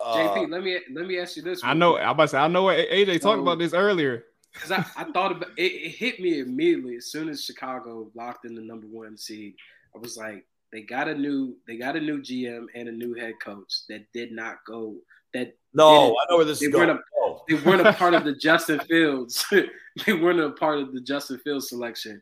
uh, 0.00 0.14
JP, 0.16 0.50
let 0.50 0.62
me 0.62 0.78
let 0.92 1.06
me 1.06 1.18
ask 1.18 1.36
you 1.36 1.42
this. 1.42 1.62
I 1.62 1.74
know. 1.74 1.96
I'm 1.96 2.10
about 2.10 2.24
to 2.24 2.28
say. 2.30 2.38
I 2.38 2.48
know 2.48 2.62
what 2.64 2.76
AJ 2.78 3.06
talked 3.20 3.22
So- 3.22 3.42
about 3.42 3.58
this 3.58 3.72
earlier. 3.74 4.24
because 4.52 4.70
I, 4.72 4.84
I 4.96 5.04
thought 5.12 5.32
about 5.32 5.50
it, 5.56 5.62
it 5.72 5.90
hit 5.90 6.18
me 6.20 6.40
immediately 6.40 6.96
as 6.96 7.06
soon 7.06 7.28
as 7.28 7.44
Chicago 7.44 8.10
locked 8.14 8.44
in 8.44 8.54
the 8.54 8.62
number 8.62 8.86
one 8.86 9.16
seed. 9.16 9.54
I 9.94 9.98
was 9.98 10.16
like, 10.16 10.44
they 10.74 10.82
got 10.82 11.08
a 11.08 11.14
new 11.14 11.54
they 11.68 11.76
got 11.76 11.94
a 11.94 12.00
new 12.00 12.20
GM 12.20 12.66
and 12.74 12.88
a 12.88 12.92
new 12.92 13.14
head 13.14 13.34
coach 13.42 13.86
that 13.88 14.04
did 14.12 14.32
not 14.32 14.56
go 14.66 14.96
that 15.32 15.56
no, 15.72 16.10
I 16.10 16.30
know 16.30 16.36
where 16.36 16.44
this 16.44 16.60
they 16.60 16.66
is 16.66 16.72
going. 16.72 16.88
weren't 16.88 17.00
Oh. 17.24 17.42
they 17.48 17.54
weren't 17.54 17.86
a 17.86 17.92
part 17.92 18.14
of 18.14 18.24
the 18.24 18.34
Justin 18.42 18.80
Fields. 18.80 19.44
they 20.06 20.12
weren't 20.12 20.40
a 20.40 20.50
part 20.50 20.80
of 20.80 20.92
the 20.92 21.00
Justin 21.00 21.38
Fields 21.38 21.68
selection. 21.68 22.20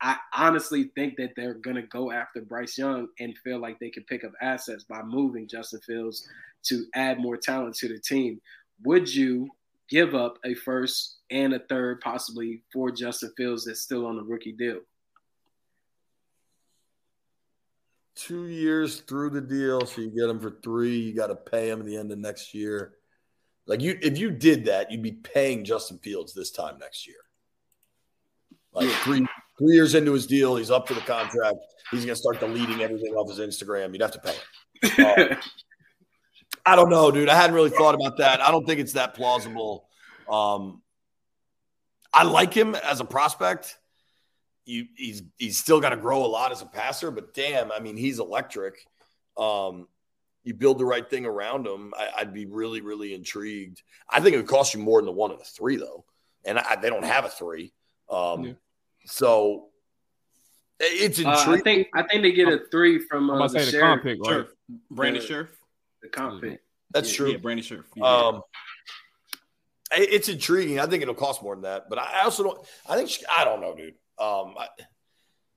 I 0.00 0.16
honestly 0.32 0.90
think 0.94 1.16
that 1.16 1.30
they're 1.36 1.54
gonna 1.54 1.82
go 1.82 2.12
after 2.12 2.40
Bryce 2.40 2.78
Young 2.78 3.08
and 3.18 3.36
feel 3.38 3.58
like 3.58 3.80
they 3.80 3.90
can 3.90 4.04
pick 4.04 4.22
up 4.24 4.32
assets 4.40 4.84
by 4.84 5.02
moving 5.02 5.48
Justin 5.48 5.80
Fields 5.80 6.28
to 6.64 6.86
add 6.94 7.18
more 7.18 7.36
talent 7.36 7.74
to 7.76 7.88
the 7.88 7.98
team. 7.98 8.40
Would 8.84 9.12
you 9.12 9.48
give 9.88 10.14
up 10.14 10.38
a 10.44 10.54
first 10.54 11.16
and 11.30 11.52
a 11.54 11.58
third, 11.68 12.00
possibly 12.00 12.62
for 12.72 12.92
Justin 12.92 13.32
Fields 13.36 13.64
that's 13.64 13.80
still 13.80 14.06
on 14.06 14.16
the 14.16 14.22
rookie 14.22 14.52
deal? 14.52 14.80
Two 18.18 18.46
years 18.46 19.00
through 19.00 19.30
the 19.30 19.40
deal, 19.40 19.86
so 19.86 20.00
you 20.00 20.10
get 20.10 20.28
him 20.28 20.40
for 20.40 20.58
three. 20.62 20.98
You 20.98 21.14
got 21.14 21.28
to 21.28 21.36
pay 21.36 21.70
him 21.70 21.80
at 21.80 21.86
the 21.86 21.96
end 21.96 22.10
of 22.12 22.18
next 22.18 22.52
year. 22.52 22.94
Like 23.66 23.80
you, 23.80 23.98
if 24.02 24.18
you 24.18 24.30
did 24.30 24.64
that, 24.66 24.90
you'd 24.90 25.02
be 25.02 25.12
paying 25.12 25.64
Justin 25.64 25.98
Fields 25.98 26.34
this 26.34 26.50
time 26.50 26.78
next 26.78 27.06
year. 27.06 27.16
Like 28.72 28.88
three 28.88 29.26
three 29.58 29.74
years 29.74 29.94
into 29.94 30.12
his 30.12 30.26
deal, 30.26 30.56
he's 30.56 30.70
up 30.70 30.88
for 30.88 30.94
the 30.94 31.00
contract. 31.00 31.56
He's 31.90 32.04
going 32.04 32.14
to 32.14 32.20
start 32.20 32.40
deleting 32.40 32.80
everything 32.80 33.14
off 33.14 33.28
his 33.28 33.40
Instagram. 33.40 33.92
You'd 33.92 34.02
have 34.02 34.12
to 34.12 34.20
pay 34.20 34.32
him. 34.32 34.40
Uh, 34.98 35.34
I 36.64 36.76
don't 36.76 36.90
know, 36.90 37.10
dude. 37.10 37.28
I 37.28 37.34
hadn't 37.34 37.56
really 37.56 37.70
thought 37.70 37.94
about 37.94 38.18
that. 38.18 38.40
I 38.40 38.50
don't 38.50 38.64
think 38.64 38.78
it's 38.78 38.92
that 38.92 39.14
plausible. 39.14 39.88
Um, 40.30 40.82
I 42.12 42.24
like 42.24 42.54
him 42.54 42.74
as 42.74 43.00
a 43.00 43.04
prospect. 43.04 43.76
You, 44.68 44.86
he's 44.96 45.22
he's 45.38 45.58
still 45.58 45.80
got 45.80 45.90
to 45.90 45.96
grow 45.96 46.24
a 46.24 46.28
lot 46.28 46.52
as 46.52 46.60
a 46.60 46.66
passer, 46.66 47.10
but 47.10 47.32
damn, 47.32 47.72
I 47.72 47.78
mean, 47.80 47.96
he's 47.96 48.18
electric. 48.18 48.74
Um, 49.38 49.88
you 50.44 50.52
build 50.52 50.78
the 50.78 50.84
right 50.84 51.08
thing 51.08 51.24
around 51.24 51.66
him. 51.66 51.94
I, 51.96 52.22
would 52.24 52.34
be 52.34 52.44
really, 52.44 52.82
really 52.82 53.14
intrigued. 53.14 53.82
I 54.10 54.20
think 54.20 54.34
it 54.34 54.36
would 54.36 54.46
cost 54.46 54.74
you 54.74 54.80
more 54.80 55.00
than 55.00 55.06
the 55.06 55.12
one 55.12 55.30
of 55.30 55.38
the 55.38 55.44
three, 55.46 55.76
though, 55.76 56.04
and 56.44 56.58
I, 56.58 56.76
they 56.76 56.90
don't 56.90 57.04
have 57.04 57.24
a 57.24 57.28
three. 57.30 57.72
Um, 58.10 58.44
Yeah. 58.44 58.52
So 59.06 59.68
it's 60.78 61.18
Uh, 61.18 61.28
I 61.28 61.38
intriguing. 61.40 61.64
think 61.64 61.88
I 61.94 62.02
think 62.02 62.22
they 62.22 62.32
get 62.32 62.48
a 62.48 62.60
three 62.70 62.98
from 62.98 63.30
I'm 63.30 63.40
uh, 63.40 63.48
the 63.48 63.60
the 63.60 63.80
comp 63.80 64.02
pick, 64.02 64.18
right? 64.22 64.30
Sure. 64.30 64.46
Brandon 64.90 65.22
Yeah. 65.22 65.28
Scherff. 65.28 65.48
the 66.02 66.08
comp 66.08 66.42
pick. 66.42 66.60
That's 66.90 67.10
Yeah, 67.10 67.16
true. 67.16 67.30
Yeah, 67.30 67.36
Brandon 67.38 67.64
Scherff. 67.64 67.84
Yeah. 67.96 68.04
Um, 68.04 68.42
it's 69.92 70.28
intriguing. 70.28 70.78
I 70.78 70.84
think 70.86 71.02
it'll 71.02 71.14
cost 71.14 71.42
more 71.42 71.54
than 71.54 71.62
that, 71.62 71.88
but 71.88 71.98
I 71.98 72.22
also 72.24 72.42
don't. 72.42 72.66
I 72.86 72.96
think 72.96 73.10
I 73.34 73.44
don't 73.46 73.62
know, 73.62 73.74
dude. 73.74 73.94
Um, 74.20 74.54
I, 74.58 74.66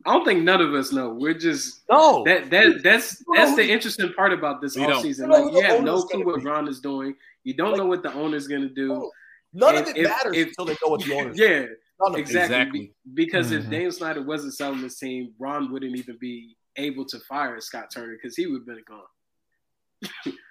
I 0.06 0.13
don't 0.13 0.26
think 0.26 0.43
none 0.43 0.62
of 0.62 0.74
us 0.74 0.91
know. 0.91 1.10
We're 1.10 1.34
just 1.34 1.82
no, 1.89 2.24
that 2.26 2.50
that 2.50 2.82
that's 2.84 3.24
that's 3.36 3.56
the 3.56 3.69
interesting 3.69 4.12
part 4.13 4.34
about 4.34 4.62
this 4.62 4.76
We 4.76 4.84
don't. 4.84 5.04
offseason. 5.04 5.28
We 5.28 5.28
don't 5.28 5.30
know 5.30 5.43
Like 5.45 5.54
you 5.54 5.62
have 5.63 5.84
no 5.84 6.02
clue 6.04 6.26
what. 6.26 6.43
Ron 6.43 6.67
is 6.67 6.80
doing. 6.80 7.15
You 7.43 7.54
don't 7.54 7.71
Like- 7.71 7.78
know 7.80 7.86
what 7.86 8.02
the 8.04 8.13
owner's 8.13 8.47
gonna 8.47 8.69
do. 8.69 9.10
none 9.54 9.76
of 9.78 9.88
it 9.88 9.97
if- 9.97 10.08
matters 10.10 10.36
if- 10.38 10.47
until 10.50 10.65
they 10.65 10.74
know 10.84 10.89
what 10.91 11.04
the 11.04 11.13
owners. 11.13 11.38
Yeah, 11.39 11.65
None 12.02 12.13
of 12.13 12.19
exactly. 12.19 12.56
Exactly. 12.56 12.93
Because 13.13 13.52
if 13.52 13.63
Mhm. 13.65 13.69
Daniel 13.71 13.91
Snyder 13.91 14.21
wasn't 14.24 14.54
selling 14.56 14.82
this 14.82 14.97
team, 14.97 15.34
Ron 15.38 15.71
wouldn't 15.71 15.95
even 15.95 16.17
be 16.19 16.56
able 16.78 17.06
to 17.06 17.19
fire 17.19 17.60
Scott 17.62 17.91
Turner 17.93 18.13
because 18.15 18.36
he 18.36 18.47
would 18.47 18.62
have 18.62 18.65
been 18.65 18.84
gone. 18.88 19.04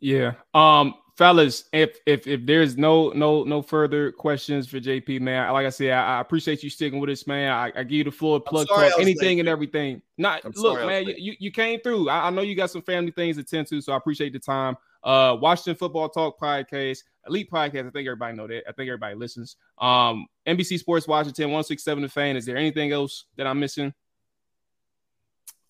Yeah. 0.00 0.32
Um, 0.54 0.94
fellas, 1.18 1.64
if 1.72 1.98
if 2.06 2.26
if 2.28 2.46
there's 2.46 2.78
no 2.78 3.10
no 3.10 3.42
no 3.42 3.60
further 3.60 4.12
questions 4.12 4.68
for 4.68 4.78
JP, 4.78 5.20
man, 5.20 5.52
like 5.52 5.66
I 5.66 5.70
said, 5.70 5.90
I, 5.90 6.18
I 6.18 6.20
appreciate 6.20 6.62
you 6.62 6.70
sticking 6.70 7.00
with 7.00 7.10
us, 7.10 7.26
man. 7.26 7.50
I, 7.50 7.72
I 7.74 7.82
give 7.82 7.92
you 7.92 8.04
the 8.04 8.12
floor, 8.12 8.40
plug 8.40 8.68
sorry 8.68 8.90
talk, 8.90 9.00
anything 9.00 9.36
late. 9.36 9.40
and 9.40 9.48
everything. 9.48 10.00
Not 10.16 10.44
I'm 10.44 10.52
look, 10.56 10.86
man, 10.86 11.06
you, 11.06 11.14
you 11.18 11.34
you 11.38 11.50
came 11.50 11.80
through. 11.80 12.08
I, 12.08 12.28
I 12.28 12.30
know 12.30 12.42
you 12.42 12.54
got 12.54 12.70
some 12.70 12.82
family 12.82 13.10
things 13.10 13.36
to 13.36 13.44
tend 13.44 13.66
to, 13.68 13.80
so 13.80 13.92
I 13.92 13.96
appreciate 13.96 14.32
the 14.32 14.38
time. 14.38 14.76
Uh, 15.02 15.36
Washington 15.40 15.74
Football 15.74 16.08
Talk 16.08 16.38
podcast, 16.40 17.00
Elite 17.26 17.50
Podcast. 17.50 17.86
I 17.86 17.90
think 17.90 18.06
everybody 18.06 18.36
know 18.36 18.46
that. 18.46 18.68
I 18.68 18.72
think 18.72 18.88
everybody 18.88 19.16
listens. 19.16 19.56
Um, 19.78 20.26
NBC 20.46 20.78
Sports 20.78 21.08
Washington, 21.08 21.50
one 21.50 21.64
six 21.64 21.82
seven. 21.82 22.02
The 22.02 22.08
fan. 22.08 22.36
Is 22.36 22.46
there 22.46 22.56
anything 22.56 22.92
else 22.92 23.24
that 23.36 23.46
I'm 23.46 23.58
missing? 23.58 23.92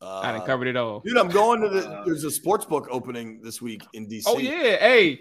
I 0.01 0.33
done 0.33 0.41
Uh, 0.43 0.45
covered 0.45 0.69
it 0.69 0.77
all. 0.77 1.01
Dude, 1.01 1.17
I'm 1.19 1.29
going 1.29 1.61
to 1.63 1.69
the. 1.69 1.89
Uh, 1.89 2.05
There's 2.05 2.25
a 2.25 2.31
sports 2.31 2.65
book 2.65 2.87
opening 2.91 3.41
this 3.43 3.61
week 3.61 3.83
in 3.95 4.07
DC. 4.09 4.25
Oh 4.27 4.39
yeah, 4.39 4.77
hey, 4.77 5.21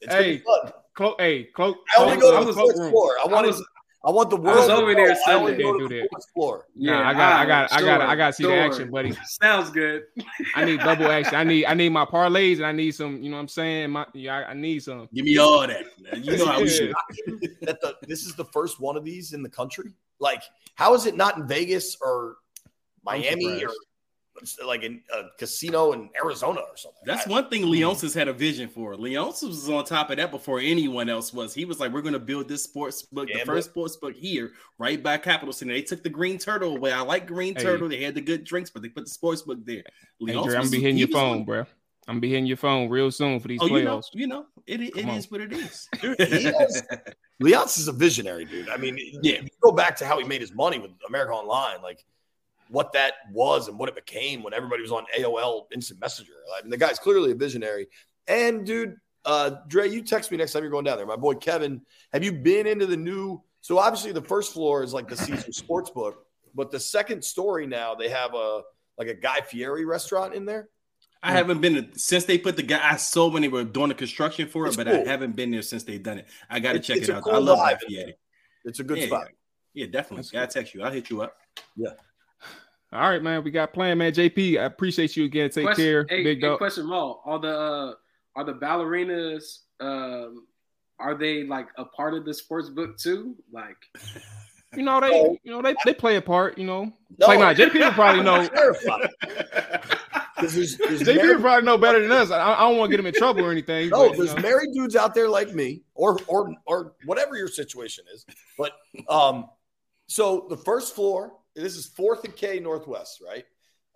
it's 0.00 0.12
gonna 0.12 0.22
be 0.22 0.36
hey. 0.36 0.38
fun. 0.38 0.72
clo- 0.94 1.16
hey, 1.18 1.44
clo- 1.44 1.74
I 1.96 2.02
only 2.02 2.16
clo- 2.18 2.30
go 2.30 2.38
to 2.38 2.44
the 2.44 2.46
was- 2.46 2.56
fourth 2.76 2.90
floor. 2.90 3.16
I 3.24 3.28
I 3.28 3.32
wanted. 3.32 3.54
I 4.04 4.10
want 4.10 4.30
the 4.30 4.36
I 4.36 4.40
world. 4.40 4.56
was 4.58 4.68
over 4.68 4.94
there 4.96 5.16
I 5.28 5.34
only 5.34 5.52
Sunday. 5.52 5.62
go 5.62 5.72
to 5.74 5.78
Can't 5.78 5.78
do 5.78 5.88
the 5.88 6.00
that. 6.02 6.08
fourth 6.10 6.26
floor. 6.34 6.66
Nah, 6.74 7.08
I 7.08 7.12
got, 7.14 7.32
I 7.40 7.46
got, 7.46 7.72
I 7.72 7.80
got, 7.82 8.00
I 8.00 8.16
got 8.16 8.26
to 8.28 8.32
see 8.32 8.42
the 8.42 8.56
action, 8.56 8.90
buddy. 8.90 9.12
Sounds 9.40 9.70
good. 9.70 10.02
I 10.56 10.64
need 10.64 10.80
double 10.80 11.06
action. 11.06 11.36
I 11.36 11.44
need, 11.44 11.66
I 11.66 11.74
need 11.74 11.90
my 11.90 12.04
parlays, 12.04 12.56
and 12.56 12.66
I 12.66 12.72
need 12.72 12.96
some. 12.96 13.22
You 13.22 13.30
know 13.30 13.36
what 13.36 13.42
I'm 13.42 13.48
saying? 13.48 13.90
My, 13.90 14.04
yeah, 14.12 14.38
I, 14.38 14.50
I 14.50 14.54
need 14.54 14.82
some. 14.82 15.08
Give 15.14 15.24
me 15.24 15.38
all 15.38 15.60
that. 15.68 15.84
You 16.20 16.36
know 16.36 16.46
how 16.46 16.60
we 16.60 16.68
should. 16.68 16.92
that 17.62 17.80
the 17.80 17.94
this 18.08 18.26
is 18.26 18.34
the 18.34 18.44
first 18.46 18.80
one 18.80 18.96
of 18.96 19.04
these 19.04 19.34
in 19.34 19.42
the 19.42 19.48
country. 19.50 19.92
Like, 20.18 20.42
how 20.74 20.94
is 20.94 21.06
it 21.06 21.16
not 21.16 21.36
in 21.36 21.46
Vegas 21.46 21.96
or 22.02 22.38
Miami 23.04 23.64
or 23.64 23.70
like 24.66 24.82
in 24.82 25.00
a 25.14 25.24
casino 25.38 25.92
in 25.92 26.10
Arizona 26.16 26.60
or 26.60 26.76
something? 26.76 27.02
That's 27.04 27.26
one 27.26 27.48
thing 27.48 27.62
hmm. 27.62 27.68
Leonsis 27.70 28.14
had 28.14 28.28
a 28.28 28.32
vision 28.32 28.68
for. 28.68 28.94
Leonsis 28.96 29.48
was 29.48 29.68
on 29.68 29.84
top 29.84 30.10
of 30.10 30.16
that 30.16 30.30
before 30.30 30.58
anyone 30.60 31.08
else 31.08 31.32
was. 31.32 31.54
He 31.54 31.64
was 31.64 31.78
like, 31.80 31.92
"We're 31.92 32.02
going 32.02 32.12
to 32.14 32.18
build 32.18 32.48
this 32.48 32.62
sports 32.64 33.02
book, 33.02 33.28
the 33.28 33.34
Gamble. 33.34 33.54
first 33.54 33.70
sports 33.70 33.96
book 33.96 34.14
here, 34.14 34.52
right 34.78 35.02
by 35.02 35.18
Capital 35.18 35.52
Center." 35.52 35.74
They 35.74 35.82
took 35.82 36.02
the 36.02 36.10
Green 36.10 36.38
Turtle 36.38 36.76
away. 36.76 36.92
I 36.92 37.00
like 37.02 37.26
Green 37.26 37.54
Hey. 37.54 37.62
Turtle. 37.62 37.88
They 37.88 38.02
had 38.02 38.14
the 38.14 38.20
good 38.20 38.44
drinks, 38.44 38.70
but 38.70 38.82
they 38.82 38.88
put 38.88 39.04
the 39.04 39.10
sports 39.10 39.42
book 39.42 39.58
there. 39.64 39.82
Hey, 40.20 40.26
Leonsis 40.34 40.44
Dre, 40.44 40.54
I'm 40.54 40.60
was- 40.62 40.70
be 40.70 40.80
hitting 40.80 40.96
your 40.98 41.08
was 41.08 41.16
on- 41.16 41.22
phone, 41.38 41.44
bro. 41.44 41.66
I'm 42.08 42.18
be 42.18 42.30
hitting 42.30 42.46
your 42.46 42.56
phone 42.56 42.88
real 42.88 43.12
soon 43.12 43.38
for 43.38 43.46
these 43.46 43.60
Oh, 43.62 43.66
you 43.66 43.84
know, 43.84 43.98
playoffs. 43.98 44.06
you 44.12 44.26
know, 44.26 44.46
it, 44.66 44.80
it 44.80 44.94
Come 44.94 45.10
on. 45.10 45.16
is 45.18 45.30
what 45.30 45.40
it 45.40 45.52
is. 45.52 45.88
Dude, 46.00 46.18
he 46.20 46.48
is- 46.48 46.82
Leonsis 47.40 47.78
is 47.78 47.86
a 47.88 47.92
visionary, 47.92 48.44
dude. 48.44 48.68
I 48.68 48.76
mean, 48.76 48.98
Yeah. 49.22 49.40
you 49.42 49.48
go 49.60 49.70
back 49.70 49.94
to 49.98 50.04
how 50.04 50.18
he 50.18 50.24
made 50.24 50.40
his 50.40 50.52
money 50.52 50.80
with 50.80 50.90
America 51.06 51.32
Online, 51.32 51.80
like 51.80 52.04
what 52.72 52.92
that 52.94 53.14
was 53.30 53.68
and 53.68 53.78
what 53.78 53.88
it 53.88 53.94
became 53.94 54.42
when 54.42 54.54
everybody 54.54 54.80
was 54.82 54.90
on 54.92 55.04
AOL 55.16 55.66
Instant 55.74 56.00
Messenger. 56.00 56.32
I 56.58 56.62
mean, 56.62 56.70
the 56.70 56.76
guy's 56.78 56.98
clearly 56.98 57.30
a 57.32 57.34
visionary. 57.34 57.86
And 58.26 58.64
dude, 58.66 58.96
uh, 59.24 59.50
Dre, 59.68 59.88
you 59.88 60.02
text 60.02 60.30
me 60.30 60.38
next 60.38 60.52
time 60.52 60.62
you're 60.62 60.70
going 60.72 60.84
down 60.84 60.96
there. 60.96 61.06
My 61.06 61.16
boy 61.16 61.34
Kevin, 61.34 61.82
have 62.12 62.24
you 62.24 62.32
been 62.32 62.66
into 62.66 62.86
the 62.86 62.96
new? 62.96 63.42
So 63.60 63.78
obviously, 63.78 64.12
the 64.12 64.22
first 64.22 64.52
floor 64.52 64.82
is 64.82 64.92
like 64.92 65.06
the 65.06 65.16
Caesar 65.16 65.50
Sportsbook, 65.52 66.14
but 66.54 66.70
the 66.70 66.80
second 66.80 67.22
story 67.24 67.66
now 67.66 67.94
they 67.94 68.08
have 68.08 68.34
a 68.34 68.62
like 68.98 69.08
a 69.08 69.14
Guy 69.14 69.40
Fieri 69.40 69.84
restaurant 69.84 70.34
in 70.34 70.44
there. 70.46 70.68
I 71.22 71.32
haven't 71.32 71.60
been 71.60 71.90
since 71.94 72.24
they 72.24 72.36
put 72.38 72.56
the 72.56 72.64
guy. 72.64 72.80
I 72.82 72.96
saw 72.96 73.28
when 73.28 73.42
they 73.42 73.48
were 73.48 73.62
doing 73.64 73.90
the 73.90 73.94
construction 73.94 74.48
for 74.48 74.64
it, 74.64 74.68
It's 74.68 74.76
but 74.76 74.86
cool. 74.88 74.96
I 74.96 75.04
haven't 75.04 75.36
been 75.36 75.50
there 75.52 75.62
since 75.62 75.84
they've 75.84 76.02
done 76.02 76.18
it. 76.18 76.26
I 76.50 76.58
got 76.58 76.72
to 76.72 76.80
check 76.80 76.96
it 76.96 77.10
out. 77.10 77.22
cool 77.22 77.34
I 77.34 77.38
love 77.38 77.58
vibe 77.58 77.78
that. 77.78 77.86
in 77.88 77.94
Yeah, 77.94 78.04
there. 78.06 78.14
It's 78.64 78.80
a 78.80 78.84
good 78.84 78.98
yeah, 78.98 79.06
spot. 79.06 79.28
yeah, 79.74 79.86
definitely. 79.86 80.26
That's 80.32 80.34
I'll 80.34 80.62
text 80.62 80.74
you. 80.74 80.82
I'll 80.82 80.90
hit 80.90 81.10
you 81.10 81.22
up. 81.22 81.36
All 82.92 83.00
right, 83.08 83.22
man. 83.22 83.42
We 83.42 83.50
got 83.50 83.72
plan, 83.72 83.98
man. 83.98 84.12
JP, 84.12 84.60
I 84.60 84.64
appreciate 84.64 85.16
you 85.16 85.24
again. 85.24 85.48
Take 85.50 85.64
question, 85.64 85.84
care, 85.84 86.06
hey, 86.08 86.22
big 86.22 86.38
hey, 86.42 86.48
dog. 86.48 86.58
question, 86.58 86.86
Mo. 86.86 87.20
Are 87.24 87.38
the 87.38 87.48
uh, 87.58 87.94
are 88.36 88.44
the 88.44 88.52
ballerinas 88.54 89.60
um, 89.80 90.46
are 90.98 91.14
they 91.14 91.44
like 91.44 91.68
a 91.78 91.84
part 91.86 92.14
of 92.14 92.24
the 92.26 92.34
sports 92.34 92.68
book 92.68 92.98
too? 92.98 93.34
Like, 93.50 93.76
You 94.76 94.82
know 94.82 95.00
they, 95.00 95.10
No. 95.10 95.36
you 95.42 95.50
know 95.52 95.62
they, 95.62 95.74
they 95.84 95.92
play 95.94 96.16
a 96.16 96.22
part. 96.22 96.56
You 96.58 96.64
know, 96.66 96.92
No. 97.18 97.26
like 97.26 97.38
not 97.38 97.56
JP 97.56 97.74
will 97.74 97.92
probably 97.92 98.22
know. 98.22 98.46
Terrified. 98.46 99.08
'Cause 100.36 100.54
there's, 100.54 100.76
there's 100.76 101.02
JP 101.02 101.16
married- 101.16 101.36
will 101.36 101.40
probably 101.42 101.64
know 101.66 101.78
better 101.78 102.00
than 102.00 102.10
us. 102.10 102.30
I, 102.32 102.54
I 102.54 102.60
don't 102.68 102.76
want 102.76 102.90
to 102.90 102.96
get 102.96 103.00
him 103.00 103.06
in 103.06 103.14
trouble 103.14 103.44
or 103.44 103.52
anything. 103.52 103.90
No, 103.90 104.08
but, 104.08 104.16
there's 104.18 104.34
know. 104.34 104.42
married 104.42 104.70
dudes 104.74 104.96
out 104.96 105.14
there 105.14 105.28
like 105.28 105.54
me, 105.54 105.82
or 105.94 106.18
or 106.26 106.52
or 106.66 106.94
whatever 107.04 107.36
your 107.36 107.48
situation 107.48 108.04
is. 108.12 108.26
But 108.58 108.72
um, 109.08 109.46
so 110.08 110.46
the 110.50 110.56
first 110.56 110.94
floor, 110.96 111.34
this 111.54 111.76
is 111.76 111.86
Fourth 111.86 112.24
and 112.24 112.34
K 112.34 112.58
Northwest, 112.60 113.22
right? 113.26 113.44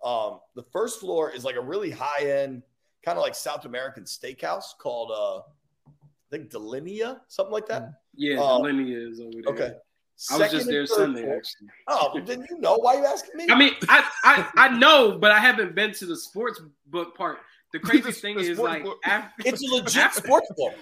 Um, 0.03 0.39
the 0.55 0.63
first 0.71 0.99
floor 0.99 1.31
is 1.31 1.43
like 1.43 1.55
a 1.55 1.61
really 1.61 1.89
high 1.91 2.23
end, 2.29 2.61
kind 3.03 3.17
of 3.17 3.23
like 3.23 3.35
South 3.35 3.65
American 3.65 4.03
steakhouse 4.03 4.65
called 4.77 5.11
uh, 5.11 5.39
I 5.89 6.29
think 6.29 6.51
Delinea, 6.51 7.19
something 7.27 7.53
like 7.53 7.67
that. 7.67 7.93
yeah, 8.15 8.35
the 8.35 8.59
linear 8.59 9.07
is 9.09 9.19
over 9.19 9.31
there. 9.43 9.53
Okay. 9.53 9.71
I 10.31 10.37
was 10.39 10.51
just 10.51 10.65
there 10.67 10.85
third 10.87 10.95
Sunday 10.95 11.21
floor- 11.23 11.37
actually. 11.37 11.67
Oh, 11.87 12.11
well, 12.15 12.23
then 12.23 12.45
you 12.49 12.57
know 12.59 12.75
why 12.77 12.95
you 12.95 13.05
asking 13.05 13.37
me? 13.37 13.47
I 13.51 13.55
mean, 13.57 13.73
I, 13.87 14.03
I 14.23 14.49
I 14.55 14.77
know, 14.77 15.17
but 15.19 15.31
I 15.31 15.37
haven't 15.39 15.75
been 15.75 15.93
to 15.93 16.05
the 16.07 16.17
sports 16.17 16.59
book 16.87 17.15
part. 17.15 17.37
The 17.73 17.79
crazy 17.79 18.01
The- 18.05 18.11
thing 18.13 18.35
the 18.37 18.41
is 18.49 18.57
like 18.59 18.83
after 19.05 19.31
it's 19.45 19.61
a 19.63 19.73
legit 19.75 20.13
sports 20.13 20.47
book. 20.57 20.73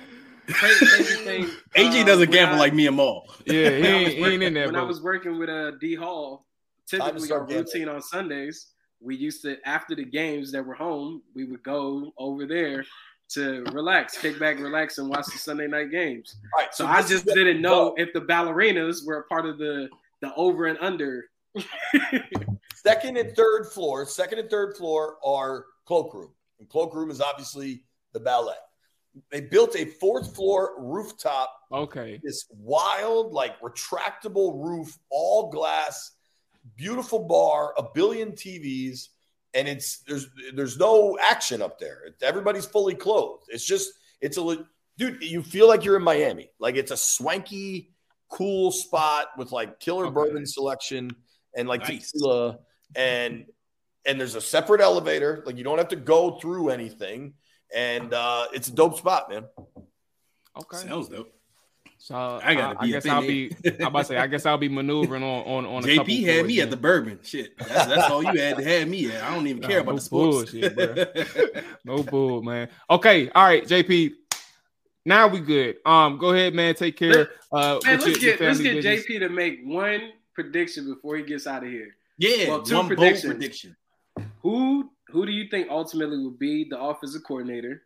crazy, 0.47 0.85
crazy 0.85 1.15
thing. 1.25 1.49
AJ 1.75 2.03
uh, 2.03 2.05
doesn't 2.05 2.31
gamble 2.31 2.55
I- 2.55 2.59
like 2.59 2.73
me 2.73 2.87
and 2.87 2.95
Maul. 2.95 3.29
Yeah, 3.45 3.53
he 3.53 3.59
when 3.59 3.65
I 3.65 3.75
was 3.75 3.83
ain't, 3.83 3.91
he 3.91 4.01
ain't 4.13 4.21
working- 4.21 4.41
in 4.43 4.53
there, 4.53 4.65
When 4.67 4.75
I 4.77 4.83
was 4.83 5.01
working 5.01 5.37
with 5.37 5.49
uh, 5.49 5.71
D 5.81 5.95
Hall, 5.95 6.41
Time 6.41 6.41
to 6.41 6.54
typically 6.87 7.27
start 7.27 7.51
our 7.51 7.57
routine 7.57 7.89
on 7.89 8.01
Sundays, 8.01 8.67
we 9.01 9.15
used 9.15 9.41
to 9.43 9.57
after 9.65 9.95
the 9.95 10.05
games 10.05 10.51
that 10.51 10.65
were 10.65 10.73
home, 10.73 11.21
we 11.35 11.45
would 11.45 11.63
go 11.63 12.11
over 12.17 12.45
there 12.45 12.85
to 13.29 13.63
relax, 13.71 14.17
kick 14.17 14.39
back, 14.39 14.59
relax, 14.59 14.97
and 14.99 15.09
watch 15.09 15.25
the 15.25 15.37
Sunday 15.37 15.67
night 15.67 15.91
games. 15.91 16.35
All 16.55 16.63
right, 16.63 16.73
So 16.73 16.85
I 16.85 17.01
just 17.01 17.25
didn't 17.25 17.61
know 17.61 17.93
if 17.97 18.13
the 18.13 18.21
ballerinas 18.21 19.05
were 19.05 19.17
a 19.19 19.23
part 19.23 19.45
of 19.45 19.57
the 19.57 19.89
the 20.21 20.33
over 20.35 20.67
and 20.67 20.77
under. 20.79 21.25
Second 22.75 23.17
and 23.17 23.35
third 23.35 23.65
floor, 23.67 24.05
second 24.05 24.39
and 24.39 24.49
third 24.49 24.77
floor 24.77 25.17
are 25.25 25.65
cloakroom. 25.85 26.29
And 26.59 26.69
cloakroom 26.69 27.09
is 27.09 27.19
obviously 27.19 27.83
the 28.13 28.19
ballet. 28.19 28.53
They 29.31 29.41
built 29.41 29.75
a 29.75 29.85
fourth 29.85 30.35
floor 30.35 30.75
rooftop, 30.77 31.49
Okay. 31.71 32.19
this 32.23 32.45
wild, 32.51 33.33
like 33.33 33.59
retractable 33.61 34.61
roof, 34.63 34.97
all 35.09 35.49
glass, 35.49 36.11
beautiful 36.75 37.19
bar, 37.27 37.73
a 37.77 37.83
billion 37.93 38.31
TVs, 38.31 39.07
and 39.53 39.67
it's 39.67 39.99
there's 39.99 40.27
there's 40.53 40.77
no 40.77 41.17
action 41.21 41.61
up 41.61 41.79
there. 41.79 42.01
Everybody's 42.21 42.65
fully 42.65 42.95
clothed. 42.95 43.45
It's 43.49 43.65
just 43.65 43.91
it's 44.21 44.37
a 44.37 44.65
dude. 44.97 45.21
You 45.23 45.43
feel 45.43 45.67
like 45.67 45.83
you're 45.83 45.95
in 45.97 46.03
Miami. 46.03 46.49
Like 46.59 46.75
it's 46.75 46.91
a 46.91 46.97
swanky, 46.97 47.93
cool 48.29 48.71
spot 48.71 49.27
with 49.37 49.51
like 49.51 49.79
killer 49.79 50.05
Okay. 50.05 50.13
bourbon 50.13 50.45
selection 50.45 51.15
and 51.55 51.67
like 51.67 51.81
Nice. 51.81 52.11
tequila 52.11 52.59
and 52.95 53.45
and 54.05 54.19
there's 54.19 54.35
a 54.35 54.41
separate 54.41 54.81
elevator. 54.81 55.43
Like 55.45 55.57
you 55.57 55.63
don't 55.63 55.77
have 55.77 55.87
to 55.89 55.95
go 55.95 56.39
through 56.39 56.69
anything. 56.69 57.33
And 57.73 58.13
uh, 58.13 58.47
it's 58.53 58.67
a 58.67 58.71
dope 58.71 58.97
spot, 58.97 59.29
man. 59.29 59.45
Okay. 60.57 60.77
Sounds 60.87 61.09
dope. 61.09 61.31
So 62.05 62.39
I 62.43 62.53
gotta 62.53 62.79
I, 62.79 62.83
I 62.83 62.87
guess 62.87 63.07
I'll 63.07 63.21
be. 63.21 63.51
I'm 63.79 63.87
about 63.87 63.99
to 64.01 64.05
say. 64.05 64.17
I 64.17 64.27
guess 64.27 64.45
I'll 64.45 64.59
be 64.59 64.69
maneuvering 64.69 65.23
on 65.23 65.43
on 65.47 65.65
on. 65.65 65.83
A 65.83 65.87
JP 65.87 65.97
had 65.97 66.33
floors 66.35 66.47
me 66.47 66.55
then. 66.57 66.63
at 66.65 66.69
the 66.69 66.77
bourbon. 66.77 67.19
Shit, 67.23 67.57
that's, 67.57 67.87
that's 67.87 68.11
all 68.11 68.21
you 68.23 68.39
had 68.39 68.57
to 68.57 68.63
have 68.63 68.87
me 68.87 69.09
at. 69.11 69.23
I 69.23 69.33
don't 69.33 69.47
even 69.47 69.63
Nah, 69.63 69.67
care 69.67 69.79
about 69.79 69.93
no 69.93 69.97
the 69.97 70.01
sports. 70.01 70.51
bullshit, 70.51 71.65
No 71.83 72.03
bull, 72.03 72.43
man. 72.43 72.69
Okay, 72.91 73.29
all 73.33 73.43
right, 73.43 73.65
JP. 73.67 74.13
Now 75.03 75.27
we 75.27 75.39
good. 75.39 75.77
Um, 75.83 76.19
go 76.19 76.29
ahead, 76.29 76.53
man. 76.53 76.75
Take 76.75 76.95
care. 76.95 77.29
Uh, 77.51 77.79
Man, 77.83 77.99
let's 77.99 78.05
your- 78.05 78.09
your 78.09 78.19
get 78.37 78.41
let's 78.41 78.59
get 78.59 78.75
business. 78.83 79.05
JP 79.07 79.19
to 79.21 79.29
make 79.29 79.61
one 79.63 80.11
prediction 80.35 80.85
before 80.93 81.17
he 81.17 81.23
gets 81.23 81.47
out 81.47 81.63
of 81.63 81.69
here. 81.71 81.95
yeah, 82.19 82.49
Well, 82.49 82.61
two 82.61 82.75
one 82.75 82.85
bold 82.87 82.97
predictions. 82.99 83.33
prediction. 83.33 83.75
Who 84.43 84.91
who 85.07 85.25
do 85.25 85.31
you 85.31 85.47
think 85.49 85.69
ultimately 85.71 86.19
will 86.19 86.29
be 86.29 86.67
the 86.69 86.79
offensive 86.79 87.23
coordinator? 87.23 87.81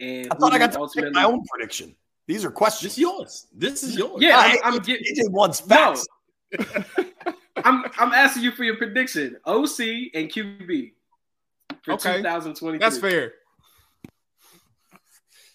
And 0.00 0.26
I 0.32 0.34
thought 0.34 0.50
who 0.50 0.56
I 0.56 0.58
got 0.58 0.72
to 0.72 0.78
you 0.78 0.78
make 0.78 0.80
ultimately 0.80 1.10
my 1.12 1.24
own 1.24 1.44
prediction. 1.48 1.94
These 2.30 2.44
are 2.44 2.50
questions. 2.52 2.82
This 2.84 2.92
is 2.92 2.98
yours. 3.00 3.46
This 3.52 3.82
is 3.82 3.96
yours. 3.96 4.22
Yeah, 4.22 4.36
I- 4.38 4.56
I'm, 4.62 4.74
I'm 4.74 4.78
getting 4.82 5.04
AJ 5.04 5.32
wants 5.32 5.66
no. 5.66 5.74
facts. 5.74 6.06
I'm 7.64 7.84
I'm 7.98 8.12
asking 8.12 8.44
you 8.44 8.52
for 8.52 8.62
your 8.62 8.76
prediction. 8.76 9.36
OC 9.44 9.80
and 10.14 10.30
QB 10.30 10.92
for 11.82 11.94
Okay. 11.94 12.18
2023. 12.18 12.78
That's 12.78 12.98
fair. 12.98 13.32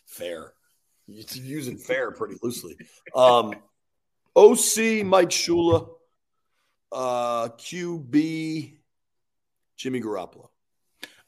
Fair. 0.06 0.52
You're 1.08 1.24
using 1.42 1.78
fair 1.78 2.12
pretty 2.12 2.36
loosely. 2.44 2.76
Um, 3.16 3.54
OC 4.36 5.06
Mike 5.06 5.30
Shula, 5.30 5.88
uh, 6.92 7.48
QB 7.58 8.80
Jimmy 9.78 10.02
Garoppolo. 10.02 10.50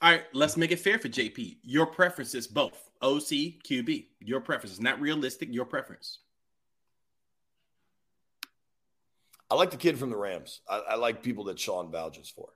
All 0.01 0.11
right, 0.11 0.23
let's 0.33 0.57
make 0.57 0.71
it 0.71 0.79
fair 0.79 0.99
for 0.99 1.07
JP. 1.07 1.59
Your 1.63 1.85
preference 1.85 2.35
is 2.35 2.47
both 2.47 2.86
OC, 3.01 3.61
QB. 3.67 4.05
Your 4.19 4.41
preference 4.41 4.73
is 4.73 4.81
not 4.81 4.99
realistic. 4.99 5.49
Your 5.51 5.65
preference. 5.65 6.19
I 9.49 9.55
like 9.55 9.71
the 9.71 9.77
kid 9.77 9.97
from 9.97 10.09
the 10.09 10.17
Rams. 10.17 10.61
I, 10.69 10.81
I 10.89 10.95
like 10.95 11.23
people 11.23 11.45
that 11.45 11.59
Sean 11.59 11.91
vouches 11.91 12.29
for. 12.29 12.49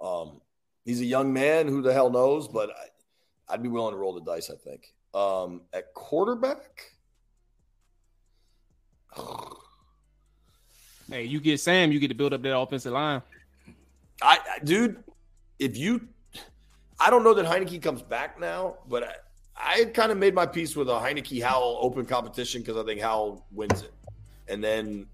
Um, 0.00 0.40
he's 0.84 1.00
a 1.00 1.04
young 1.04 1.32
man. 1.32 1.66
Who 1.66 1.82
the 1.82 1.92
hell 1.92 2.10
knows? 2.10 2.46
But 2.46 2.70
I, 2.70 3.54
I'd 3.54 3.62
be 3.62 3.68
willing 3.68 3.92
to 3.92 3.98
roll 3.98 4.14
the 4.14 4.20
dice. 4.20 4.50
I 4.50 4.54
think 4.54 4.92
um, 5.14 5.62
at 5.72 5.92
quarterback. 5.94 6.92
Hey, 11.08 11.24
you 11.24 11.40
get 11.40 11.58
Sam, 11.58 11.90
you 11.90 11.98
get 11.98 12.06
to 12.06 12.14
build 12.14 12.32
up 12.32 12.40
that 12.42 12.56
offensive 12.56 12.92
line. 12.92 13.20
I, 14.22 14.38
I 14.48 14.58
dude, 14.62 15.02
if 15.58 15.76
you, 15.76 16.06
I 17.00 17.10
don't 17.10 17.24
know 17.24 17.34
that 17.34 17.46
Heinicke 17.46 17.82
comes 17.82 18.00
back 18.00 18.38
now, 18.38 18.76
but 18.88 19.24
I, 19.56 19.80
I 19.80 19.84
kind 19.86 20.10
of 20.12 20.18
made 20.18 20.34
my 20.34 20.46
peace 20.46 20.74
with 20.76 20.88
a 20.88 20.92
Heinicke 20.98 21.42
Howell 21.42 21.78
open 21.80 22.06
competition 22.06 22.62
because 22.62 22.76
I 22.76 22.84
think 22.84 23.00
Howell 23.00 23.44
wins 23.52 23.82
it, 23.82 23.92
and 24.48 24.62
then 24.62 25.06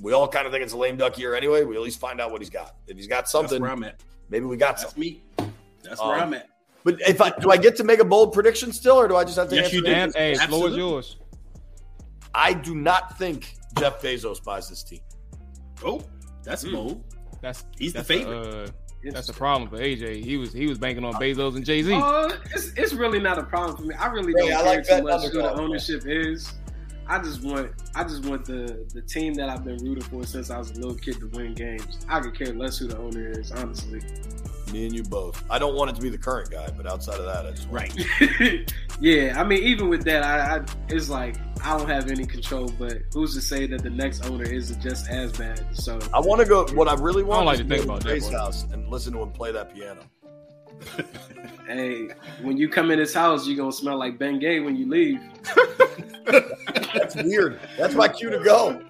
we 0.00 0.12
all 0.12 0.28
kind 0.28 0.46
of 0.46 0.52
think 0.52 0.62
it's 0.64 0.72
a 0.72 0.76
lame 0.76 0.96
duck 0.96 1.18
year 1.18 1.34
anyway. 1.34 1.64
We 1.64 1.74
at 1.76 1.82
least 1.82 2.00
find 2.00 2.20
out 2.20 2.30
what 2.30 2.40
he's 2.40 2.50
got. 2.50 2.76
If 2.86 2.96
he's 2.96 3.06
got 3.06 3.22
That's 3.22 3.32
something, 3.32 3.60
where 3.62 3.70
I'm 3.70 3.82
at. 3.84 4.00
maybe 4.30 4.46
we 4.46 4.56
got 4.56 4.72
That's 4.78 4.82
something. 4.82 5.00
me. 5.00 5.22
That's 5.82 6.00
where 6.00 6.14
Um, 6.16 6.20
I'm 6.22 6.34
at. 6.34 6.48
But 6.84 7.00
if 7.06 7.20
I 7.20 7.30
do, 7.30 7.50
I 7.50 7.56
get 7.56 7.76
to 7.76 7.84
make 7.84 7.98
a 8.00 8.04
bold 8.04 8.32
prediction 8.32 8.72
still, 8.72 8.96
or 8.96 9.08
do 9.08 9.16
I 9.16 9.24
just 9.24 9.36
have 9.36 9.48
to 9.50 9.56
Yes, 9.56 9.64
answer? 9.66 9.76
you 9.76 9.82
the- 9.82 9.88
do. 9.88 9.94
And 9.94 10.14
hey, 10.14 10.34
floor 10.46 10.68
is 10.68 10.76
yours. 10.76 11.16
I 12.34 12.52
do 12.52 12.74
not 12.74 13.18
think 13.18 13.54
Jeff 13.78 14.00
Bezos 14.00 14.42
buys 14.42 14.68
this 14.68 14.82
team. 14.82 15.00
Oh, 15.84 16.00
that's 16.44 16.64
Mm. 16.64 16.72
bold. 16.72 17.04
That's 17.40 17.64
He's 17.78 17.92
the 17.92 17.98
that's 17.98 18.08
favorite. 18.08 18.68
uh, 18.68 18.70
that's 19.04 19.26
the 19.26 19.32
problem 19.32 19.68
for 19.70 19.78
AJ. 19.78 20.24
He 20.24 20.36
was 20.36 20.52
he 20.52 20.66
was 20.66 20.78
banking 20.78 21.04
on 21.04 21.14
Bezos 21.14 21.56
and 21.56 21.64
Jay 21.64 21.82
Z. 21.82 21.94
Uh, 21.94 22.30
it's, 22.54 22.72
it's 22.76 22.92
really 22.92 23.20
not 23.20 23.38
a 23.38 23.42
problem 23.42 23.76
for 23.76 23.82
me. 23.82 23.94
I 23.94 24.06
really 24.08 24.32
don't 24.32 24.52
I 24.52 24.56
care 24.56 24.64
like 24.64 24.86
too 24.86 25.02
much 25.02 25.32
who 25.32 25.42
the 25.42 25.52
ownership 25.52 26.02
is. 26.06 26.52
I 27.08 27.18
just 27.18 27.42
want 27.42 27.72
I 27.94 28.04
just 28.04 28.24
want 28.26 28.44
the 28.44 28.86
the 28.92 29.00
team 29.00 29.34
that 29.34 29.48
I've 29.48 29.64
been 29.64 29.78
rooting 29.78 30.04
for 30.04 30.24
since 30.24 30.50
I 30.50 30.58
was 30.58 30.70
a 30.72 30.74
little 30.74 30.94
kid 30.94 31.18
to 31.20 31.26
win 31.28 31.54
games. 31.54 31.98
I 32.08 32.20
could 32.20 32.36
care 32.36 32.52
less 32.52 32.78
who 32.78 32.86
the 32.86 32.98
owner 32.98 33.30
is, 33.30 33.50
honestly. 33.50 34.00
Me 34.72 34.84
and 34.84 34.94
you 34.94 35.02
both. 35.02 35.42
I 35.48 35.58
don't 35.58 35.74
want 35.74 35.90
it 35.90 35.96
to 35.96 36.02
be 36.02 36.10
the 36.10 36.18
current 36.18 36.50
guy, 36.50 36.68
but 36.76 36.86
outside 36.86 37.18
of 37.18 37.24
that, 37.24 37.46
I 37.46 37.50
just 37.52 37.68
want 37.68 37.96
Right. 38.20 38.74
yeah, 39.00 39.40
I 39.40 39.44
mean, 39.44 39.62
even 39.62 39.88
with 39.88 40.04
that, 40.04 40.22
I, 40.22 40.56
I 40.56 40.64
it's 40.88 41.08
like 41.08 41.36
I 41.64 41.78
don't 41.78 41.88
have 41.88 42.10
any 42.10 42.26
control. 42.26 42.70
But 42.78 42.98
who's 43.14 43.34
to 43.34 43.40
say 43.40 43.66
that 43.66 43.82
the 43.82 43.90
next 43.90 44.26
owner 44.26 44.44
isn't 44.44 44.80
just 44.82 45.08
as 45.08 45.32
bad? 45.32 45.64
So 45.74 45.98
I 46.12 46.20
want 46.20 46.42
to 46.42 46.46
go. 46.46 46.66
What 46.74 46.88
I 46.88 46.94
really 46.94 47.22
want 47.22 47.46
like 47.46 47.54
is 47.54 47.60
to 47.60 47.64
go 47.64 47.76
think 47.76 47.86
to 47.86 47.92
about 47.94 48.30
that, 48.30 48.32
house 48.32 48.64
and 48.70 48.88
listen 48.88 49.14
to 49.14 49.22
him 49.22 49.30
play 49.30 49.52
that 49.52 49.74
piano. 49.74 50.02
Hey, 51.66 52.08
when 52.42 52.56
you 52.56 52.68
come 52.68 52.90
in 52.90 52.98
his 52.98 53.14
house, 53.14 53.46
you're 53.46 53.56
gonna 53.56 53.72
smell 53.72 53.98
like 53.98 54.18
Ben 54.18 54.38
Gay 54.38 54.60
when 54.60 54.76
you 54.76 54.88
leave. 54.88 55.20
That's 56.94 57.16
weird. 57.16 57.60
That's 57.76 57.94
my 57.94 58.08
cue 58.08 58.30
to 58.30 58.38
go. 58.40 58.80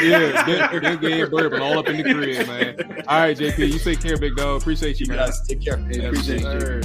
yeah, 0.00 0.70
big, 0.70 0.82
big 0.82 1.00
game 1.02 1.28
bourbon 1.30 1.60
all 1.60 1.78
up 1.78 1.88
in 1.88 1.98
the 1.98 2.02
crib, 2.02 2.46
man. 2.46 3.04
All 3.08 3.18
right, 3.20 3.36
JP, 3.36 3.72
you 3.72 3.78
take 3.78 4.00
care, 4.00 4.16
big 4.16 4.34
dog. 4.34 4.62
Appreciate 4.62 4.98
you, 4.98 5.04
You 5.06 5.12
man. 5.12 5.26
guys 5.26 5.46
take 5.46 5.60
care. 5.60 5.76
Hey, 5.76 6.06
appreciate 6.06 6.40
you. 6.40 6.60
sir. 6.60 6.80